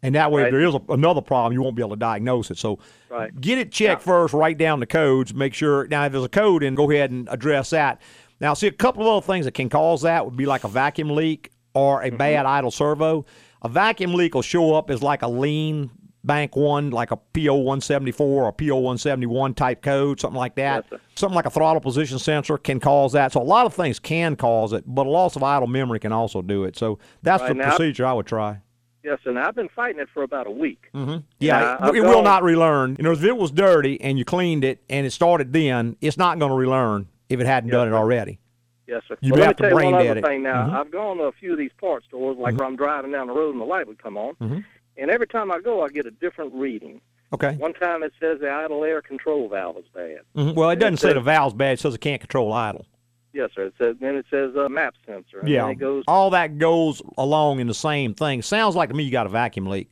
And 0.02 0.14
that 0.14 0.32
way, 0.32 0.44
if 0.44 0.50
there 0.50 0.60
is 0.60 0.74
a, 0.74 0.80
another 0.88 1.20
problem, 1.20 1.52
you 1.52 1.62
won't 1.62 1.76
be 1.76 1.82
able 1.82 1.90
to 1.90 1.96
diagnose 1.96 2.50
it. 2.50 2.58
So 2.58 2.78
Right. 3.08 3.38
get 3.38 3.58
it 3.58 3.70
checked 3.70 4.02
first, 4.02 4.32
write 4.32 4.58
down 4.58 4.80
the 4.80 4.86
codes, 4.86 5.34
make 5.34 5.54
sure. 5.54 5.86
Now, 5.86 6.06
if 6.06 6.12
there's 6.12 6.24
a 6.24 6.28
code, 6.28 6.62
then 6.62 6.74
go 6.74 6.90
ahead 6.90 7.10
and 7.10 7.28
address 7.30 7.70
that. 7.70 8.00
Now, 8.40 8.54
see, 8.54 8.66
a 8.66 8.72
couple 8.72 9.02
of 9.02 9.08
other 9.08 9.26
things 9.26 9.44
that 9.44 9.52
can 9.52 9.68
cause 9.68 10.02
that 10.02 10.24
would 10.24 10.36
be 10.36 10.46
like 10.46 10.64
a 10.64 10.68
vacuum 10.68 11.10
leak 11.10 11.52
or 11.74 12.02
a 12.02 12.08
mm-hmm. 12.08 12.16
bad 12.16 12.46
idle 12.46 12.70
servo. 12.70 13.26
A 13.62 13.68
vacuum 13.68 14.14
leak 14.14 14.34
will 14.34 14.42
show 14.42 14.74
up 14.74 14.90
as 14.90 15.02
like 15.02 15.22
a 15.22 15.28
lean 15.28 15.90
bank 16.24 16.54
one, 16.56 16.90
like 16.90 17.10
a 17.10 17.16
PO 17.16 17.54
174 17.54 18.44
or 18.44 18.52
PO 18.52 18.76
171 18.76 19.54
type 19.54 19.82
code, 19.82 20.20
something 20.20 20.38
like 20.38 20.54
that. 20.56 20.84
something 21.14 21.34
like 21.34 21.46
a 21.46 21.50
throttle 21.50 21.80
position 21.80 22.18
sensor 22.18 22.58
can 22.58 22.80
cause 22.80 23.12
that. 23.12 23.32
So 23.32 23.40
a 23.40 23.44
lot 23.44 23.66
of 23.66 23.74
things 23.74 23.98
can 23.98 24.36
cause 24.36 24.72
it, 24.72 24.84
but 24.86 25.06
a 25.06 25.10
loss 25.10 25.36
of 25.36 25.42
idle 25.42 25.66
memory 25.68 25.98
can 25.98 26.12
also 26.12 26.42
do 26.42 26.64
it. 26.64 26.76
So 26.76 26.98
that's 27.22 27.42
Right, 27.42 27.56
the 27.56 27.62
procedure 27.62 28.06
I 28.06 28.12
would 28.12 28.26
try. 28.26 28.60
Yes, 29.04 29.18
and 29.24 29.36
I've 29.36 29.56
been 29.56 29.68
fighting 29.68 30.00
it 30.00 30.08
for 30.14 30.22
about 30.22 30.46
a 30.46 30.50
week. 30.50 30.88
Mm-hmm. 30.94 31.18
Yeah, 31.40 31.88
it, 31.88 31.96
it 31.96 32.02
will 32.02 32.22
not 32.22 32.44
relearn. 32.44 32.94
You 32.98 33.04
know, 33.04 33.12
if 33.12 33.24
it 33.24 33.36
was 33.36 33.50
dirty 33.50 34.00
and 34.00 34.16
you 34.16 34.24
cleaned 34.24 34.62
it 34.64 34.80
and 34.88 35.04
it 35.04 35.10
started 35.10 35.52
then, 35.52 35.96
it's 36.00 36.16
not 36.16 36.38
going 36.38 36.50
to 36.50 36.56
relearn 36.56 37.08
if 37.28 37.40
it 37.40 37.46
hadn't 37.46 37.70
done 37.70 37.88
it 37.88 37.94
already. 37.94 38.38
Yes, 38.86 39.02
sir. 39.08 39.16
You 39.20 39.32
well, 39.32 39.42
have 39.42 39.48
let 39.48 39.56
to 39.58 39.62
me 39.62 39.68
tell 39.70 39.78
you 39.80 39.84
one 39.92 39.94
other 39.94 40.18
it. 40.18 40.24
thing 40.24 40.42
now. 40.42 40.66
Mhm. 40.66 40.72
I've 40.74 40.90
gone 40.90 41.16
to 41.18 41.24
a 41.24 41.32
few 41.32 41.52
of 41.52 41.58
these 41.58 41.70
parts 41.80 42.06
stores, 42.06 42.36
like 42.36 42.54
Mhm. 42.54 42.58
where 42.58 42.66
I'm 42.68 42.76
driving 42.76 43.12
down 43.12 43.28
the 43.28 43.32
road 43.32 43.52
and 43.52 43.60
the 43.60 43.64
light 43.64 43.86
would 43.86 44.02
come 44.02 44.16
on. 44.16 44.34
Mhm. 44.36 44.64
And 44.96 45.10
every 45.10 45.26
time 45.26 45.50
I 45.52 45.60
go, 45.60 45.82
I 45.82 45.88
get 45.88 46.04
a 46.06 46.10
different 46.10 46.52
reading. 46.54 47.00
Okay. 47.32 47.54
One 47.56 47.72
time 47.72 48.02
it 48.02 48.12
says 48.20 48.40
the 48.40 48.50
idle 48.50 48.84
air 48.84 49.00
control 49.00 49.48
valve 49.48 49.78
is 49.78 49.84
bad. 49.94 50.20
Mhm. 50.36 50.54
Well, 50.54 50.68
it 50.68 50.72
And 50.74 50.80
doesn't 50.80 50.96
say 50.98 51.08
says- 51.08 51.14
the 51.14 51.20
valve's 51.20 51.54
bad. 51.54 51.74
It 51.74 51.80
says 51.80 51.94
it 51.94 52.00
can't 52.00 52.20
control 52.20 52.52
idle. 52.52 52.84
Yes, 53.32 53.50
sir. 53.54 53.64
It 53.64 53.74
says 53.78 53.96
then 54.00 54.16
it 54.16 54.26
says 54.28 54.54
uh, 54.56 54.68
map 54.68 54.94
sensor. 55.06 55.38
And 55.40 55.48
yeah, 55.48 55.66
it 55.70 55.76
goes. 55.76 56.04
all 56.06 56.28
that 56.30 56.58
goes 56.58 57.00
along 57.16 57.60
in 57.60 57.66
the 57.68 57.72
same 57.74 58.12
thing. 58.12 58.42
Sounds 58.42 58.76
like 58.76 58.90
to 58.90 58.94
me 58.94 59.04
you 59.04 59.10
got 59.10 59.24
a 59.24 59.30
vacuum 59.30 59.66
leak. 59.66 59.90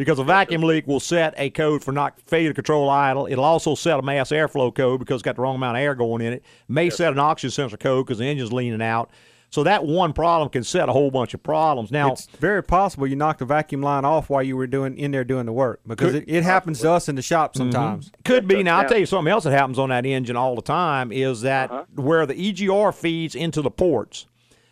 Because 0.00 0.18
a 0.18 0.24
vacuum 0.24 0.62
leak 0.62 0.86
will 0.86 0.98
set 0.98 1.34
a 1.36 1.50
code 1.50 1.84
for 1.84 1.92
not 1.92 2.18
failure 2.22 2.48
to 2.48 2.54
control 2.54 2.88
idle. 2.88 3.26
It'll 3.26 3.44
also 3.44 3.74
set 3.74 3.98
a 3.98 4.02
mass 4.02 4.30
airflow 4.30 4.74
code 4.74 4.98
because 4.98 5.16
it's 5.16 5.22
got 5.22 5.36
the 5.36 5.42
wrong 5.42 5.56
amount 5.56 5.76
of 5.76 5.82
air 5.82 5.94
going 5.94 6.22
in 6.22 6.32
it. 6.32 6.42
May 6.68 6.88
set 6.88 7.12
an 7.12 7.18
oxygen 7.18 7.50
sensor 7.50 7.76
code 7.76 8.06
because 8.06 8.16
the 8.16 8.24
engine's 8.24 8.50
leaning 8.50 8.80
out. 8.80 9.10
So 9.50 9.62
that 9.64 9.84
one 9.84 10.14
problem 10.14 10.48
can 10.48 10.64
set 10.64 10.88
a 10.88 10.92
whole 10.92 11.10
bunch 11.10 11.34
of 11.34 11.42
problems. 11.42 11.90
Now, 11.90 12.12
it's 12.12 12.24
very 12.38 12.62
possible 12.62 13.06
you 13.06 13.14
knocked 13.14 13.40
the 13.40 13.44
vacuum 13.44 13.82
line 13.82 14.06
off 14.06 14.30
while 14.30 14.42
you 14.42 14.56
were 14.56 14.66
doing 14.66 14.96
in 14.96 15.10
there 15.10 15.22
doing 15.22 15.44
the 15.44 15.52
work 15.52 15.80
because 15.86 16.12
Could- 16.12 16.22
it, 16.22 16.34
it 16.34 16.44
happens 16.44 16.80
to 16.80 16.90
us 16.90 17.10
in 17.10 17.14
the 17.14 17.20
shop 17.20 17.50
mm-hmm. 17.50 17.70
sometimes. 17.70 18.10
Could 18.24 18.48
be. 18.48 18.62
Now, 18.62 18.78
I'll 18.78 18.88
tell 18.88 18.96
you 18.96 19.04
something 19.04 19.30
else 19.30 19.44
that 19.44 19.50
happens 19.50 19.78
on 19.78 19.90
that 19.90 20.06
engine 20.06 20.34
all 20.34 20.56
the 20.56 20.62
time 20.62 21.12
is 21.12 21.42
that 21.42 21.70
uh-huh. 21.70 21.84
where 21.96 22.24
the 22.24 22.34
EGR 22.34 22.94
feeds 22.94 23.34
into 23.34 23.60
the 23.60 23.70
ports, 23.70 24.26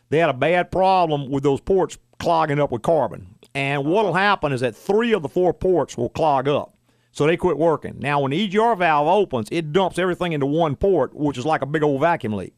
they 0.08 0.16
had 0.20 0.30
a 0.30 0.34
bad 0.34 0.72
problem 0.72 1.30
with 1.30 1.42
those 1.42 1.60
ports 1.60 1.98
clogging 2.18 2.58
up 2.58 2.72
with 2.72 2.80
carbon. 2.80 3.34
And 3.58 3.84
what'll 3.84 4.14
happen 4.14 4.52
is 4.52 4.60
that 4.60 4.76
three 4.76 5.12
of 5.12 5.22
the 5.22 5.28
four 5.28 5.52
ports 5.52 5.96
will 5.96 6.10
clog 6.10 6.46
up. 6.46 6.76
So 7.10 7.26
they 7.26 7.36
quit 7.36 7.58
working. 7.58 7.96
Now, 7.98 8.20
when 8.20 8.30
the 8.30 8.48
EGR 8.48 8.78
valve 8.78 9.08
opens, 9.08 9.48
it 9.50 9.72
dumps 9.72 9.98
everything 9.98 10.32
into 10.32 10.46
one 10.46 10.76
port, 10.76 11.12
which 11.12 11.36
is 11.36 11.44
like 11.44 11.62
a 11.62 11.66
big 11.66 11.82
old 11.82 12.00
vacuum 12.00 12.34
leak. 12.34 12.54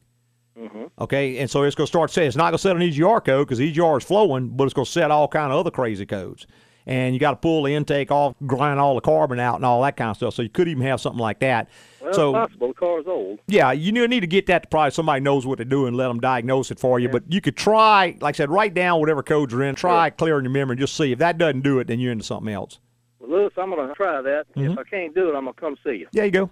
Mm-hmm. 0.55 0.83
Okay, 0.99 1.39
and 1.39 1.49
so 1.49 1.63
it's 1.63 1.75
going 1.75 1.87
to 1.87 1.91
start 1.91 2.11
saying 2.11 2.27
it's 2.27 2.37
not 2.37 2.51
going 2.51 2.53
to 2.53 2.57
set 2.59 2.75
an 2.75 2.83
EGR 2.83 3.25
code 3.25 3.47
because 3.47 3.59
EGR 3.59 3.97
is 3.97 4.03
flowing, 4.03 4.49
but 4.49 4.65
it's 4.65 4.75
going 4.75 4.85
to 4.85 4.91
set 4.91 5.09
all 5.09 5.27
kind 5.27 5.51
of 5.51 5.57
other 5.57 5.71
crazy 5.71 6.05
codes. 6.05 6.45
And 6.85 7.15
you 7.15 7.19
got 7.19 7.31
to 7.31 7.37
pull 7.37 7.63
the 7.63 7.73
intake 7.73 8.11
off, 8.11 8.35
grind 8.45 8.79
all 8.79 8.93
the 8.93 9.01
carbon 9.01 9.39
out, 9.39 9.55
and 9.55 9.65
all 9.65 9.81
that 9.81 9.97
kind 9.97 10.11
of 10.11 10.17
stuff. 10.17 10.35
So 10.35 10.43
you 10.43 10.49
could 10.49 10.67
even 10.67 10.83
have 10.83 11.01
something 11.01 11.19
like 11.19 11.39
that. 11.39 11.67
Well, 12.03 12.13
so 12.13 12.33
possible. 12.33 12.67
The 12.69 12.73
car's 12.73 13.05
old. 13.07 13.39
yeah, 13.47 13.71
you 13.71 13.91
need 13.91 14.21
to 14.21 14.27
get 14.27 14.47
that 14.47 14.63
to 14.63 14.67
probably 14.69 14.91
somebody 14.91 15.21
knows 15.21 15.45
what 15.45 15.57
to 15.59 15.65
do 15.65 15.85
and 15.85 15.95
let 15.95 16.07
them 16.07 16.19
diagnose 16.19 16.71
it 16.71 16.79
for 16.79 16.99
you. 16.99 17.09
But 17.09 17.23
you 17.31 17.41
could 17.41 17.55
try, 17.55 18.17
like 18.21 18.35
I 18.35 18.37
said, 18.37 18.49
write 18.49 18.73
down 18.73 18.99
whatever 18.99 19.21
codes 19.23 19.53
are 19.53 19.63
in, 19.63 19.75
try 19.75 20.09
clearing 20.09 20.45
your 20.45 20.51
memory, 20.51 20.73
and 20.73 20.79
just 20.79 20.95
see 20.95 21.11
if 21.11 21.19
that 21.19 21.37
doesn't 21.37 21.61
do 21.61 21.79
it, 21.79 21.87
then 21.87 21.99
you're 21.99 22.11
into 22.11 22.23
something 22.25 22.51
else. 22.53 22.79
Well, 23.19 23.29
Louis, 23.29 23.51
I'm 23.57 23.69
going 23.69 23.87
to 23.87 23.93
try 23.93 24.21
that. 24.21 24.45
Mhm. 24.55 24.73
If 24.73 24.77
I 24.79 24.83
can't 24.83 25.13
do 25.13 25.29
it, 25.29 25.35
I'm 25.35 25.43
going 25.43 25.53
to 25.53 25.61
come 25.61 25.75
see 25.83 25.97
you. 25.97 26.07
There 26.11 26.25
you 26.25 26.31
go. 26.31 26.49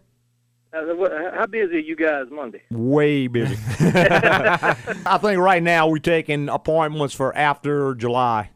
How 0.71 1.47
busy 1.47 1.75
are 1.77 1.79
you 1.79 1.95
guys 1.95 2.27
Monday? 2.29 2.61
Way 2.69 3.25
busy. 3.25 3.55
I 3.79 5.17
think 5.19 5.39
right 5.39 5.63
now 5.63 5.87
we're 5.87 5.97
taking 5.97 6.47
appointments 6.47 7.15
for 7.15 7.35
after 7.35 7.95
July. 7.95 8.51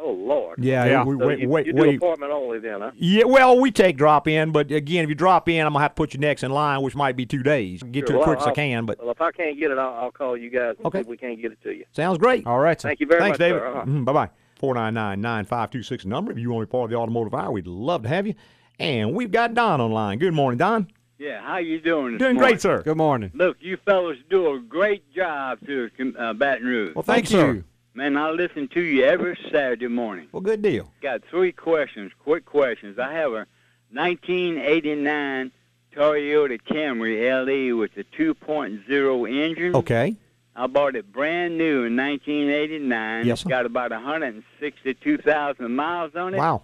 Oh 0.00 0.12
Lord. 0.12 0.62
Yeah, 0.62 0.84
Yeah. 0.84 1.04
we- 1.04 1.18
So 1.18 1.26
wait- 1.26 1.38
you, 1.40 1.48
wait- 1.48 1.66
you 1.66 1.72
do 1.72 1.82
wait. 1.82 1.96
appointment 1.96 2.30
only 2.32 2.58
then, 2.60 2.80
huh? 2.80 2.90
Yeah, 2.96 3.24
well, 3.24 3.58
we 3.60 3.70
take 3.70 3.96
drop 3.96 4.28
in, 4.28 4.52
but 4.52 4.70
again, 4.70 5.02
if 5.04 5.08
you 5.08 5.14
drop 5.16 5.48
in, 5.48 5.66
I'm 5.66 5.72
gonna 5.72 5.82
have 5.82 5.92
to 5.92 5.94
put 5.96 6.14
you 6.14 6.20
next 6.20 6.42
in 6.44 6.50
line, 6.52 6.82
which 6.82 6.94
might 6.94 7.16
be 7.16 7.26
two 7.26 7.42
days. 7.42 7.82
Get 7.82 8.06
to 8.06 8.12
Sure, 8.12 8.16
it 8.16 8.18
well, 8.18 8.26
quick 8.28 8.40
as 8.40 8.46
I 8.46 8.52
can, 8.52 8.86
but 8.86 8.98
Well, 9.00 9.10
if 9.10 9.20
I 9.20 9.32
can't 9.32 9.58
get 9.58 9.70
it, 9.72 9.78
I'll, 9.78 9.94
I'll 9.94 10.10
call 10.12 10.36
you 10.36 10.50
guys 10.50 10.76
Okay. 10.84 11.00
if 11.00 11.06
we 11.06 11.16
can't 11.16 11.40
get 11.42 11.52
it 11.52 11.62
to 11.64 11.72
you. 11.74 11.84
sounds 11.92 12.18
great. 12.18 12.46
All 12.46 12.60
right. 12.60 12.80
Thank 12.80 13.00
you 13.00 13.06
very 13.06 13.20
Thanks, 13.20 13.38
much, 13.38 13.48
David. 13.48 13.60
sir. 13.60 13.66
Uh-huh. 13.76 13.84
bye 14.02 14.12
bye. 14.12 14.30
499 14.60 15.20
9526 15.20 16.04
number. 16.04 16.32
If 16.32 16.38
you 16.38 16.50
want 16.50 16.62
to 16.62 16.66
be 16.66 16.70
part 16.70 16.84
of 16.84 16.90
the 16.90 16.96
automotive 16.96 17.34
hour, 17.34 17.50
we'd 17.52 17.66
love 17.66 18.02
to 18.02 18.08
have 18.08 18.26
you. 18.26 18.34
And 18.80 19.14
we've 19.14 19.30
got 19.32 19.54
Don 19.54 19.80
online. 19.80 20.18
Good 20.18 20.34
morning, 20.34 20.58
Don. 20.58 20.86
Yeah, 21.18 21.40
how 21.42 21.58
you 21.58 21.80
doing? 21.80 22.12
this 22.12 22.18
Doing 22.20 22.34
morning? 22.36 22.50
great, 22.52 22.60
sir. 22.60 22.80
Good 22.82 22.96
morning. 22.96 23.32
Look, 23.34 23.56
you 23.60 23.76
fellas 23.84 24.18
do 24.30 24.54
a 24.54 24.60
great 24.60 25.12
job 25.12 25.58
to 25.66 25.90
uh, 26.16 26.32
Baton 26.34 26.64
Rouge. 26.66 26.94
Well, 26.94 27.02
thank 27.02 27.30
you. 27.32 27.38
Sir. 27.38 27.64
Man, 27.98 28.16
I 28.16 28.30
listen 28.30 28.68
to 28.74 28.80
you 28.80 29.02
every 29.06 29.36
Saturday 29.50 29.88
morning. 29.88 30.28
Well, 30.30 30.40
good 30.40 30.62
deal. 30.62 30.92
Got 31.02 31.22
three 31.28 31.50
questions, 31.50 32.12
quick 32.22 32.44
questions. 32.44 32.96
I 32.96 33.12
have 33.12 33.32
a 33.32 33.44
1989 33.90 35.50
Toyota 35.92 36.60
Camry 36.62 37.18
LE 37.28 37.76
with 37.76 37.90
a 37.96 38.04
2.0 38.04 39.28
engine. 39.28 39.74
Okay. 39.74 40.14
I 40.54 40.68
bought 40.68 40.94
it 40.94 41.10
brand 41.12 41.58
new 41.58 41.82
in 41.82 41.96
1989. 41.96 43.26
Yes, 43.26 43.40
sir. 43.42 43.48
Got 43.48 43.66
about 43.66 43.90
162,000 43.90 45.74
miles 45.74 46.14
on 46.14 46.34
it. 46.34 46.38
Wow. 46.38 46.62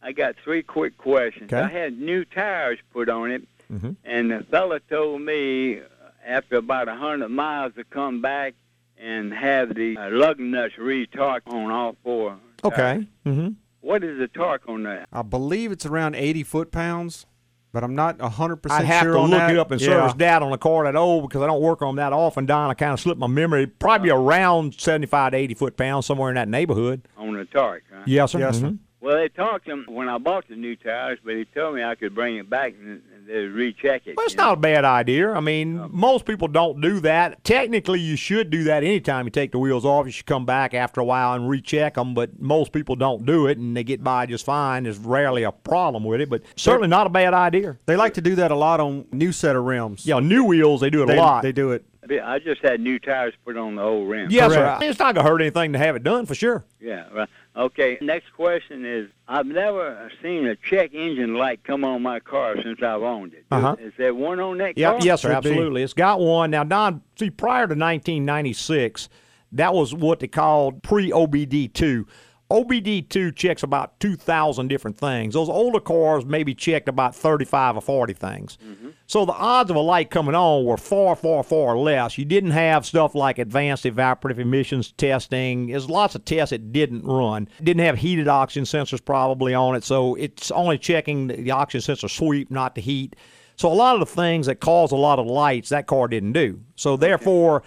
I 0.00 0.12
got 0.12 0.36
three 0.44 0.62
quick 0.62 0.96
questions. 0.96 1.52
Okay. 1.52 1.60
I 1.62 1.66
had 1.68 1.98
new 1.98 2.24
tires 2.24 2.78
put 2.92 3.08
on 3.08 3.32
it, 3.32 3.42
Mhm. 3.72 3.96
and 4.04 4.30
the 4.30 4.44
fella 4.44 4.78
told 4.88 5.20
me 5.22 5.80
after 6.24 6.58
about 6.58 6.86
100 6.88 7.28
miles 7.28 7.74
to 7.74 7.82
come 7.82 8.20
back 8.20 8.54
and 9.00 9.32
have 9.32 9.74
the 9.74 9.96
uh, 9.96 10.10
lug 10.10 10.38
nuts 10.38 10.74
retorqued 10.78 11.46
on 11.46 11.70
all 11.70 11.96
four. 12.04 12.36
Okay. 12.64 13.06
Mm-hmm. 13.26 13.48
What 13.80 14.04
is 14.04 14.18
the 14.18 14.28
torque 14.28 14.68
on 14.68 14.82
that? 14.82 15.08
I 15.12 15.22
believe 15.22 15.72
it's 15.72 15.86
around 15.86 16.14
80 16.14 16.42
foot 16.42 16.70
pounds, 16.70 17.24
but 17.72 17.82
I'm 17.82 17.94
not 17.94 18.18
100% 18.18 18.36
sure. 18.62 18.72
I'd 18.72 18.84
have 18.84 19.02
sure 19.02 19.12
to 19.14 19.18
on 19.20 19.30
look 19.30 19.38
that. 19.38 19.50
it 19.52 19.58
up 19.58 19.70
and 19.70 19.80
yeah. 19.80 19.86
service 19.86 20.14
data 20.14 20.44
on 20.44 20.50
the 20.50 20.58
car 20.58 20.84
that 20.84 20.96
old 20.96 21.28
because 21.28 21.40
I 21.42 21.46
don't 21.46 21.62
work 21.62 21.80
on 21.80 21.90
'em 21.90 21.96
that 21.96 22.12
often, 22.12 22.44
Don. 22.44 22.68
I 22.70 22.74
kind 22.74 22.92
of 22.92 23.00
slipped 23.00 23.18
my 23.18 23.26
memory. 23.26 23.66
Probably 23.66 24.10
around 24.10 24.74
75 24.78 25.32
to 25.32 25.38
80 25.38 25.54
foot 25.54 25.76
pounds, 25.78 26.04
somewhere 26.04 26.28
in 26.28 26.34
that 26.34 26.48
neighborhood. 26.48 27.08
On 27.16 27.32
the 27.34 27.46
torque, 27.46 27.84
huh? 27.92 28.02
Yes, 28.06 28.32
sir. 28.32 28.38
Yes, 28.40 28.58
sir. 28.60 28.66
Mhm. 28.66 28.78
Well, 29.00 29.16
they 29.16 29.28
talked 29.28 29.64
to 29.64 29.72
him 29.72 29.86
when 29.88 30.10
I 30.10 30.18
bought 30.18 30.46
the 30.48 30.56
new 30.56 30.76
tires, 30.76 31.18
but 31.24 31.34
he 31.34 31.46
told 31.46 31.74
me 31.74 31.82
I 31.82 31.94
could 31.94 32.14
bring 32.14 32.36
it 32.36 32.50
back 32.50 32.74
and, 32.78 33.00
and 33.14 33.26
they'd 33.26 33.46
recheck 33.46 34.06
it. 34.06 34.16
Well, 34.16 34.26
it's 34.26 34.34
you 34.34 34.38
know? 34.38 34.48
not 34.48 34.58
a 34.58 34.60
bad 34.60 34.84
idea. 34.84 35.30
I 35.30 35.40
mean, 35.40 35.88
most 35.90 36.26
people 36.26 36.48
don't 36.48 36.82
do 36.82 37.00
that. 37.00 37.42
Technically, 37.42 37.98
you 37.98 38.16
should 38.16 38.50
do 38.50 38.64
that 38.64 38.84
anytime 38.84 39.24
you 39.24 39.30
take 39.30 39.52
the 39.52 39.58
wheels 39.58 39.86
off. 39.86 40.04
You 40.04 40.12
should 40.12 40.26
come 40.26 40.44
back 40.44 40.74
after 40.74 41.00
a 41.00 41.04
while 41.04 41.32
and 41.32 41.48
recheck 41.48 41.94
them, 41.94 42.12
but 42.12 42.40
most 42.40 42.72
people 42.72 42.94
don't 42.94 43.24
do 43.24 43.46
it, 43.46 43.56
and 43.56 43.74
they 43.74 43.84
get 43.84 44.04
by 44.04 44.26
just 44.26 44.44
fine. 44.44 44.82
There's 44.82 44.98
rarely 44.98 45.44
a 45.44 45.52
problem 45.52 46.04
with 46.04 46.20
it, 46.20 46.28
but 46.28 46.42
certainly 46.56 46.88
not 46.88 47.06
a 47.06 47.10
bad 47.10 47.32
idea. 47.32 47.78
They 47.86 47.96
like 47.96 48.14
to 48.14 48.20
do 48.20 48.34
that 48.34 48.50
a 48.50 48.56
lot 48.56 48.80
on 48.80 49.06
new 49.12 49.32
set 49.32 49.56
of 49.56 49.64
rims. 49.64 50.04
Yeah, 50.04 50.20
new 50.20 50.44
wheels, 50.44 50.82
they 50.82 50.90
do 50.90 51.02
it 51.04 51.06
they, 51.06 51.16
a 51.16 51.20
lot. 51.20 51.42
They 51.42 51.52
do 51.52 51.72
it. 51.72 51.86
I 52.18 52.38
just 52.40 52.62
had 52.62 52.80
new 52.80 52.98
tires 52.98 53.34
put 53.44 53.56
on 53.56 53.76
the 53.76 53.82
old 53.82 54.08
rim. 54.08 54.28
yes, 54.30 54.50
sir. 54.50 54.58
Correct. 54.58 54.82
It's 54.82 54.98
not 54.98 55.14
going 55.14 55.24
to 55.24 55.30
hurt 55.30 55.40
anything 55.40 55.72
to 55.74 55.78
have 55.78 55.94
it 55.94 56.02
done, 56.02 56.26
for 56.26 56.34
sure. 56.34 56.64
Yeah, 56.80 57.06
right. 57.12 57.28
Okay, 57.54 57.98
next 58.00 58.32
question 58.32 58.84
is 58.84 59.10
I've 59.28 59.46
never 59.46 60.10
seen 60.22 60.46
a 60.46 60.56
check 60.56 60.94
engine 60.94 61.34
light 61.34 61.62
come 61.64 61.84
on 61.84 62.00
my 62.02 62.20
car 62.20 62.56
since 62.62 62.80
I've 62.82 63.02
owned 63.02 63.34
it. 63.34 63.44
Uh-huh. 63.50 63.76
Is 63.78 63.92
there 63.98 64.14
one 64.14 64.40
on 64.40 64.58
that 64.58 64.78
Yeah, 64.78 64.92
car? 64.92 65.00
yes, 65.02 65.22
sir, 65.22 65.32
absolutely. 65.32 65.82
It's 65.82 65.92
got 65.92 66.20
one. 66.20 66.50
Now, 66.50 66.64
Don, 66.64 67.02
see, 67.18 67.30
prior 67.30 67.66
to 67.66 67.74
1996, 67.74 69.08
that 69.52 69.74
was 69.74 69.94
what 69.94 70.20
they 70.20 70.28
called 70.28 70.82
pre 70.82 71.10
OBD2. 71.10 72.06
OBD2 72.50 73.34
checks 73.36 73.62
about 73.62 73.98
2,000 74.00 74.68
different 74.68 74.96
things. 74.96 75.34
Those 75.34 75.48
older 75.48 75.80
cars 75.80 76.24
maybe 76.24 76.54
checked 76.54 76.88
about 76.88 77.14
35 77.14 77.76
or 77.76 77.82
40 77.82 78.12
things. 78.14 78.58
Mm-hmm. 78.64 78.90
So 79.06 79.24
the 79.24 79.32
odds 79.32 79.70
of 79.70 79.76
a 79.76 79.80
light 79.80 80.10
coming 80.10 80.34
on 80.34 80.64
were 80.64 80.76
far, 80.76 81.16
far, 81.16 81.42
far 81.42 81.76
less. 81.76 82.16
You 82.16 82.24
didn't 82.24 82.52
have 82.52 82.86
stuff 82.86 83.14
like 83.14 83.38
advanced 83.38 83.84
evaporative 83.84 84.38
emissions 84.38 84.92
testing. 84.92 85.66
There's 85.66 85.90
lots 85.90 86.14
of 86.14 86.24
tests 86.24 86.52
it 86.52 86.72
didn't 86.72 87.04
run. 87.04 87.48
It 87.58 87.64
didn't 87.64 87.84
have 87.84 87.98
heated 87.98 88.28
oxygen 88.28 88.64
sensors 88.64 89.04
probably 89.04 89.52
on 89.54 89.74
it, 89.74 89.82
so 89.82 90.14
it's 90.14 90.50
only 90.52 90.78
checking 90.78 91.26
the 91.26 91.50
the 91.50 91.56
oxygen 91.56 91.80
sensor 91.80 92.08
sweep, 92.08 92.50
not 92.50 92.74
the 92.74 92.80
heat. 92.80 93.16
So 93.56 93.70
a 93.70 93.74
lot 93.74 93.94
of 93.94 94.00
the 94.00 94.06
things 94.06 94.46
that 94.46 94.60
cause 94.60 94.92
a 94.92 94.96
lot 94.96 95.18
of 95.18 95.26
lights, 95.26 95.68
that 95.68 95.86
car 95.86 96.08
didn't 96.08 96.32
do. 96.32 96.60
So 96.76 96.96
therefore, 96.96 97.62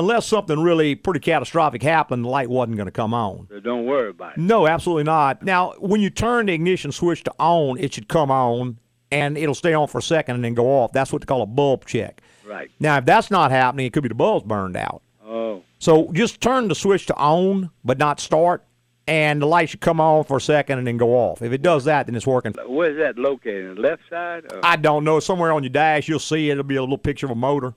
unless 0.00 0.26
something 0.26 0.58
really 0.60 0.94
pretty 0.96 1.20
catastrophic 1.20 1.82
happened, 1.82 2.24
the 2.24 2.28
light 2.28 2.50
wasn't 2.50 2.76
going 2.76 2.86
to 2.86 2.92
come 2.92 3.14
on. 3.14 3.46
So 3.48 3.60
don't 3.60 3.86
worry 3.86 4.10
about 4.10 4.32
it. 4.32 4.38
No, 4.38 4.66
absolutely 4.66 5.04
not. 5.04 5.42
Now, 5.44 5.74
when 5.78 6.00
you 6.00 6.10
turn 6.10 6.46
the 6.46 6.52
ignition 6.52 6.90
switch 6.90 7.22
to 7.24 7.32
on, 7.38 7.78
it 7.78 7.94
should 7.94 8.08
come 8.08 8.30
on 8.30 8.78
and 9.12 9.38
it'll 9.38 9.54
stay 9.54 9.74
on 9.74 9.86
for 9.86 9.98
a 9.98 10.02
second 10.02 10.34
and 10.36 10.44
then 10.44 10.54
go 10.54 10.66
off. 10.66 10.92
That's 10.92 11.12
what 11.12 11.22
they 11.22 11.26
call 11.26 11.42
a 11.42 11.46
bulb 11.46 11.84
check. 11.86 12.20
Right. 12.46 12.70
Now, 12.80 12.96
if 12.98 13.04
that's 13.04 13.30
not 13.30 13.50
happening, 13.52 13.86
it 13.86 13.92
could 13.92 14.02
be 14.02 14.08
the 14.08 14.14
bulb's 14.14 14.44
burned 14.46 14.76
out. 14.76 15.02
Oh, 15.24 15.62
So 15.78 16.10
just 16.12 16.40
turn 16.40 16.66
the 16.68 16.74
switch 16.74 17.06
to 17.06 17.16
on, 17.16 17.70
but 17.84 17.98
not 17.98 18.18
start, 18.20 18.64
and 19.06 19.40
the 19.42 19.46
light 19.46 19.68
should 19.70 19.80
come 19.80 20.00
on 20.00 20.24
for 20.24 20.36
a 20.36 20.40
second 20.40 20.78
and 20.78 20.86
then 20.86 20.96
go 20.96 21.10
off. 21.16 21.42
If 21.42 21.52
it 21.52 21.62
does 21.62 21.84
that, 21.84 22.06
then 22.06 22.14
it's 22.16 22.26
working. 22.26 22.54
where's 22.66 22.96
that 22.98 23.18
located? 23.18 23.78
Left 23.78 24.02
side? 24.08 24.44
Or? 24.52 24.60
I 24.64 24.76
don't 24.76 25.04
know. 25.04 25.20
Somewhere 25.20 25.52
on 25.52 25.62
your 25.62 25.70
dash, 25.70 26.08
you'll 26.08 26.18
see 26.18 26.48
it. 26.48 26.52
It'll 26.52 26.64
be 26.64 26.76
a 26.76 26.80
little 26.82 26.98
picture 26.98 27.26
of 27.26 27.32
a 27.32 27.36
motor. 27.36 27.74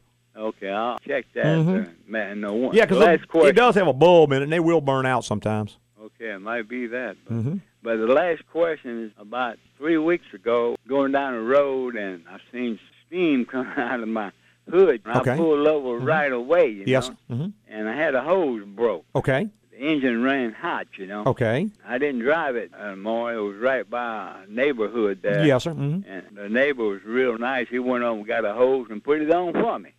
Okay, 0.64 0.72
I'll 0.74 0.98
check 1.00 1.26
that. 1.34 1.46
Mhm. 1.46 1.86
Uh, 1.88 1.90
man, 2.08 2.40
no 2.40 2.54
one. 2.54 2.76
Yeah, 2.76 2.86
because 2.86 3.20
it, 3.48 3.56
does 3.56 3.76
have 3.76 3.88
a 3.88 3.94
bulb 3.94 4.32
in 4.32 4.40
it, 4.40 4.44
and 4.44 4.54
they 4.54 4.62
will 4.62 4.80
burn 4.82 5.06
out 5.06 5.26
sometimes. 5.26 5.78
Okay, 6.02 6.32
it 6.32 6.40
might 6.40 6.70
be 6.70 6.88
that. 6.88 7.18
But, 7.26 7.34
Mhm. 7.34 7.60
but 7.82 7.98
the 7.98 8.08
last 8.08 8.46
question 8.48 9.04
is 9.06 9.12
about 9.18 9.58
three 9.78 9.98
weeks 9.98 10.34
ago, 10.34 10.78
going 10.88 11.12
down 11.12 11.34
the 11.34 11.42
road, 11.42 11.96
and 11.98 12.24
I 12.30 12.40
seen 12.52 12.80
steam 13.06 13.46
coming 13.52 13.74
out 13.78 14.00
of 14.00 14.08
my 14.08 14.32
hood. 14.70 15.02
And 15.06 15.18
Okay. 15.18 15.32
I 15.32 15.38
pulled 15.38 15.68
over 15.68 15.98
right 15.98 16.32
away, 16.32 16.70
you 16.70 16.84
Yes. 16.88 17.10
know, 17.30 17.36
hmm 17.36 17.46
and 17.68 17.90
I 17.90 17.96
had 17.96 18.16
a 18.16 18.22
hose 18.22 18.64
broke. 18.66 19.04
Okay. 19.16 19.50
The 19.72 19.78
engine 19.80 20.22
ran 20.24 20.54
hot, 20.54 20.88
you 20.98 21.08
know. 21.08 21.24
Okay. 21.26 21.68
I 21.86 21.98
didn't 21.98 22.20
drive 22.22 22.56
it 22.56 22.72
anymore. 22.80 23.34
It 23.34 23.40
was 23.42 23.58
right 23.58 23.90
by 23.90 24.44
a 24.48 24.50
neighborhood 24.52 25.20
there. 25.24 25.46
Yes, 25.46 25.64
sir. 25.64 25.74
hmm 25.74 26.02
And 26.08 26.24
the 26.36 26.48
neighbor 26.48 26.84
was 26.86 27.04
real 27.04 27.38
nice. 27.38 27.68
He 27.70 27.80
went 27.80 28.04
over 28.06 28.20
and 28.20 28.28
got 28.28 28.46
a 28.46 28.54
hose 28.54 28.88
and 28.92 29.04
put 29.04 29.22
it 29.22 29.32
on 29.32 29.52
for 29.54 29.80
me. 29.80 29.90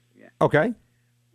Okay. 0.40 0.74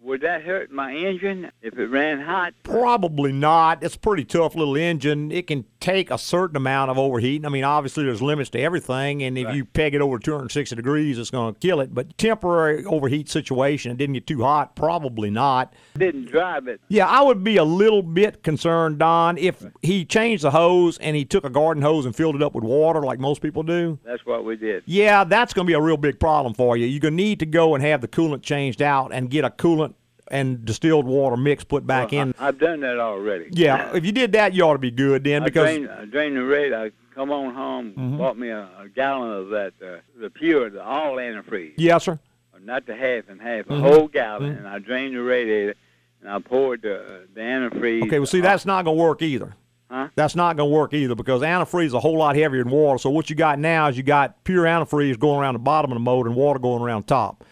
Would 0.01 0.21
that 0.21 0.43
hurt 0.43 0.71
my 0.71 0.93
engine 0.93 1.51
if 1.61 1.77
it 1.77 1.87
ran 1.87 2.21
hot? 2.21 2.53
Probably 2.63 3.33
not. 3.33 3.83
It's 3.83 3.95
a 3.95 3.99
pretty 3.99 4.23
tough 4.23 4.55
little 4.55 4.77
engine. 4.77 5.31
It 5.31 5.47
can 5.47 5.65
take 5.79 6.11
a 6.11 6.17
certain 6.17 6.57
amount 6.57 6.91
of 6.91 6.97
overheating. 6.97 7.45
I 7.45 7.49
mean, 7.49 7.63
obviously, 7.63 8.03
there's 8.03 8.21
limits 8.21 8.49
to 8.51 8.59
everything, 8.59 9.23
and 9.23 9.37
if 9.37 9.53
you 9.53 9.65
peg 9.65 9.95
it 9.95 10.01
over 10.01 10.19
260 10.19 10.75
degrees, 10.75 11.17
it's 11.17 11.29
going 11.29 11.53
to 11.53 11.59
kill 11.59 11.79
it. 11.79 11.93
But 11.93 12.17
temporary 12.17 12.83
overheat 12.85 13.29
situation, 13.29 13.91
it 13.91 13.97
didn't 13.97 14.13
get 14.13 14.27
too 14.27 14.41
hot, 14.41 14.75
probably 14.75 15.29
not. 15.29 15.73
Didn't 15.97 16.25
drive 16.25 16.67
it. 16.67 16.81
Yeah, 16.89 17.07
I 17.07 17.21
would 17.21 17.43
be 17.43 17.57
a 17.57 17.63
little 17.63 18.01
bit 18.01 18.43
concerned, 18.43 18.99
Don, 18.99 19.37
if 19.37 19.65
he 19.81 20.03
changed 20.05 20.43
the 20.43 20.51
hose 20.51 20.97
and 20.97 21.15
he 21.15 21.23
took 21.23 21.45
a 21.45 21.49
garden 21.49 21.81
hose 21.81 22.05
and 22.05 22.15
filled 22.15 22.35
it 22.35 22.43
up 22.43 22.53
with 22.53 22.63
water 22.63 23.01
like 23.01 23.19
most 23.19 23.41
people 23.41 23.63
do. 23.63 23.99
That's 24.03 24.25
what 24.25 24.43
we 24.43 24.57
did. 24.57 24.83
Yeah, 24.85 25.23
that's 25.23 25.53
going 25.53 25.65
to 25.65 25.69
be 25.69 25.75
a 25.75 25.81
real 25.81 25.97
big 25.97 26.19
problem 26.19 26.53
for 26.53 26.75
you. 26.75 26.85
You're 26.85 26.99
going 26.99 27.13
to 27.13 27.23
need 27.23 27.39
to 27.39 27.45
go 27.45 27.75
and 27.75 27.83
have 27.83 28.01
the 28.01 28.07
coolant 28.07 28.41
changed 28.41 28.81
out 28.81 29.13
and 29.13 29.29
get 29.29 29.45
a 29.45 29.49
coolant 29.49 29.93
and 30.31 30.63
distilled 30.65 31.05
water 31.05 31.37
mix 31.37 31.63
put 31.63 31.85
back 31.87 32.11
Well, 32.11 32.21
in. 32.21 32.33
I, 32.39 32.45
have 32.47 32.59
done 32.59 32.79
that 32.81 32.99
already. 32.99 33.47
Yeah, 33.51 33.95
if 33.95 34.05
you 34.05 34.11
did 34.11 34.31
that, 34.33 34.53
you 34.53 34.63
ought 34.63 34.73
to 34.73 34.79
be 34.79 34.91
good 34.91 35.23
then 35.23 35.43
I 35.43 35.45
because 35.45 35.63
drained, 35.69 35.89
I 35.89 36.05
drained 36.05 36.35
the 36.37 36.43
red. 36.43 36.73
I 36.73 36.91
come 37.15 37.31
on 37.31 37.53
home, 37.53 37.93
Mhm. 37.97 38.17
bought 38.17 38.37
me 38.37 38.49
a, 38.49 38.67
a 38.79 38.87
gallon 38.93 39.31
of 39.31 39.49
that, 39.49 39.73
uh, 39.83 39.97
the 40.19 40.29
pure, 40.29 40.69
the 40.69 40.83
all 40.83 41.15
antifreeze. 41.17 41.73
yes, 41.77 42.03
sir. 42.05 42.19
Not 42.61 42.85
the 42.85 42.95
half 42.95 43.29
and 43.29 43.41
half, 43.41 43.67
a 43.67 43.69
Mhm. 43.73 43.79
whole 43.81 44.07
gallon. 44.09 44.53
Mhm. 44.53 44.57
And 44.59 44.67
I 44.67 44.79
drained 44.79 45.15
the 45.15 45.21
radiator, 45.21 45.75
and 46.21 46.29
I 46.29 46.39
poured 46.39 46.81
the, 46.81 46.99
uh, 46.99 47.07
the 47.33 47.39
antifreeze. 47.41 48.03
Okay, 48.03 48.19
well, 48.19 48.25
see, 48.25 48.41
that's 48.41 48.65
not 48.65 48.83
going 48.83 48.97
to 48.97 49.01
work 49.01 49.21
either. 49.21 49.53
Huh? 49.89 50.09
That's 50.15 50.35
not 50.35 50.55
going 50.57 50.69
to 50.69 50.73
work 50.75 50.93
either 50.93 51.15
because 51.15 51.41
antifreeze 51.41 51.85
is 51.87 51.93
a 51.93 51.99
whole 51.99 52.17
lot 52.17 52.35
heavier 52.35 52.63
than 52.63 52.71
water. 52.71 52.99
So 52.99 53.09
what 53.09 53.29
you 53.29 53.35
got 53.35 53.57
now 53.59 53.87
is 53.87 53.97
you 53.97 54.03
got 54.03 54.43
pure 54.43 54.65
antifreeze 54.65 55.17
going 55.17 55.39
around 55.39 55.53
the 55.53 55.59
bottom 55.59 55.91
of 55.91 55.95
the 55.95 55.99
motor 56.01 56.27
and 56.27 56.35
water 56.37 56.59
going 56.59 56.83
around 56.83 57.07
top. 57.07 57.43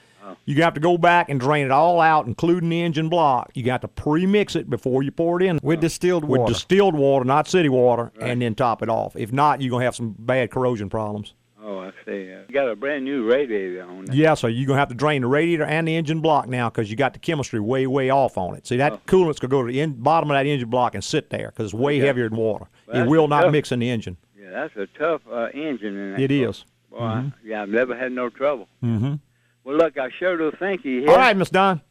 You 0.46 0.62
have 0.64 0.74
to 0.76 0.80
go 0.80 0.98
back 0.98 1.30
and 1.30 1.40
drain 1.40 1.66
it 1.66 1.72
all 1.72 2.00
out, 2.02 2.28
including 2.28 2.70
the 2.70 2.82
engine 2.82 3.10
block. 3.10 3.52
You 3.54 3.64
got 3.64 3.82
to 3.82 3.88
pre-mix 3.88 4.56
it 4.56 4.70
before 4.70 5.04
you 5.04 5.12
pour 5.12 5.42
it 5.42 5.46
in 5.46 5.60
With 5.62 5.82
distilled 5.82 6.24
with 6.26 6.40
water. 6.42 6.54
distilled 6.54 6.96
water, 6.96 7.26
not 7.26 7.48
city 7.48 7.70
water, 7.70 8.12
and 8.20 8.42
then 8.42 8.56
top 8.56 8.82
it 8.82 8.90
off. 8.90 9.16
If 9.16 9.32
not, 9.32 9.62
you're 9.62 9.72
gonna 9.72 9.86
have 9.86 9.96
some 9.96 10.16
bad 10.18 10.52
corrosion 10.52 10.90
problems. 10.90 11.34
Oh, 11.64 11.80
I 11.80 11.92
see. 12.06 12.32
Uh, 12.34 12.40
you 12.48 12.54
got 12.54 12.70
a 12.70 12.76
brand 12.78 13.04
new 13.04 13.30
radiator 13.30 13.84
on 13.84 14.06
there. 14.06 14.16
Yeah, 14.16 14.36
so 14.36 14.48
you're 14.48 14.66
gonna 14.68 14.80
have 14.80 14.88
to 14.88 14.96
drain 14.96 15.22
the 15.22 15.28
radiator 15.28 15.66
and 15.66 15.86
the 15.86 15.96
engine 15.98 16.22
block 16.22 16.48
now 16.48 16.70
because 16.70 16.90
you 16.90 16.96
got 16.96 17.12
the 17.12 17.20
chemistry 17.20 17.60
way, 17.60 17.86
way 17.88 18.10
off 18.10 18.38
on 18.38 18.56
it. 18.56 18.66
See 18.66 18.78
that 18.78 18.94
Oh. 18.94 19.00
coolant's 19.06 19.40
gonna 19.40 19.52
go 19.52 19.66
to 19.66 19.72
the 19.72 19.82
in, 19.82 19.94
bottom 19.94 20.32
of 20.32 20.36
that 20.36 20.46
engine 20.46 20.70
block 20.70 20.96
and 20.96 21.04
sit 21.04 21.30
there 21.30 21.50
because 21.50 21.66
it's 21.66 21.74
way 21.74 21.98
Okay. 21.98 22.08
heavier 22.08 22.30
than 22.30 22.38
water. 22.38 22.68
Well, 22.88 23.04
it 23.04 23.10
will 23.10 23.28
not 23.28 23.42
tough. 23.44 23.52
mix 23.52 23.72
in 23.74 23.80
the 23.80 23.90
engine. 23.90 24.16
Yeah, 24.42 24.50
that's 24.52 24.78
a 24.78 24.88
tough 24.98 25.22
uh, 25.30 25.48
engine. 25.54 25.98
In 25.98 26.12
that 26.14 26.22
It 26.22 26.30
car. 26.42 26.50
is. 26.50 26.66
Boy, 26.90 27.00
I- 27.00 27.32
yeah, 27.44 27.64
I've 27.64 27.70
never 27.70 27.98
had 27.98 28.14
no 28.14 28.30
trouble. 28.30 28.70
Mm-hmm. 28.82 29.16
Well, 29.68 29.76
look, 29.76 29.98
I 29.98 30.08
sure 30.18 30.38
do 30.38 30.50
thank 30.58 30.86
you. 30.86 31.02
Here. 31.02 31.10
All 31.10 31.18
right, 31.18 31.36
Miss 31.36 31.50
Don. 31.50 31.82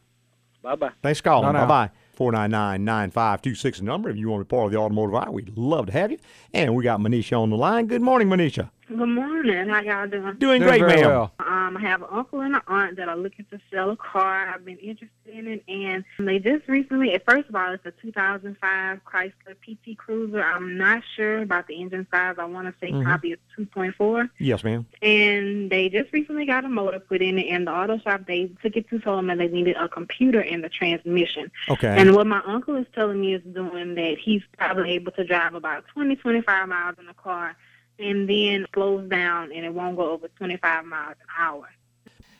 Bye 0.63 0.75
bye. 0.75 0.89
Thanks 1.03 1.19
for 1.19 1.25
calling. 1.25 1.53
Bye 1.53 1.61
no. 1.61 1.67
bye. 1.67 1.91
499-9526 2.17 3.83
number. 3.83 4.09
If 4.09 4.17
you 4.17 4.29
want 4.29 4.41
to 4.41 4.45
be 4.45 4.49
part 4.49 4.65
of 4.65 4.71
the 4.71 4.79
automotive 4.79 5.13
hour, 5.13 5.31
we'd 5.31 5.55
love 5.55 5.85
to 5.85 5.91
have 5.91 6.09
you. 6.09 6.17
And 6.55 6.73
we 6.73 6.83
got 6.83 6.99
Manisha 6.99 7.39
on 7.39 7.51
the 7.51 7.55
line. 7.55 7.85
Good 7.85 8.01
morning, 8.01 8.29
Manisha. 8.29 8.71
Good 8.89 9.05
morning. 9.05 9.67
How 9.67 9.81
y'all 9.81 10.07
doing? 10.07 10.23
Doing, 10.23 10.37
Doing 10.37 10.61
great, 10.61 10.79
very 10.79 11.01
ma'am. 11.01 11.09
well. 11.09 11.33
Um, 11.39 11.75
I 11.75 11.81
have 11.81 12.01
an 12.03 12.07
uncle 12.09 12.39
and 12.39 12.55
an 12.55 12.61
aunt 12.67 12.95
that 12.95 13.09
are 13.09 13.17
looking 13.17 13.43
to 13.51 13.59
sell 13.69 13.89
a 13.89 13.97
car. 13.97 14.47
I've 14.47 14.63
been 14.63 14.77
interested 14.77 15.09
in 15.27 15.45
it, 15.45 15.63
and 15.67 16.05
they 16.17 16.39
just 16.39 16.65
recently. 16.69 17.19
First 17.27 17.49
of 17.49 17.55
all, 17.55 17.73
it's 17.73 17.85
a 17.85 17.91
2005 18.01 18.99
Chrysler 19.03 19.33
PT 19.61 19.97
Cruiser. 19.97 20.41
I'm 20.41 20.77
not 20.77 21.03
sure 21.17 21.41
about 21.41 21.67
the 21.67 21.75
engine 21.75 22.07
size. 22.11 22.35
I 22.39 22.45
want 22.45 22.67
to 22.67 22.73
say 22.79 22.93
Mhm. 22.93 23.03
probably 23.03 23.33
a 23.33 23.37
2.4. 23.57 24.29
Yes, 24.39 24.63
ma'am. 24.63 24.85
And 25.01 25.69
they 25.69 25.89
just 25.89 26.13
recently 26.13 26.45
got 26.45 26.63
a 26.63 26.69
motor 26.69 26.99
put 27.01 27.21
in 27.21 27.37
it, 27.39 27.47
and 27.47 27.67
the 27.67 27.71
auto 27.71 27.97
shop 27.99 28.21
they 28.25 28.49
took 28.63 28.77
it 28.77 28.89
to 28.89 28.99
told 28.99 29.17
them 29.19 29.27
that 29.27 29.37
they 29.39 29.49
needed 29.49 29.75
a 29.77 29.89
computer 29.89 30.39
in 30.39 30.61
the 30.61 30.69
transmission. 30.69 31.51
Okay. 31.69 31.93
And 31.97 32.15
what 32.15 32.25
my 32.25 32.41
uncle 32.45 32.75
is 32.75 32.85
telling 32.95 33.19
me 33.19 33.33
is 33.33 33.41
doing 33.53 33.95
that 33.95 34.17
he's 34.17 34.43
probably 34.57 34.91
able 34.91 35.11
to 35.11 35.25
drive 35.25 35.55
about 35.55 35.83
20, 35.93 36.15
25 36.15 36.69
miles 36.69 36.95
in 36.97 37.05
the 37.05 37.13
car 37.13 37.57
and 37.99 38.29
then 38.29 38.65
slows 38.73 39.09
down 39.09 39.51
and 39.51 39.65
it 39.65 39.73
won't 39.73 39.95
go 39.97 40.11
over 40.11 40.27
25 40.27 40.85
miles 40.85 41.15
an 41.19 41.27
hour. 41.37 41.69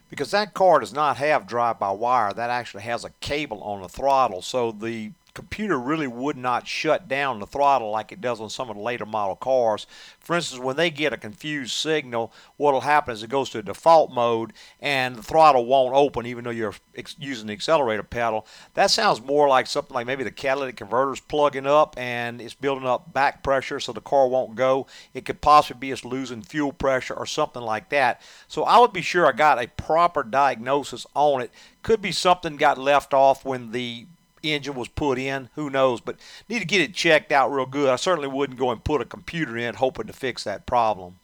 because 0.10 0.32
that 0.32 0.54
car 0.54 0.80
does 0.80 0.94
not 0.94 1.18
have 1.18 1.48
drive-by 1.48 1.92
wire. 1.92 2.34
That 2.34 2.50
actually 2.50 2.84
has 2.84 3.04
a 3.04 3.10
cable 3.22 3.62
on 3.64 3.82
the 3.82 3.90
throttle, 3.90 4.42
so 4.42 4.72
the 4.72 5.12
computer 5.38 5.80
really 5.80 6.08
would 6.08 6.36
not 6.36 6.68
shut 6.68 7.08
down 7.08 7.40
the 7.40 7.46
throttle 7.46 7.92
like 7.92 8.12
it 8.12 8.20
does 8.20 8.42
on 8.42 8.50
some 8.50 8.72
of 8.72 8.76
the 8.76 8.82
later 8.82 9.06
model 9.06 9.36
cars. 9.36 9.86
For 10.20 10.36
instance, 10.36 10.60
when 10.60 10.78
they 10.78 10.90
get 10.90 11.14
a 11.14 11.18
confused 11.18 11.74
signal, 11.74 12.34
what 12.58 12.74
will 12.74 12.82
happen 12.82 13.14
is 13.14 13.22
it 13.22 13.30
goes 13.30 13.52
to 13.52 13.60
a 13.60 13.62
default 13.62 14.12
mode 14.12 14.52
and 14.82 15.16
the 15.16 15.22
throttle 15.22 15.68
won't 15.68 15.94
open 15.94 16.26
even 16.26 16.44
though 16.44 16.50
you're 16.50 16.74
ex- 16.96 17.16
using 17.20 17.46
the 17.46 17.54
accelerator 17.54 18.02
pedal. 18.02 18.48
That 18.74 18.90
sounds 18.90 19.22
more 19.22 19.48
like 19.48 19.68
something 19.68 19.94
like 19.94 20.08
maybe 20.08 20.24
the 20.24 20.32
catalytic 20.32 20.78
converter's 20.78 21.20
plugging 21.20 21.68
up 21.68 21.94
and 22.00 22.42
it's 22.42 22.56
building 22.56 22.88
up 22.88 23.14
back 23.14 23.44
pressure 23.44 23.80
so 23.80 23.92
the 23.92 24.02
car 24.02 24.28
won't 24.28 24.56
go. 24.56 24.88
It 25.14 25.24
could 25.24 25.40
possibly 25.40 25.80
be 25.80 25.92
it's 25.92 26.04
losing 26.04 26.42
fuel 26.42 26.74
pressure 26.74 27.14
or 27.14 27.28
something 27.28 27.62
like 27.62 27.90
that. 27.90 28.22
So 28.48 28.64
I 28.64 28.80
would 28.80 28.92
be 28.92 29.04
sure 29.04 29.28
I 29.28 29.34
got 29.34 29.62
a 29.62 29.68
proper 29.68 30.24
diagnosis 30.24 31.06
on 31.14 31.42
it. 31.42 31.52
Could 31.84 32.02
be 32.02 32.12
something 32.12 32.58
got 32.58 32.80
left 32.80 33.14
off 33.14 33.46
when 33.46 33.72
the 33.72 34.08
engine 34.44 34.76
was 34.76 34.88
put 34.88 35.18
in. 35.18 35.50
Who 35.56 35.70
knows? 35.70 36.02
But 36.02 36.18
need 36.50 36.60
to 36.60 36.66
get 36.66 36.82
it 36.82 36.94
checked 36.94 37.32
out 37.32 37.52
real 37.52 37.66
good. 37.66 37.90
I 37.90 37.96
certainly 37.96 38.28
wouldn't 38.28 38.60
go 38.60 38.72
and 38.72 38.84
put 38.84 39.02
a 39.02 39.06
computer 39.06 39.58
in 39.58 39.76
hoping 39.76 40.08
to 40.08 40.14
fix 40.14 40.44
that 40.44 40.66
problem. 40.66 41.20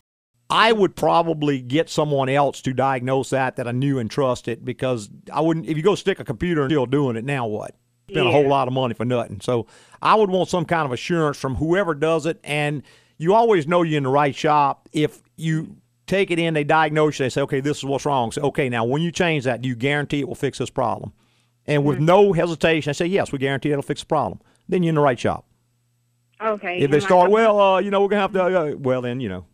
I 0.50 0.72
would 0.72 0.96
probably 0.96 1.62
get 1.62 1.90
someone 1.90 2.30
else 2.30 2.62
to 2.62 2.74
diagnose 2.74 3.32
that 3.32 3.56
that 3.56 3.68
I 3.68 3.72
knew 3.72 3.98
and 3.98 4.10
trusted 4.10 4.64
because 4.64 5.10
I 5.32 5.42
wouldn't. 5.42 5.66
If 5.66 5.78
you 5.78 5.84
go 5.84 5.96
stick 5.96 6.20
a 6.20 6.24
computer 6.24 6.62
and 6.62 6.70
still 6.70 6.86
doing 6.86 7.16
it, 7.16 7.26
now 7.26 7.48
what? 7.48 7.76
Spend 8.10 8.28
a 8.28 8.32
whole 8.32 8.48
lot 8.48 8.68
of 8.68 8.74
money 8.74 8.94
for 8.94 9.06
nothing. 9.06 9.40
So 9.42 9.66
I 10.02 10.16
would 10.16 10.30
want 10.30 10.50
some 10.50 10.66
kind 10.66 10.86
of 10.86 10.92
assurance 10.92 11.38
from 11.38 11.56
whoever 11.56 11.96
does 11.96 12.26
it, 12.26 12.40
and 12.44 12.84
you 13.18 13.34
always 13.34 13.66
know 13.66 13.82
you're 13.82 13.98
in 13.98 14.04
the 14.04 14.10
right 14.10 14.36
shop 14.36 14.90
if 14.92 15.22
you 15.38 15.78
take 16.06 16.32
it 16.32 16.40
in, 16.40 16.54
they 16.54 16.64
diagnose 16.64 17.18
you, 17.20 17.26
they 17.26 17.30
say, 17.30 17.42
okay, 17.42 17.60
this 17.60 17.78
is 17.78 17.86
what's 17.86 18.06
wrong. 18.06 18.32
So 18.32 18.44
okay, 18.44 18.70
now 18.70 18.84
when 18.84 19.02
you 19.02 19.12
change 19.12 19.46
that, 19.46 19.62
do 19.62 19.70
you 19.70 19.76
guarantee 19.76 20.20
it 20.20 20.28
will 20.28 20.36
fix 20.36 20.58
this 20.58 20.70
problem? 20.70 21.14
And 21.66 21.86
with 21.86 22.00
no 22.00 22.34
hesitation, 22.34 22.90
I 22.90 22.94
say, 22.94 23.06
yes, 23.06 23.32
we 23.32 23.40
guarantee 23.40 23.72
it'll 23.72 23.82
fix 23.82 24.02
the 24.02 24.08
problem. 24.08 24.42
Then 24.68 24.84
you're 24.84 24.90
in 24.90 24.96
the 24.96 25.02
right 25.02 25.20
shop. 25.20 25.46
Okay. 26.42 26.80
If 26.80 26.92
they 26.92 27.00
start, 27.00 27.32
well, 27.32 27.60
uh, 27.60 27.80
you 27.80 27.90
know, 27.90 28.02
we're 28.02 28.10
gonna 28.10 28.22
have 28.22 28.34
to, 28.34 28.44
uh, 28.44 28.76
well, 28.78 29.02
then 29.02 29.22
you 29.22 29.30
know, 29.30 29.46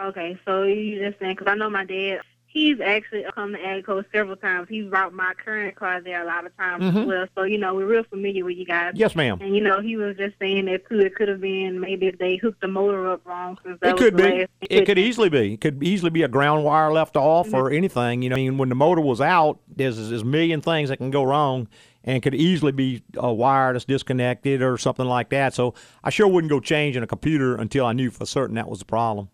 Okay, 0.00 0.38
so 0.46 0.62
you 0.62 0.98
just 0.98 1.18
saying 1.20 1.36
because 1.36 1.50
I 1.50 1.56
know 1.56 1.68
my 1.68 1.84
dad. 1.84 2.20
He's 2.52 2.80
actually 2.80 3.24
come 3.32 3.52
to 3.52 3.58
Agco 3.58 4.04
several 4.12 4.34
times. 4.34 4.66
He's 4.68 4.84
brought 4.86 5.12
my 5.14 5.34
current 5.34 5.76
car 5.76 6.00
there 6.00 6.20
a 6.22 6.26
lot 6.26 6.44
of 6.46 6.56
times 6.56 6.82
Mhm. 6.82 7.02
as 7.02 7.06
well. 7.06 7.26
So 7.36 7.42
you 7.44 7.58
know 7.58 7.76
we're 7.76 7.86
real 7.86 8.02
familiar 8.02 8.44
with 8.44 8.56
you 8.56 8.64
guys. 8.66 8.94
Yes, 8.96 9.14
ma'am. 9.14 9.38
And 9.40 9.54
you 9.54 9.62
know 9.62 9.80
he 9.80 9.96
was 9.96 10.16
just 10.16 10.34
saying 10.40 10.64
that 10.64 10.88
too. 10.88 10.98
It 10.98 11.14
could 11.14 11.28
have 11.28 11.40
been 11.40 11.78
maybe 11.78 12.06
if 12.08 12.18
they 12.18 12.36
hooked 12.36 12.60
the 12.60 12.66
motor 12.66 13.08
up 13.08 13.24
wrong. 13.24 13.56
Since 13.64 13.78
that 13.82 13.90
it 13.90 13.96
could 13.96 14.16
be. 14.16 14.22
last- 14.24 14.50
It 14.62 14.84
could 14.84 14.98
easily 14.98 15.28
be. 15.28 15.54
It 15.54 15.60
could 15.60 15.80
easily 15.80 16.10
be 16.10 16.24
a 16.24 16.28
ground 16.28 16.64
wire 16.64 16.90
left 16.92 17.16
off 17.16 17.54
or 17.54 17.70
anything. 17.70 18.22
You 18.22 18.30
know, 18.30 18.34
I 18.34 18.38
mean, 18.40 18.58
when 18.58 18.68
the 18.68 18.74
motor 18.74 19.00
was 19.00 19.20
out, 19.20 19.60
there's 19.74 19.96
there's 20.10 20.22
a 20.22 20.24
million 20.24 20.60
things 20.60 20.88
that 20.88 20.96
can 20.96 21.12
go 21.12 21.22
wrong, 21.22 21.68
and 22.02 22.20
could 22.20 22.34
easily 22.34 22.72
be 22.72 23.02
a 23.16 23.32
wire 23.32 23.72
that's 23.74 23.84
disconnected 23.84 24.60
or 24.60 24.76
something 24.76 25.06
like 25.06 25.28
that. 25.28 25.54
So 25.54 25.72
I 26.02 26.10
sure 26.10 26.26
wouldn't 26.26 26.50
go 26.50 26.58
changing 26.58 27.04
a 27.04 27.06
computer 27.06 27.54
until 27.54 27.86
I 27.86 27.92
knew 27.92 28.10
for 28.10 28.26
certain 28.26 28.56
that 28.56 28.68
was 28.68 28.80
the 28.80 28.86
problem. 28.86 29.28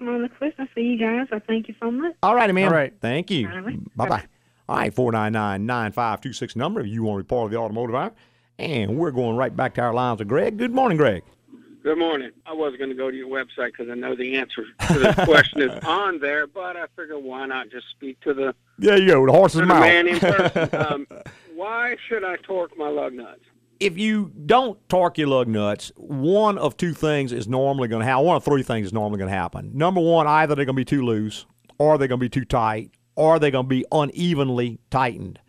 All 0.00 0.06
right. 0.06 0.28
Well, 0.28 0.28
that's 0.28 0.38
my 0.40 0.44
only 0.46 0.52
question 0.52 0.68
for 0.72 0.80
you 0.80 0.98
guys. 0.98 1.28
I 1.32 1.38
thank 1.40 1.68
you 1.68 1.74
so 1.80 1.90
much. 1.90 2.14
All 2.22 2.34
righty, 2.34 2.52
ma'am. 2.52 2.68
All 2.68 2.74
right. 2.74 2.94
Thank 3.00 3.30
you. 3.30 3.48
All 3.48 3.60
right. 3.60 3.96
Bye 3.96 4.08
bye. 4.08 4.24
All 4.68 4.76
right, 4.76 4.94
499 4.94 5.66
9526 5.66 6.56
number 6.56 6.80
if 6.80 6.86
you 6.86 7.02
want 7.02 7.18
to 7.18 7.24
be 7.24 7.28
part 7.28 7.46
of 7.46 7.50
the 7.50 7.58
automotive 7.58 7.94
hour. 7.94 8.12
And 8.58 8.96
we're 8.96 9.10
going 9.10 9.36
right 9.36 9.54
back 9.54 9.74
to 9.74 9.80
our 9.82 9.92
lines 9.92 10.20
with 10.20 10.28
Greg. 10.28 10.56
Good 10.56 10.72
morning, 10.72 10.96
Greg. 10.96 11.24
Good 11.82 11.98
morning. 11.98 12.30
I 12.46 12.52
was 12.52 12.76
going 12.76 12.90
to 12.90 12.96
go 12.96 13.10
to 13.10 13.16
your 13.16 13.28
website 13.28 13.72
because 13.72 13.90
I 13.90 13.94
know 13.94 14.14
the 14.14 14.36
answer 14.36 14.64
to 14.88 14.98
this 14.98 15.14
question 15.16 15.62
is 15.62 15.84
on 15.84 16.20
there, 16.20 16.46
but 16.46 16.76
I 16.76 16.86
figured 16.96 17.22
why 17.24 17.44
not 17.46 17.70
just 17.70 17.86
speak 17.90 18.20
to 18.20 18.32
the, 18.32 18.54
yeah, 18.78 18.94
you 18.94 19.08
go, 19.08 19.26
the 19.26 19.32
horse's 19.32 19.54
to 19.54 19.60
the 19.62 19.66
mouth. 19.66 19.80
man 19.80 20.06
in 20.06 20.20
person. 20.20 20.68
um, 20.80 21.06
why 21.56 21.96
should 22.08 22.22
I 22.22 22.36
torque 22.36 22.78
my 22.78 22.88
lug 22.88 23.14
nuts? 23.14 23.40
If 23.82 23.98
you 23.98 24.30
don't 24.46 24.78
torque 24.88 25.18
your 25.18 25.26
lug 25.26 25.48
nuts, 25.48 25.90
one 25.96 26.56
of 26.56 26.76
two 26.76 26.94
things 26.94 27.32
is 27.32 27.48
normally 27.48 27.88
going 27.88 28.00
to 28.00 28.06
happen. 28.06 28.24
One 28.24 28.36
of 28.36 28.44
three 28.44 28.62
things 28.62 28.86
is 28.86 28.92
normally 28.92 29.18
going 29.18 29.30
to 29.30 29.36
happen. 29.36 29.72
Number 29.74 30.00
one, 30.00 30.28
either 30.28 30.54
they're 30.54 30.64
going 30.64 30.76
to 30.76 30.80
be 30.80 30.84
too 30.84 31.04
loose, 31.04 31.46
or 31.78 31.98
they're 31.98 32.06
going 32.06 32.20
to 32.20 32.24
be 32.24 32.28
too 32.28 32.44
tight, 32.44 32.92
or 33.16 33.40
they're 33.40 33.50
going 33.50 33.64
to 33.64 33.68
be 33.68 33.84
unevenly 33.90 34.78
tightened. 34.90 35.40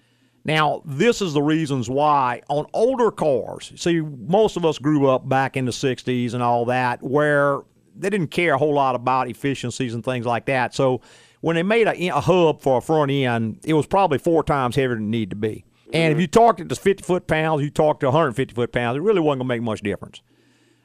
Now, 0.45 0.81
this 0.83 1.21
is 1.21 1.33
the 1.33 1.43
reasons 1.43 1.91
why 1.91 2.41
on 2.49 2.65
older 2.73 3.11
cars, 3.11 3.71
see, 3.75 4.01
most 4.01 4.57
of 4.57 4.65
us 4.65 4.79
grew 4.79 5.07
up 5.07 5.29
back 5.29 5.55
in 5.55 5.65
the 5.65 5.71
60s 5.71 6.33
and 6.33 6.41
all 6.41 6.65
that, 6.65 7.03
where 7.03 7.61
they 7.95 8.09
didn't 8.09 8.29
care 8.29 8.55
a 8.55 8.57
whole 8.57 8.73
lot 8.73 8.95
about 8.95 9.29
efficiencies 9.29 9.93
and 9.93 10.03
things 10.03 10.25
like 10.25 10.47
that. 10.47 10.73
So 10.73 11.01
when 11.41 11.55
they 11.55 11.63
made 11.63 11.87
a, 11.87 12.07
a 12.07 12.19
hub 12.19 12.61
for 12.61 12.79
a 12.79 12.81
front 12.81 13.11
end, 13.11 13.59
it 13.63 13.73
was 13.73 13.85
probably 13.85 14.17
four 14.17 14.43
times 14.43 14.75
heavier 14.75 14.95
than 14.95 15.05
it 15.05 15.09
needed 15.09 15.29
to 15.29 15.35
be. 15.35 15.65
And 15.93 16.11
if 16.11 16.15
mm-hmm. 16.15 16.21
you 16.21 16.27
talked 16.27 16.59
it 16.59 16.69
to 16.69 16.75
50 16.75 17.03
foot 17.03 17.27
pounds, 17.27 17.61
you 17.61 17.69
talked 17.69 17.99
to 17.99 18.07
150 18.07 18.53
foot 18.53 18.71
pounds, 18.71 18.97
it 18.97 19.01
really 19.01 19.21
wasn't 19.21 19.41
going 19.41 19.47
to 19.47 19.55
make 19.55 19.61
much 19.61 19.81
difference. 19.81 20.21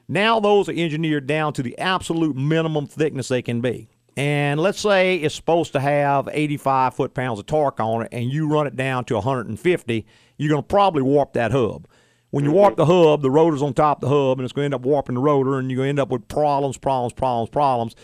Now 0.07 0.39
those 0.39 0.69
are 0.69 0.73
engineered 0.73 1.27
down 1.27 1.53
to 1.53 1.63
the 1.63 1.77
absolute 1.77 2.35
minimum 2.35 2.87
thickness 2.87 3.27
they 3.27 3.41
can 3.41 3.59
be. 3.59 3.89
And 4.15 4.59
let's 4.59 4.79
say 4.79 5.15
it's 5.15 5.35
supposed 5.35 5.71
to 5.73 5.79
have 5.79 6.29
85 6.31 6.93
foot 6.93 7.13
pounds 7.13 7.39
of 7.39 7.45
torque 7.45 7.79
on 7.79 8.03
it, 8.03 8.09
and 8.11 8.31
you 8.31 8.47
run 8.47 8.67
it 8.67 8.75
down 8.75 9.05
to 9.05 9.15
150, 9.15 10.05
you're 10.37 10.49
going 10.49 10.61
to 10.61 10.67
probably 10.67 11.01
warp 11.01 11.33
that 11.33 11.51
hub. 11.51 11.87
When 12.31 12.43
you 12.43 12.51
warp 12.51 12.75
mm-hmm. 12.75 12.81
the 12.81 12.85
hub, 12.85 13.21
the 13.21 13.31
rotor's 13.31 13.61
on 13.61 13.73
top 13.73 14.03
of 14.03 14.09
the 14.09 14.15
hub, 14.15 14.37
and 14.37 14.45
it's 14.45 14.53
going 14.53 14.63
to 14.63 14.65
end 14.65 14.73
up 14.73 14.81
warping 14.81 15.15
the 15.15 15.21
rotor, 15.21 15.57
and 15.57 15.71
you're 15.71 15.77
going 15.77 15.87
to 15.87 15.89
end 15.89 15.99
up 15.99 16.09
with 16.09 16.27
problems, 16.27 16.77
problems, 16.77 17.13
problems, 17.13 17.49
problems. 17.49 17.95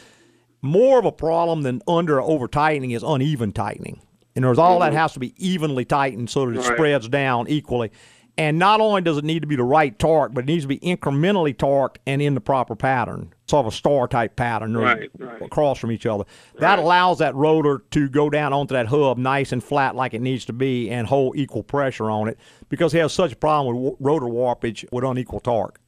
More 0.62 0.97
of 0.97 1.06
a 1.06 1.12
problem 1.12 1.62
than 1.62 1.82
under 1.88 2.20
or 2.20 2.22
over 2.22 2.47
tightening 2.47 2.91
is 2.91 3.03
uneven 3.03 3.51
tightening. 3.51 4.01
And 4.36 4.44
there's 4.44 4.60
all 4.60 4.80
that 4.80 4.94
has 4.94 5.14
to 5.14 5.20
be 5.20 5.34
evenly 5.38 5.86
tightened 5.86 6.30
so 6.30 6.46
that 6.46 6.54
it 6.56 6.58
Right. 6.58 6.66
spreads 6.76 7.08
down 7.08 7.48
equally. 7.48 7.92
And 8.38 8.60
not 8.60 8.82
only 8.82 9.02
does 9.02 9.18
it 9.18 9.24
need 9.24 9.44
to 9.44 9.48
be 9.48 9.56
the 9.56 9.64
right 9.64 9.98
torque, 9.98 10.34
but 10.34 10.44
it 10.44 10.48
needs 10.48 10.66
to 10.66 10.68
be 10.68 10.78
incrementally 10.80 11.56
torqued 11.56 11.98
and 12.06 12.22
in 12.22 12.34
the 12.36 12.42
proper 12.42 12.76
pattern, 12.76 13.34
sort 13.48 13.66
of 13.66 13.72
a 13.72 13.76
star 13.76 14.10
type 14.10 14.36
pattern, 14.36 14.76
Right, 14.76 15.10
right. 15.18 15.42
across 15.42 15.80
from 15.80 15.90
each 15.90 16.06
other. 16.06 16.26
That 16.60 16.78
allows 16.78 17.20
that 17.20 17.34
rotor 17.34 17.84
to 17.92 18.10
go 18.10 18.30
down 18.30 18.52
onto 18.52 18.74
that 18.74 18.88
hub 18.88 19.18
nice 19.18 19.54
and 19.54 19.64
flat 19.64 19.96
like 19.96 20.14
it 20.14 20.20
needs 20.22 20.44
to 20.46 20.54
be 20.54 20.90
and 20.90 21.08
hold 21.08 21.38
equal 21.38 21.64
pressure 21.64 22.12
on 22.12 22.28
it 22.28 22.38
because 22.68 22.94
it 22.94 23.00
has 23.00 23.14
such 23.14 23.32
a 23.32 23.36
problem 23.38 23.82
with 23.82 23.94
rotor 24.02 24.26
warpage 24.26 24.84
with 24.92 25.06
unequal 25.06 25.40
torque. 25.40 25.80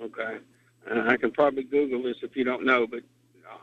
Okay. 0.00 0.36
Uh, 0.88 1.02
I 1.08 1.16
can 1.16 1.32
probably 1.32 1.64
Google 1.64 2.04
this 2.04 2.18
if 2.22 2.36
you 2.36 2.44
don't 2.44 2.64
know, 2.64 2.86
but 2.86 3.00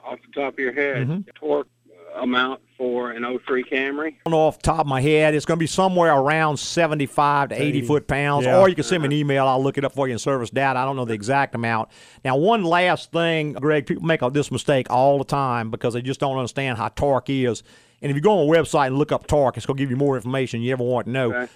off 0.04 0.20
the 0.22 0.41
top 0.41 0.54
of 0.56 0.60
your 0.60 0.74
head, 0.74 1.08
Mhm. 1.08 1.26
torque 1.36 1.70
amount 2.16 2.61
for 2.78 3.11
an 3.11 3.24
03 3.45 3.64
Camry? 3.64 4.07
I 4.07 4.16
don't 4.26 4.32
know 4.32 4.39
off 4.39 4.57
the 4.57 4.64
top 4.64 4.82
of 4.82 4.88
my 4.88 5.01
head. 5.01 5.36
It's 5.36 5.45
going 5.45 5.57
to 5.57 5.64
be 5.64 5.68
somewhere 5.68 6.14
around 6.14 6.57
75 6.57 7.49
to 7.49 7.61
80 7.61 7.82
foot 7.84 8.07
pounds. 8.07 8.45
Yeah. 8.45 8.59
Or 8.59 8.70
you 8.70 8.76
can 8.76 8.84
send 8.84 9.03
me 9.03 9.07
an 9.07 9.11
email. 9.11 9.47
I'll 9.47 9.61
look 9.61 9.78
it 9.78 9.86
up 9.86 9.93
for 9.93 10.07
you 10.07 10.14
in 10.14 10.20
service 10.20 10.49
data. 10.49 10.80
I 10.80 10.86
don't 10.86 10.95
know 10.95 11.05
the 11.05 11.14
exact 11.14 11.55
amount. 11.55 11.89
Now, 12.24 12.38
one 12.38 12.64
last 12.64 13.11
thing, 13.11 13.53
Greg, 13.53 13.86
people 13.86 14.03
make 14.03 14.22
this 14.32 14.51
mistake 14.51 14.88
all 14.89 15.18
the 15.18 15.26
time 15.26 15.72
because 15.72 15.93
they 15.93 16.01
just 16.01 16.20
don't 16.20 16.38
understand 16.38 16.78
how 16.78 16.89
torque 16.89 17.30
is. 17.30 17.64
And 18.01 18.09
if 18.09 18.16
you 18.16 18.22
go 18.22 18.39
on 18.39 18.47
a 18.47 18.51
website 18.51 18.88
and 18.88 18.97
look 18.97 19.11
up 19.11 19.28
torque, 19.28 19.57
it's 19.57 19.66
going 19.66 19.78
to 19.78 19.84
give 19.84 19.89
you 19.89 19.95
more 19.95 20.16
information 20.16 20.61
you 20.61 20.74
ever 20.74 20.84
want 20.84 21.05
to 21.05 21.11
know. 21.11 21.34
Okay. 21.34 21.51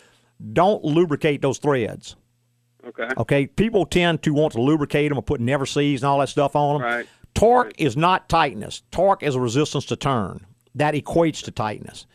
Don't 0.54 0.84
lubricate 0.84 1.42
those 1.42 1.58
threads. 1.58 2.16
Okay. 2.86 3.10
Okay, 3.18 3.48
people 3.48 3.86
tend 3.86 4.24
to 4.24 4.34
want 4.34 4.54
to 4.54 4.62
lubricate 4.62 5.10
them 5.10 5.18
or 5.18 5.22
put 5.22 5.42
Never-Seez 5.42 6.02
and 6.02 6.08
all 6.08 6.20
that 6.20 6.30
stuff 6.30 6.56
on 6.56 6.80
them. 6.80 6.88
Right. 6.88 7.08
Torque 7.38 7.74
is 7.78 7.96
not 7.96 8.30
tightness. 8.30 8.82
Torque 8.90 9.22
is 9.22 9.36
a 9.36 9.40
resistance 9.40 9.86
to 9.86 9.96
turn. 9.96 10.46
That 10.74 10.96
equates 10.96 11.44
to 11.44 11.52
tightness. 11.52 12.08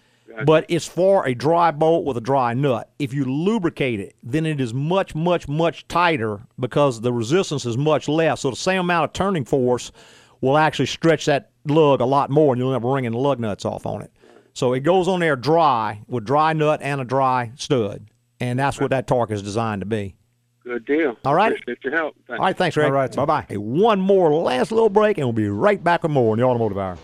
But 0.44 0.64
it's 0.68 0.88
for 0.88 1.26
a 1.26 1.34
dry 1.34 1.70
bolt 1.70 2.04
with 2.04 2.16
a 2.16 2.20
dry 2.20 2.54
nut. 2.54 2.90
If 2.98 3.12
you 3.12 3.24
lubricate 3.24 4.00
it, 4.00 4.16
then 4.22 4.46
it 4.46 4.60
is 4.60 4.72
much, 4.72 5.14
much, 5.14 5.46
much 5.46 5.86
tighter 5.88 6.40
because 6.58 7.02
the 7.02 7.12
resistance 7.12 7.66
is 7.66 7.76
much 7.76 8.08
less. 8.08 8.40
So 8.40 8.50
the 8.50 8.56
same 8.56 8.80
amount 8.80 9.04
of 9.04 9.12
turning 9.12 9.44
force 9.44 9.92
will 10.40 10.56
actually 10.56 10.86
stretch 10.86 11.26
that 11.26 11.50
lug 11.66 12.00
a 12.00 12.06
lot 12.06 12.30
more, 12.30 12.54
and 12.54 12.58
you'll 12.58 12.74
end 12.74 12.82
up 12.82 12.90
wringing 12.90 13.12
the 13.12 13.18
lug 13.18 13.38
nuts 13.38 13.64
off 13.64 13.86
on 13.86 14.02
it. 14.02 14.10
So 14.54 14.72
it 14.72 14.80
goes 14.80 15.06
on 15.06 15.20
there 15.20 15.36
dry 15.36 16.00
with 16.08 16.24
dry 16.24 16.52
nut 16.52 16.80
and 16.82 17.00
a 17.00 17.04
dry 17.04 17.52
stud, 17.56 18.08
and 18.40 18.58
that's 18.58 18.80
what 18.80 18.90
that 18.90 19.06
torque 19.06 19.30
is 19.30 19.42
designed 19.42 19.82
to 19.82 19.86
be. 19.86 20.16
Good 20.64 20.84
deal. 20.84 21.16
All 21.24 21.34
right. 21.34 21.52
Appreciate 21.52 21.84
your 21.84 21.92
help. 21.94 22.14
Thanks. 22.28 22.38
All 22.38 22.46
right, 22.46 22.56
thanks, 22.56 22.76
Greg. 22.76 22.86
All 22.86 22.92
right, 22.92 23.14
bye 23.14 23.24
bye. 23.24 23.46
Hey, 23.48 23.56
one 23.56 24.00
more 24.00 24.32
last 24.32 24.70
little 24.70 24.88
break, 24.88 25.18
and 25.18 25.26
we'll 25.26 25.32
be 25.32 25.48
right 25.48 25.82
back 25.82 26.02
with 26.02 26.12
more 26.12 26.34
in 26.34 26.40
the 26.40 26.46
Automotive 26.46 26.78
Hour. 26.78 26.98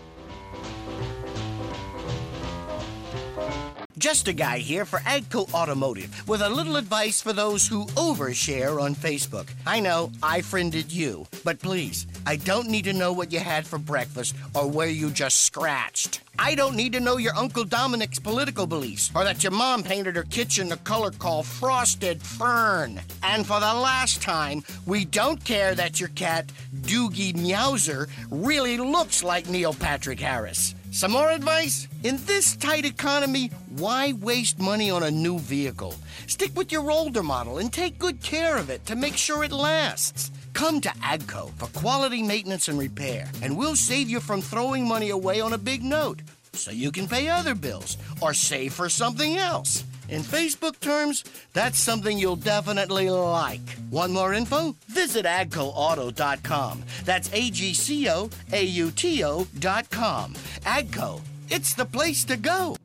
Just 3.99 4.29
a 4.29 4.33
guy 4.33 4.59
here 4.59 4.85
for 4.85 4.99
Agco 4.99 5.53
Automotive 5.53 6.25
with 6.25 6.41
a 6.41 6.47
little 6.47 6.77
advice 6.77 7.21
for 7.21 7.33
those 7.33 7.67
who 7.67 7.85
overshare 7.87 8.81
on 8.81 8.95
Facebook. 8.95 9.49
I 9.67 9.81
know 9.81 10.09
I 10.23 10.39
friended 10.39 10.89
you, 10.89 11.27
but 11.43 11.59
please, 11.59 12.07
I 12.25 12.37
don't 12.37 12.69
need 12.69 12.85
to 12.85 12.93
know 12.93 13.11
what 13.11 13.33
you 13.33 13.39
had 13.39 13.67
for 13.67 13.77
breakfast 13.77 14.37
or 14.55 14.71
where 14.71 14.87
you 14.87 15.09
just 15.09 15.41
scratched. 15.41 16.21
I 16.39 16.55
don't 16.55 16.77
need 16.77 16.93
to 16.93 17.01
know 17.01 17.17
your 17.17 17.35
Uncle 17.35 17.65
Dominic's 17.65 18.19
political 18.19 18.65
beliefs 18.65 19.11
or 19.13 19.25
that 19.25 19.43
your 19.43 19.51
mom 19.51 19.83
painted 19.83 20.15
her 20.15 20.23
kitchen 20.23 20.69
the 20.69 20.77
color 20.77 21.11
called 21.11 21.45
frosted 21.45 22.21
fern. 22.21 23.01
And 23.21 23.45
for 23.45 23.59
the 23.59 23.73
last 23.73 24.21
time, 24.21 24.63
we 24.85 25.03
don't 25.03 25.43
care 25.43 25.75
that 25.75 25.99
your 25.99 26.09
cat, 26.09 26.49
Doogie 26.83 27.33
Meowser, 27.33 28.07
really 28.31 28.77
looks 28.77 29.25
like 29.25 29.49
Neil 29.49 29.73
Patrick 29.73 30.21
Harris. 30.21 30.73
Some 30.91 31.11
more 31.11 31.29
advice? 31.29 31.87
In 32.03 32.17
this 32.25 32.55
tight 32.55 32.83
economy, 32.83 33.51
why 33.77 34.13
waste 34.13 34.59
money 34.59 34.89
on 34.89 35.03
a 35.03 35.11
new 35.11 35.37
vehicle? 35.37 35.93
Stick 36.25 36.55
with 36.55 36.71
your 36.71 36.89
older 36.89 37.21
model 37.21 37.59
and 37.59 37.71
take 37.71 37.99
good 37.99 38.23
care 38.23 38.57
of 38.57 38.71
it 38.71 38.87
to 38.87 38.95
make 38.95 39.15
sure 39.15 39.43
it 39.43 39.51
lasts. 39.51 40.31
Come 40.53 40.81
to 40.81 40.89
AGCO 40.89 41.51
for 41.57 41.67
quality 41.79 42.23
maintenance 42.23 42.69
and 42.69 42.79
repair, 42.79 43.29
and 43.43 43.55
we'll 43.55 43.75
save 43.75 44.09
you 44.09 44.19
from 44.19 44.41
throwing 44.41 44.87
money 44.87 45.11
away 45.11 45.39
on 45.41 45.53
a 45.53 45.59
big 45.59 45.83
note 45.83 46.21
so 46.53 46.71
you 46.71 46.91
can 46.91 47.07
pay 47.07 47.27
other 47.27 47.55
bills 47.55 47.97
or 48.21 48.33
save 48.33 48.73
for 48.73 48.89
something 48.89 49.37
else. 49.37 49.83
In 50.09 50.23
Facebook 50.23 50.79
terms, 50.79 51.23
that's 51.53 51.79
something 51.79 52.17
you'll 52.17 52.35
definitely 52.35 53.09
like. 53.09 53.61
Want 53.91 54.11
more 54.11 54.33
info? 54.33 54.75
Visit 54.87 55.25
agcoauto.com. 55.25 56.83
That's 57.05 57.29
A 57.33 57.51
G 57.51 57.73
C 57.73 58.09
O 58.09 58.29
A 58.51 58.63
U 58.63 58.91
T 58.91 59.23
O.com. 59.23 60.33
Agco, 60.65 61.21
it's 61.49 61.73
the 61.75 61.85
place 61.85 62.23
to 62.25 62.37
go. 62.37 62.75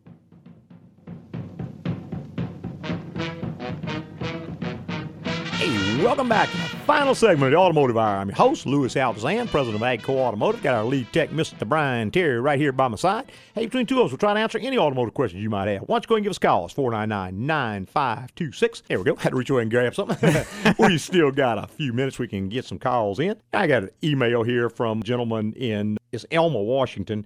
Hey, 5.64 6.04
welcome 6.04 6.28
back 6.28 6.50
to 6.50 6.56
the 6.58 6.68
final 6.84 7.14
segment 7.14 7.44
of 7.44 7.52
the 7.52 7.56
Automotive 7.56 7.96
Hour. 7.96 8.18
I'm 8.18 8.28
your 8.28 8.36
host, 8.36 8.66
Louis 8.66 8.94
Altazan, 8.96 9.48
president 9.48 9.82
of 9.82 9.88
AGCO 9.88 10.10
Automotive. 10.10 10.62
Got 10.62 10.74
our 10.74 10.84
lead 10.84 11.10
tech, 11.10 11.30
Mr. 11.30 11.66
Brian 11.66 12.10
Terry, 12.10 12.38
right 12.38 12.58
here 12.58 12.70
by 12.70 12.86
my 12.88 12.98
side. 12.98 13.32
Hey, 13.54 13.64
between 13.64 13.86
two 13.86 13.98
of 13.98 14.04
us, 14.04 14.10
we'll 14.10 14.18
try 14.18 14.34
to 14.34 14.40
answer 14.40 14.58
any 14.58 14.76
automotive 14.76 15.14
questions 15.14 15.42
you 15.42 15.48
might 15.48 15.68
have. 15.68 15.84
Why 15.84 15.94
don't 15.94 16.04
you 16.04 16.08
go 16.08 16.16
and 16.16 16.22
give 16.22 16.32
us 16.32 16.36
a 16.36 16.40
call? 16.40 16.66
It's 16.66 16.74
499-9526. 16.74 18.82
There 18.88 18.98
we 18.98 19.04
go. 19.04 19.16
Had 19.16 19.30
to 19.30 19.36
reach 19.36 19.48
away 19.48 19.62
and 19.62 19.70
grab 19.70 19.94
something. 19.94 20.44
we 20.78 20.98
still 20.98 21.30
got 21.30 21.56
a 21.56 21.66
few 21.66 21.94
minutes. 21.94 22.18
We 22.18 22.28
can 22.28 22.50
get 22.50 22.66
some 22.66 22.78
calls 22.78 23.18
in. 23.18 23.40
I 23.54 23.66
got 23.66 23.84
an 23.84 23.90
email 24.02 24.42
here 24.42 24.68
from 24.68 25.00
a 25.00 25.02
gentleman 25.02 25.54
in 25.54 25.96
it's 26.12 26.26
Elma, 26.30 26.62
Washington 26.62 27.24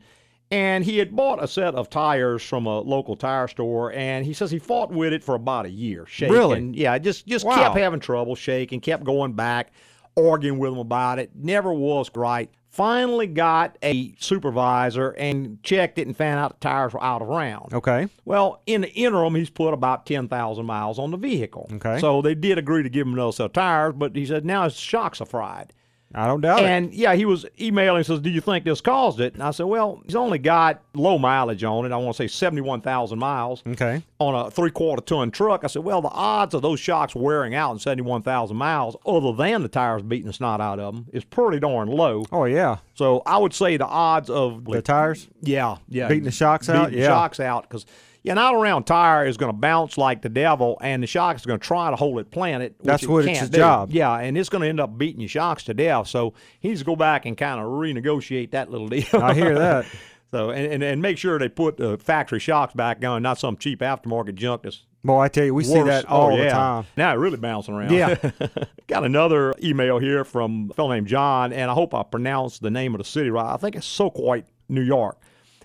and 0.50 0.84
he 0.84 0.98
had 0.98 1.14
bought 1.14 1.42
a 1.42 1.46
set 1.48 1.74
of 1.74 1.90
tires 1.90 2.42
from 2.42 2.66
a 2.66 2.80
local 2.80 3.16
tire 3.16 3.48
store 3.48 3.92
and 3.92 4.24
he 4.24 4.32
says 4.32 4.50
he 4.50 4.58
fought 4.58 4.90
with 4.90 5.12
it 5.12 5.22
for 5.22 5.34
about 5.34 5.66
a 5.66 5.70
year 5.70 6.06
shaking 6.06 6.34
Really? 6.34 6.70
yeah 6.74 6.96
just 6.98 7.26
just 7.26 7.44
Wow. 7.44 7.56
kept 7.56 7.76
having 7.76 8.00
trouble 8.00 8.34
shaking 8.34 8.80
kept 8.80 9.04
going 9.04 9.32
back 9.32 9.72
arguing 10.16 10.58
with 10.58 10.72
him 10.72 10.78
about 10.78 11.18
it 11.18 11.30
never 11.34 11.72
was 11.72 12.10
right 12.14 12.50
finally 12.70 13.26
got 13.26 13.76
a 13.82 14.14
supervisor 14.18 15.10
and 15.12 15.62
checked 15.62 15.98
it 15.98 16.06
and 16.06 16.16
found 16.16 16.38
out 16.38 16.58
the 16.60 16.64
tires 16.68 16.92
were 16.92 17.02
out 17.02 17.22
of 17.22 17.28
round 17.28 17.72
Okay. 17.74 18.08
well, 18.24 18.62
in 18.66 18.82
the 18.82 18.92
interim, 18.92 19.34
he's 19.34 19.50
put 19.50 19.72
about 19.74 20.06
10,000 20.06 20.64
miles 20.66 20.98
on 20.98 21.10
the 21.10 21.16
vehicle. 21.16 21.68
Okay. 21.72 21.98
So 21.98 22.20
they 22.22 22.34
did 22.34 22.58
agree 22.58 22.82
to 22.82 22.88
give 22.88 23.06
him 23.06 23.14
another 23.14 23.32
set 23.32 23.46
of 23.46 23.52
tires, 23.54 23.94
but 23.96 24.14
he 24.14 24.26
said 24.26 24.44
now 24.44 24.64
his 24.64 24.76
shocks 24.76 25.20
are 25.20 25.26
fried. 25.26 25.72
I 26.14 26.26
don't 26.26 26.40
doubt 26.40 26.60
it. 26.60 26.66
And 26.66 26.94
yeah, 26.94 27.14
he 27.14 27.26
was 27.26 27.44
emailing 27.60 28.02
says, 28.02 28.20
"Do 28.20 28.30
you 28.30 28.40
think 28.40 28.64
this 28.64 28.80
caused 28.80 29.20
it?" 29.20 29.34
And 29.34 29.42
I 29.42 29.50
said, 29.50 29.66
"Well, 29.66 30.00
he's 30.06 30.14
only 30.16 30.38
got 30.38 30.80
low 30.94 31.18
mileage 31.18 31.62
on 31.64 31.84
it. 31.84 31.92
I 31.92 31.96
want 31.98 32.16
to 32.16 32.22
say 32.22 32.28
seventy-one 32.28 32.80
thousand 32.80 33.18
miles 33.18 33.62
Okay. 33.66 34.02
on 34.18 34.34
a 34.34 34.50
three-quarter 34.50 35.02
ton 35.02 35.30
truck." 35.30 35.64
I 35.64 35.66
said, 35.66 35.84
"Well, 35.84 36.00
the 36.00 36.08
odds 36.08 36.54
of 36.54 36.62
those 36.62 36.80
shocks 36.80 37.14
wearing 37.14 37.54
out 37.54 37.72
in 37.72 37.78
seventy-one 37.78 38.22
thousand 38.22 38.56
miles, 38.56 38.96
other 39.04 39.32
than 39.34 39.60
the 39.62 39.68
tires 39.68 40.02
beating 40.02 40.26
the 40.28 40.32
snot 40.32 40.62
out 40.62 40.78
of 40.80 40.94
them, 40.94 41.06
is 41.12 41.24
pretty 41.24 41.60
darn 41.60 41.88
low." 41.88 42.24
Oh 42.32 42.44
yeah. 42.46 42.78
So 42.94 43.22
I 43.26 43.36
would 43.36 43.52
say 43.52 43.76
the 43.76 43.86
odds 43.86 44.30
of 44.30 44.64
The 44.64 44.80
tires? 44.80 45.28
yeah, 45.42 45.76
yeah, 45.88 46.08
Beating 46.08 46.24
the 46.24 46.30
shocks 46.30 46.68
out? 46.70 46.86
beating 46.86 47.00
the 47.00 47.04
Yeah. 47.06 47.10
shocks 47.12 47.38
out 47.38 47.62
because 47.68 47.84
yeah, 48.28 48.32
an 48.32 48.38
out-around 48.38 48.84
tire 48.84 49.26
is 49.26 49.36
going 49.36 49.52
to 49.52 49.58
bounce 49.58 49.98
like 49.98 50.22
the 50.22 50.28
devil, 50.28 50.78
and 50.80 51.02
the 51.02 51.06
shock 51.06 51.36
is 51.36 51.44
going 51.44 51.58
to 51.58 51.66
try 51.66 51.90
to 51.90 51.96
hold 51.96 52.18
it 52.20 52.30
planted. 52.30 52.74
That's 52.82 53.02
it 53.02 53.08
what 53.08 53.24
it's 53.26 53.40
his 53.40 53.50
do. 53.50 53.58
job. 53.58 53.90
Yeah, 53.90 54.14
and 54.18 54.36
it's 54.38 54.48
going 54.48 54.62
to 54.62 54.68
end 54.68 54.80
up 54.80 54.96
beating 54.96 55.20
your 55.20 55.28
shocks 55.28 55.64
to 55.64 55.74
death. 55.74 56.06
So 56.08 56.34
he 56.60 56.68
needs 56.68 56.80
to 56.80 56.86
go 56.86 56.96
back 56.96 57.26
and 57.26 57.36
kind 57.36 57.60
of 57.60 57.66
renegotiate 57.66 58.52
that 58.52 58.70
little 58.70 58.88
deal. 58.88 59.04
I 59.14 59.34
hear 59.34 59.58
that. 59.58 59.86
so 60.30 60.50
and, 60.50 60.72
and 60.74 60.82
and 60.82 61.02
make 61.02 61.18
sure 61.18 61.38
they 61.38 61.48
put 61.48 61.76
the 61.76 61.98
factory 61.98 62.38
shocks 62.38 62.74
back 62.74 63.04
on, 63.04 63.22
not 63.22 63.38
some 63.38 63.56
cheap 63.56 63.80
aftermarket 63.80 64.34
junk 64.34 64.62
that's 64.62 64.84
Boy, 65.04 65.20
I 65.20 65.28
tell 65.28 65.44
you, 65.44 65.54
we 65.54 65.62
see 65.62 65.78
worse. 65.78 65.86
that 65.86 66.06
Oh, 66.08 66.16
all 66.16 66.36
the 66.36 66.48
time. 66.48 66.84
Now 66.96 67.14
really 67.16 67.36
bouncing 67.36 67.72
around. 67.74 67.92
Yeah. 67.92 68.16
Got 68.88 69.04
another 69.04 69.54
email 69.62 69.98
here 69.98 70.24
from 70.24 70.68
a 70.70 70.74
fellow 70.74 70.92
named 70.92 71.06
John, 71.06 71.52
and 71.52 71.70
I 71.70 71.74
hope 71.74 71.94
I 71.94 72.02
pronounced 72.02 72.62
the 72.62 72.70
name 72.70 72.94
of 72.94 72.98
the 72.98 73.04
city 73.04 73.30
right. 73.30 73.54
I 73.54 73.56
think 73.58 73.76
it's 73.76 73.86
Sauquoit, 73.86 74.44
New 74.68 74.82
York. 74.82 75.18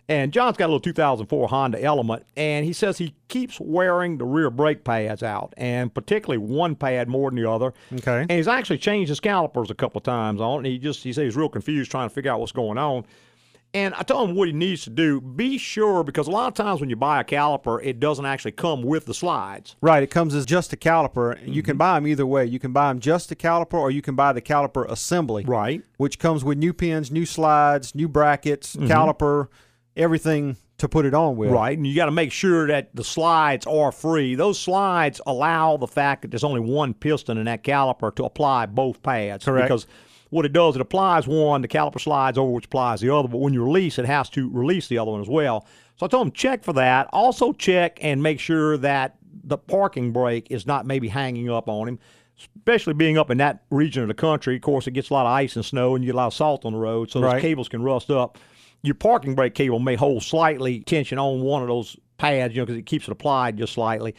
And 0.10 0.34
John's 0.34 0.58
got 0.58 0.66
a 0.66 0.68
little 0.68 0.80
2004 0.82 1.48
Honda 1.48 1.82
Element, 1.82 2.26
and 2.36 2.66
he 2.66 2.74
says 2.74 2.98
he 2.98 3.16
keeps 3.30 3.58
wearing 3.60 4.18
the 4.18 4.26
rear 4.26 4.50
brake 4.50 4.84
pads 4.84 5.24
out, 5.24 5.54
and 5.56 5.94
particularly 5.94 6.38
one 6.40 6.76
pad 6.76 7.08
more 7.08 7.30
than 7.32 7.42
the 7.42 7.50
other. 7.50 7.74
Okay. 7.94 8.22
And 8.22 8.32
he's 8.32 8.50
actually 8.50 8.80
changed 8.80 9.08
his 9.10 9.22
calipers 9.22 9.72
a 9.72 9.76
couple 9.76 10.00
of 10.00 10.04
times 10.04 10.42
on 10.42 10.56
it. 10.56 10.58
And 10.58 10.66
he 10.68 10.78
just 10.78 11.04
he 11.04 11.14
says 11.14 11.24
he's 11.24 11.36
real 11.38 11.48
confused 11.50 11.90
trying 11.90 12.10
to 12.10 12.14
figure 12.14 12.32
out 12.32 12.42
what's 12.42 12.52
going 12.52 12.78
on. 12.78 13.06
And 13.76 13.96
I 13.96 14.04
told 14.04 14.30
him 14.30 14.36
what 14.36 14.48
he 14.48 14.54
needs 14.54 14.84
to 14.84 14.92
do. 14.92 15.20
Be 15.20 15.58
sure 15.58 16.04
because 16.04 16.28
a 16.28 16.32
lot 16.32 16.48
of 16.48 16.54
times 16.54 16.80
when 16.80 16.92
you 16.92 16.96
buy 16.96 17.22
a 17.22 17.24
caliper, 17.24 17.80
it 17.84 18.00
doesn't 18.00 18.26
actually 18.26 18.52
come 18.52 18.84
with 18.84 19.06
the 19.08 19.16
slides. 19.16 19.76
Right, 19.82 20.04
it 20.04 20.12
comes 20.12 20.36
as 20.36 20.46
just 20.46 20.74
a 20.74 20.78
caliper. 20.78 21.40
You 21.42 21.48
Mm-hmm. 21.54 21.62
can 21.62 21.78
buy 21.78 21.96
them 21.96 22.06
either 22.08 22.28
way. 22.28 22.46
You 22.46 22.60
can 22.60 22.72
buy 22.72 22.90
them 22.90 23.00
just 23.00 23.32
a 23.32 23.36
caliper, 23.36 23.76
or 23.80 23.90
you 23.90 24.04
can 24.04 24.14
buy 24.16 24.32
the 24.34 24.42
caliper 24.42 24.86
assembly, 24.92 25.44
Right. 25.46 25.82
which 25.98 26.20
comes 26.20 26.44
with 26.44 26.60
new 26.60 26.72
pins, 26.74 27.10
new 27.10 27.26
slides, 27.26 27.96
new 27.96 28.08
brackets, 28.08 28.76
Mhm. 28.76 28.88
caliper, 28.90 29.48
everything 29.96 30.58
to 30.78 30.90
put 30.90 31.06
it 31.06 31.14
on 31.14 31.36
with. 31.36 31.52
Right, 31.52 31.78
and 31.78 31.86
you 31.86 31.96
got 31.96 32.06
to 32.06 32.12
make 32.12 32.32
sure 32.32 32.68
that 32.68 32.96
the 32.96 33.04
slides 33.04 33.66
are 33.68 33.92
free. 33.92 34.36
Those 34.36 34.60
slides 34.60 35.22
allow 35.26 35.78
the 35.78 35.88
fact 35.88 36.24
that 36.24 36.32
there's 36.32 36.44
only 36.44 36.60
one 36.60 36.94
piston 36.94 37.38
in 37.38 37.46
that 37.46 37.64
caliper 37.64 38.14
to 38.16 38.26
apply 38.26 38.66
both 38.66 39.02
pads. 39.04 39.46
Correct. 39.46 39.68
Because 39.68 39.88
what 40.30 40.46
it 40.46 40.54
does, 40.54 40.76
it 40.76 40.82
applies 40.82 41.28
one, 41.28 41.62
the 41.62 41.68
caliper 41.68 42.02
slides 42.02 42.38
over, 42.38 42.52
which 42.52 42.66
applies 42.66 43.02
the 43.02 43.14
other. 43.14 43.28
But 43.28 43.38
when 43.38 43.54
you 43.54 43.64
release, 43.64 44.00
it 44.00 44.06
has 44.06 44.30
to 44.32 44.50
release 44.50 44.88
the 44.88 44.98
other 44.98 45.12
one 45.12 45.22
as 45.22 45.30
well. 45.30 45.68
So 45.98 46.06
I 46.06 46.10
told 46.10 46.28
him 46.28 46.34
check 46.34 46.64
for 46.64 46.74
that. 46.74 47.08
Also 47.14 47.54
check 47.54 48.00
and 48.02 48.24
make 48.24 48.40
sure 48.40 48.78
that 48.78 49.18
the 49.44 49.58
parking 49.58 50.12
brake 50.12 50.48
is 50.50 50.66
not 50.66 50.86
maybe 50.86 51.08
hanging 51.08 51.50
up 51.50 51.70
on 51.70 51.88
him. 51.88 52.00
Especially 52.58 52.96
being 52.96 53.18
up 53.18 53.30
in 53.30 53.38
that 53.38 53.64
region 53.70 54.02
of 54.02 54.08
the 54.08 54.16
country, 54.16 54.56
of 54.56 54.62
course, 54.64 54.88
it 54.88 54.92
gets 54.92 55.12
a 55.12 55.14
lot 55.14 55.28
of 55.28 55.32
ice 55.32 55.56
and 55.56 55.64
snow, 55.64 55.94
and 55.96 56.04
you 56.04 56.08
get 56.08 56.16
a 56.16 56.18
lot 56.18 56.28
of 56.28 56.34
salt 56.34 56.66
on 56.66 56.74
the 56.74 56.80
road, 56.80 57.12
so 57.12 57.22
those 57.22 57.40
cables 57.40 57.70
can 57.70 57.84
rust 57.84 58.10
up 58.10 58.40
your 58.84 58.96
parking 58.96 59.34
brake 59.34 59.56
cable 59.56 59.80
may 59.80 59.96
hold 59.96 60.22
slightly 60.24 60.82
tension 60.82 61.18
on 61.18 61.42
one 61.42 61.62
of 61.62 61.70
those 61.70 61.96
pads, 62.18 62.54
you 62.54 62.62
know, 62.62 62.66
because 62.66 62.78
it 62.78 62.86
keeps 62.86 63.08
it 63.08 63.12
applied 63.12 63.58
just 63.58 63.74
slightly. 63.74 64.14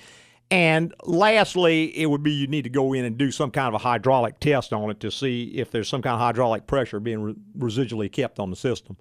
And 0.51 0.95
lastly, 1.05 1.97
it 1.99 2.07
would 2.07 2.23
be 2.23 2.33
you 2.33 2.47
need 2.47 2.63
to 2.65 2.71
go 2.71 2.93
in 2.93 3.05
and 3.05 3.17
do 3.19 3.31
some 3.31 3.51
kind 3.51 3.69
of 3.69 3.75
a 3.75 3.79
hydraulic 3.79 4.41
test 4.41 4.73
on 4.73 4.91
it 4.91 5.01
to 5.01 5.11
see 5.11 5.45
if 5.57 5.71
there's 5.71 5.89
some 5.89 6.01
kind 6.03 6.15
of 6.15 6.21
hydraulic 6.21 6.67
pressure 6.67 6.99
being 7.01 7.23
re- 7.23 7.35
residually 7.59 8.11
kept 8.11 8.39
on 8.39 8.51
the 8.51 8.57
system. 8.57 8.97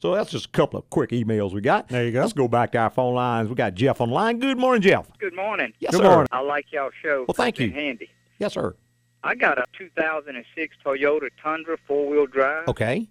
So 0.00 0.14
that's 0.14 0.30
just 0.30 0.46
a 0.46 0.50
couple 0.50 0.78
of 0.78 0.88
quick 0.90 1.10
emails 1.10 1.52
we 1.52 1.60
got. 1.60 1.88
There 1.88 2.04
you 2.04 2.12
go. 2.12 2.20
Let's 2.20 2.32
go 2.32 2.46
back 2.46 2.70
to 2.72 2.78
our 2.78 2.90
phone 2.90 3.14
lines. 3.14 3.48
We 3.48 3.56
got 3.56 3.74
Jeff 3.74 4.00
on 4.00 4.10
line. 4.10 4.38
Good 4.38 4.58
morning, 4.58 4.82
Jeff. 4.82 5.08
Good 5.18 5.34
morning. 5.34 5.72
Yes, 5.80 5.92
Good 5.92 6.02
sir. 6.02 6.08
morning. 6.08 6.28
I 6.30 6.40
like 6.40 6.66
y'all 6.70 6.90
show. 7.02 7.24
Well, 7.26 7.34
thank 7.34 7.58
It's 7.58 7.66
you. 7.66 7.72
Handy. 7.72 8.08
Yes, 8.38 8.52
sir. 8.54 8.76
I 9.24 9.34
got 9.34 9.58
a 9.58 9.64
2006 9.76 10.76
Toyota 10.84 11.28
Tundra 11.42 11.76
four-wheel 11.88 12.26
drive, 12.26 12.68
Okay. 12.68 13.08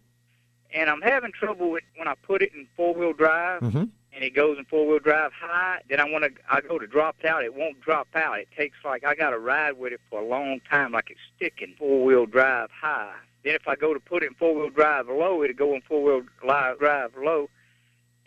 And 0.74 0.90
I'm 0.90 1.02
having 1.02 1.32
trouble 1.32 1.70
with 1.72 1.84
when 1.96 2.08
I 2.08 2.16
put 2.16 2.42
it 2.42 2.52
in 2.54 2.68
four-wheel 2.76 3.14
drive, 3.14 3.62
Mm-hmm. 3.62 3.78
and 3.78 4.24
it 4.24 4.32
goes 4.36 4.58
in 4.58 4.66
four-wheel 4.66 5.00
drive 5.00 5.32
high. 5.34 5.82
Then 5.90 6.00
I 6.00 6.06
want 6.10 6.24
to, 6.26 6.32
I 6.52 6.62
go 6.62 6.78
to 6.80 6.88
drop 6.88 7.16
out. 7.26 7.44
It 7.44 7.54
won't 7.56 7.80
drop 7.82 8.08
out. 8.16 8.40
It 8.40 8.48
takes 8.58 8.78
like 8.84 9.06
I 9.06 9.16
got 9.16 9.30
to 9.32 9.40
ride 9.40 9.78
with 9.78 9.94
it 9.94 10.02
for 10.10 10.22
a 10.22 10.26
long 10.26 10.60
time, 10.70 10.92
like 10.92 11.10
it's 11.10 11.20
sticking 11.36 11.76
four-wheel 11.78 12.26
drive 12.26 12.70
high. 12.72 13.14
Then 13.44 13.56
if 13.56 13.68
I 13.68 13.76
go 13.76 13.94
to 13.94 14.00
put 14.00 14.24
it 14.24 14.28
in 14.28 14.34
four-wheel 14.36 14.70
drive 14.72 15.08
low, 15.08 15.44
it'll 15.44 15.56
go 15.56 15.74
in 15.76 15.82
four-wheel 15.82 16.24
li- 16.44 16.76
drive 16.80 17.12
low, 17.18 17.50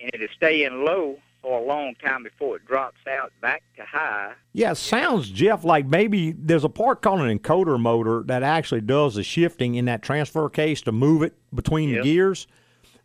and 0.01 0.11
it'll 0.15 0.29
stay 0.35 0.65
in 0.65 0.85
low 0.85 1.19
for 1.43 1.59
a 1.61 1.65
long 1.65 1.95
time 2.05 2.23
before 2.23 2.57
it 2.57 2.67
drops 2.67 2.99
out 3.09 3.33
back 3.41 3.63
to 3.77 3.83
high. 3.85 4.33
Yeah, 4.53 4.73
sounds, 4.75 5.31
Jeff, 5.31 5.65
like 5.65 5.87
maybe 5.87 6.33
there's 6.33 6.65
a 6.65 6.69
part 6.69 7.03
called 7.03 7.21
an 7.21 7.39
encoder 7.39 7.81
motor 7.81 8.23
that 8.27 8.43
actually 8.43 8.83
does 8.83 9.15
the 9.15 9.23
shifting 9.23 9.75
in 9.75 9.87
that 9.87 10.03
transfer 10.03 10.49
case 10.51 10.83
to 10.83 10.93
move 10.93 11.23
it 11.23 11.35
between 11.55 11.89
Yep. 11.91 11.99
the 11.99 12.11
gears. 12.11 12.47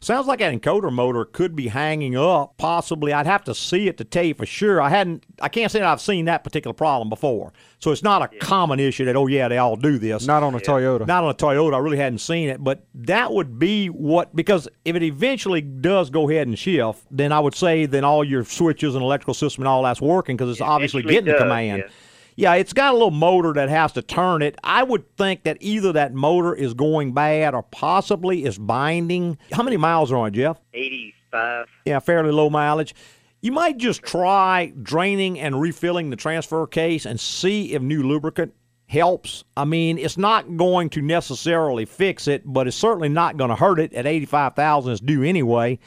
Sounds 0.05 0.27
like 0.27 0.37
that 0.37 0.53
encoder 0.53 0.93
motor 0.93 1.25
could 1.25 1.55
be 1.55 1.67
hanging 1.67 2.15
up. 2.15 2.57
Possibly, 2.59 3.11
I'd 3.11 3.25
have 3.25 3.43
to 3.45 3.55
see 3.55 3.87
it 3.87 3.97
to 3.97 4.03
tell 4.03 4.23
you 4.23 4.35
for 4.35 4.45
sure. 4.45 4.79
I 4.79 4.89
hadn't, 4.89 5.23
I 5.41 5.49
can't 5.49 5.71
say 5.71 5.79
that 5.79 5.87
I've 5.87 5.99
seen 5.99 6.25
that 6.25 6.43
particular 6.43 6.75
problem 6.75 7.09
before. 7.09 7.53
So 7.79 7.89
it's 7.91 8.03
not 8.03 8.21
a 8.21 8.27
common 8.37 8.79
issue 8.79 9.05
that 9.05 9.15
oh 9.15 9.25
yeah 9.25 9.47
they 9.47 9.57
all 9.57 9.75
do 9.75 9.97
this. 9.97 10.27
Not 10.27 10.43
on 10.43 10.53
a 10.53 10.59
Toyota. 10.59 11.07
Not 11.07 11.23
on 11.23 11.31
a 11.31 11.33
Toyota. 11.33 11.73
I 11.73 11.79
really 11.79 11.97
hadn't 11.97 12.19
seen 12.19 12.49
it, 12.49 12.63
but 12.63 12.85
that 12.93 13.33
would 13.33 13.57
be 13.57 13.87
what 13.87 14.35
because 14.35 14.67
if 14.85 14.95
it 14.95 15.01
eventually 15.01 15.61
does 15.61 16.11
go 16.11 16.29
ahead 16.29 16.45
and 16.45 16.57
shift, 16.57 17.01
then 17.09 17.31
I 17.31 17.39
would 17.39 17.55
say 17.55 17.87
then 17.87 18.03
all 18.03 18.23
your 18.23 18.45
switches 18.45 18.93
and 18.93 19.03
electrical 19.03 19.33
system 19.33 19.63
and 19.63 19.67
all 19.67 19.81
that's 19.81 20.01
working 20.01 20.37
because 20.37 20.51
it's 20.51 20.61
obviously 20.61 20.99
eventually 20.99 21.15
getting 21.15 21.33
the 21.33 21.39
command. 21.39 21.83
yes. 21.83 21.91
Yeah, 22.37 22.55
it's 22.55 22.73
got 22.73 22.91
a 22.91 22.93
little 22.93 23.11
motor 23.11 23.53
that 23.53 23.69
has 23.69 23.93
to 23.93 24.01
turn 24.01 24.41
it. 24.41 24.57
I 24.63 24.83
would 24.83 25.15
think 25.15 25.43
that 25.43 25.57
either 25.61 25.93
that 25.93 26.13
motor 26.13 26.53
is 26.53 26.73
going 26.73 27.13
bad 27.13 27.55
or 27.55 27.63
possibly 27.63 28.43
is 28.43 28.57
binding. 28.57 29.37
How 29.53 29.63
many 29.63 29.77
miles 29.77 30.11
are 30.11 30.17
on 30.17 30.27
it, 30.27 30.31
Jeff? 30.31 30.59
85. 30.73 31.67
Yeah, 31.85 31.99
fairly 31.99 32.31
low 32.31 32.49
mileage. 32.49 32.93
You 33.41 33.51
might 33.51 33.77
just 33.77 34.01
try 34.01 34.73
draining 34.81 35.39
and 35.39 35.61
refilling 35.61 36.09
the 36.09 36.15
transfer 36.15 36.65
case 36.67 37.05
and 37.05 37.19
see 37.19 37.73
if 37.73 37.81
new 37.81 38.03
lubricant 38.03 38.53
helps. 38.87 39.43
I 39.55 39.65
mean, 39.65 39.97
it's 39.97 40.17
not 40.17 40.57
going 40.57 40.89
to 40.91 41.01
necessarily 41.01 41.85
fix 41.85 42.27
it, 42.27 42.43
but 42.45 42.67
it's 42.67 42.75
certainly 42.75 43.09
not 43.09 43.37
going 43.37 43.49
to 43.49 43.55
hurt 43.55 43.79
it 43.79 43.93
at 43.93 44.05
85,000 44.05 44.91
is 44.91 44.99
due 44.99 45.23
anyway. 45.23 45.79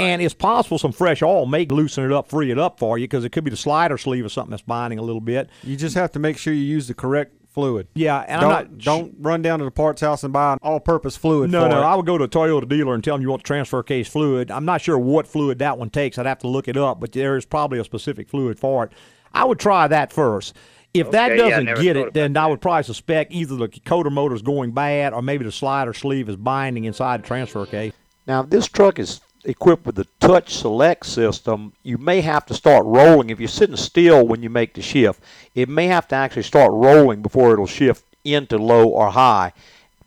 And 0.00 0.22
it's 0.22 0.34
possible 0.34 0.78
some 0.78 0.92
fresh 0.92 1.22
oil 1.22 1.46
may 1.46 1.64
loosen 1.66 2.04
it 2.04 2.12
up, 2.12 2.28
free 2.28 2.50
it 2.50 2.58
up 2.58 2.78
for 2.78 2.98
you, 2.98 3.04
because 3.04 3.24
it 3.24 3.30
could 3.30 3.44
be 3.44 3.50
the 3.50 3.56
slider 3.56 3.98
sleeve 3.98 4.24
or 4.24 4.28
something 4.28 4.50
that's 4.50 4.62
binding 4.62 4.98
a 4.98 5.02
little 5.02 5.20
bit. 5.20 5.50
You 5.62 5.76
just 5.76 5.94
have 5.94 6.12
to 6.12 6.18
make 6.18 6.38
sure 6.38 6.52
you 6.52 6.62
use 6.62 6.88
the 6.88 6.94
correct 6.94 7.34
fluid. 7.50 7.88
Yeah, 7.94 8.24
and 8.26 8.40
don't, 8.40 8.50
I'm 8.52 8.56
not 8.56 8.78
don't 8.78 9.14
run 9.18 9.42
down 9.42 9.58
to 9.58 9.64
the 9.64 9.70
parts 9.70 10.00
house 10.00 10.22
and 10.22 10.32
buy 10.32 10.52
an 10.52 10.58
all-purpose 10.62 11.16
fluid. 11.16 11.50
No, 11.50 11.64
for 11.64 11.68
no. 11.68 11.80
it. 11.80 11.84
I 11.84 11.94
would 11.94 12.06
go 12.06 12.16
to 12.16 12.24
a 12.24 12.28
Toyota 12.28 12.68
dealer 12.68 12.94
and 12.94 13.02
tell 13.02 13.16
them 13.16 13.22
you 13.22 13.28
want 13.28 13.42
the 13.42 13.46
transfer 13.46 13.82
case 13.82 14.08
fluid. 14.08 14.50
I'm 14.50 14.64
not 14.64 14.80
sure 14.80 14.98
what 14.98 15.26
fluid 15.26 15.58
that 15.58 15.78
one 15.78 15.90
takes. 15.90 16.18
I'd 16.18 16.26
have 16.26 16.38
to 16.40 16.48
look 16.48 16.68
it 16.68 16.76
up, 16.76 17.00
but 17.00 17.12
there 17.12 17.36
is 17.36 17.44
probably 17.44 17.78
a 17.78 17.84
specific 17.84 18.28
fluid 18.28 18.58
for 18.58 18.84
it. 18.84 18.92
I 19.32 19.44
would 19.44 19.58
try 19.58 19.88
that 19.88 20.12
first. 20.12 20.56
If 20.92 21.12
that 21.12 21.30
Okay, 21.30 21.40
yeah, 21.40 21.48
doesn't 21.50 21.64
never 21.66 21.82
get 21.82 21.96
it, 21.96 22.14
then 22.14 22.36
I 22.36 22.46
would 22.46 22.60
probably 22.60 22.82
suspect 22.82 23.32
either 23.32 23.54
the 23.54 23.68
coder 23.68 24.10
motor 24.10 24.34
is 24.34 24.42
going 24.42 24.72
bad 24.72 25.12
or 25.12 25.22
maybe 25.22 25.44
the 25.44 25.52
slider 25.52 25.92
sleeve 25.92 26.28
is 26.28 26.36
binding 26.36 26.84
inside 26.84 27.22
the 27.22 27.28
transfer 27.28 27.64
case. 27.64 27.92
Now, 28.26 28.42
if 28.42 28.50
this 28.50 28.66
truck 28.66 28.98
is 28.98 29.20
equipped 29.44 29.86
with 29.86 29.94
the 29.96 30.06
touch 30.20 30.54
select 30.54 31.06
system, 31.06 31.72
you 31.82 31.98
may 31.98 32.20
have 32.20 32.46
to 32.46 32.54
start 32.54 32.84
rolling. 32.86 33.30
If 33.30 33.40
you're 33.40 33.48
sitting 33.48 33.76
still 33.76 34.26
when 34.26 34.42
you 34.42 34.50
make 34.50 34.74
the 34.74 34.82
shift, 34.82 35.22
it 35.54 35.68
may 35.68 35.86
have 35.86 36.08
to 36.08 36.14
actually 36.14 36.42
start 36.42 36.72
rolling 36.72 37.22
before 37.22 37.52
it'll 37.52 37.66
shift 37.66 38.04
into 38.24 38.58
low 38.58 38.88
or 38.88 39.10
high. 39.10 39.52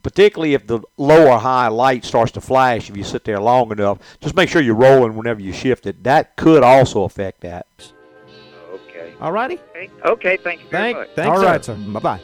Particularly 0.02 0.52
if 0.52 0.66
the 0.66 0.80
low 0.98 1.28
or 1.32 1.38
high 1.38 1.68
light 1.68 2.04
starts 2.04 2.32
to 2.32 2.40
flash 2.40 2.90
if 2.90 2.96
you 2.96 3.04
sit 3.04 3.24
there 3.24 3.40
long 3.40 3.72
enough. 3.72 3.98
Just 4.20 4.36
make 4.36 4.50
sure 4.50 4.60
you're 4.60 4.74
rolling 4.74 5.16
whenever 5.16 5.40
you 5.40 5.52
shift 5.52 5.86
it. 5.86 6.04
That 6.04 6.36
could 6.36 6.62
also 6.62 7.04
affect 7.04 7.40
that. 7.40 7.66
Okay. 8.70 9.14
All 9.20 9.32
righty. 9.32 9.58
Okay. 9.70 9.90
Okay. 10.04 10.36
Thank 10.36 10.62
you 10.62 10.68
very 10.68 10.92
Thank, 10.92 10.96
much. 10.98 11.08
thanks, 11.16 11.38
All 11.38 11.44
right, 11.44 11.64
sir. 11.64 11.74
Bye 11.74 12.00
bye. 12.00 12.20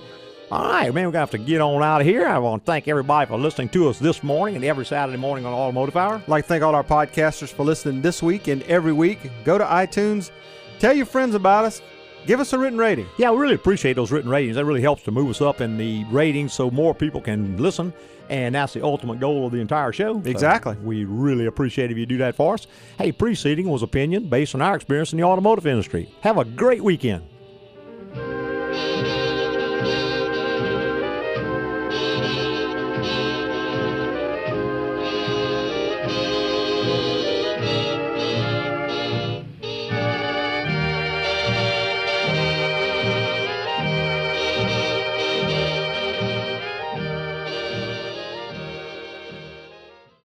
All 0.50 0.64
right, 0.68 0.92
man, 0.92 1.06
we're 1.06 1.12
going 1.12 1.12
to 1.12 1.18
have 1.20 1.30
to 1.30 1.38
get 1.38 1.60
on 1.60 1.80
out 1.80 2.00
of 2.00 2.06
here. 2.08 2.26
I 2.26 2.38
want 2.38 2.62
to 2.62 2.66
thank 2.66 2.88
everybody 2.88 3.28
for 3.28 3.38
listening 3.38 3.68
to 3.68 3.88
us 3.88 4.00
this 4.00 4.24
morning 4.24 4.56
and 4.56 4.64
every 4.64 4.84
Saturday 4.84 5.16
morning 5.16 5.46
on 5.46 5.52
Automotive 5.52 5.96
Hour. 5.96 6.14
I'd 6.16 6.28
like 6.28 6.44
to 6.44 6.48
thank 6.48 6.64
all 6.64 6.74
our 6.74 6.82
podcasters 6.82 7.52
for 7.52 7.62
listening 7.64 8.02
this 8.02 8.20
week 8.20 8.48
and 8.48 8.64
every 8.64 8.92
week. 8.92 9.30
Go 9.44 9.58
to 9.58 9.64
iTunes, 9.64 10.32
tell 10.80 10.92
your 10.92 11.06
friends 11.06 11.36
about 11.36 11.66
us, 11.66 11.80
give 12.26 12.40
us 12.40 12.52
a 12.52 12.58
written 12.58 12.80
rating. 12.80 13.06
Yeah, 13.16 13.30
we 13.30 13.38
really 13.38 13.54
appreciate 13.54 13.92
those 13.92 14.10
written 14.10 14.28
ratings. 14.28 14.56
That 14.56 14.64
really 14.64 14.80
helps 14.80 15.04
to 15.04 15.12
move 15.12 15.30
us 15.30 15.40
up 15.40 15.60
in 15.60 15.76
the 15.78 16.02
ratings 16.06 16.52
so 16.52 16.68
more 16.68 16.96
people 16.96 17.20
can 17.20 17.56
listen. 17.56 17.92
And 18.28 18.52
that's 18.56 18.72
the 18.72 18.82
ultimate 18.82 19.20
goal 19.20 19.46
of 19.46 19.52
the 19.52 19.60
entire 19.60 19.92
show. 19.92 20.20
So 20.20 20.28
Exactly. 20.30 20.74
we 20.82 21.04
really 21.04 21.46
appreciate 21.46 21.92
if 21.92 21.96
you 21.96 22.06
do 22.06 22.18
that 22.18 22.34
for 22.34 22.54
us. 22.54 22.66
Hey, 22.98 23.12
preceding 23.12 23.68
was 23.68 23.84
opinion 23.84 24.28
based 24.28 24.56
on 24.56 24.62
our 24.62 24.74
experience 24.74 25.12
in 25.12 25.18
the 25.18 25.24
automotive 25.24 25.66
industry. 25.66 26.12
Have 26.22 26.38
a 26.38 26.44
great 26.44 26.82
weekend. 26.82 27.22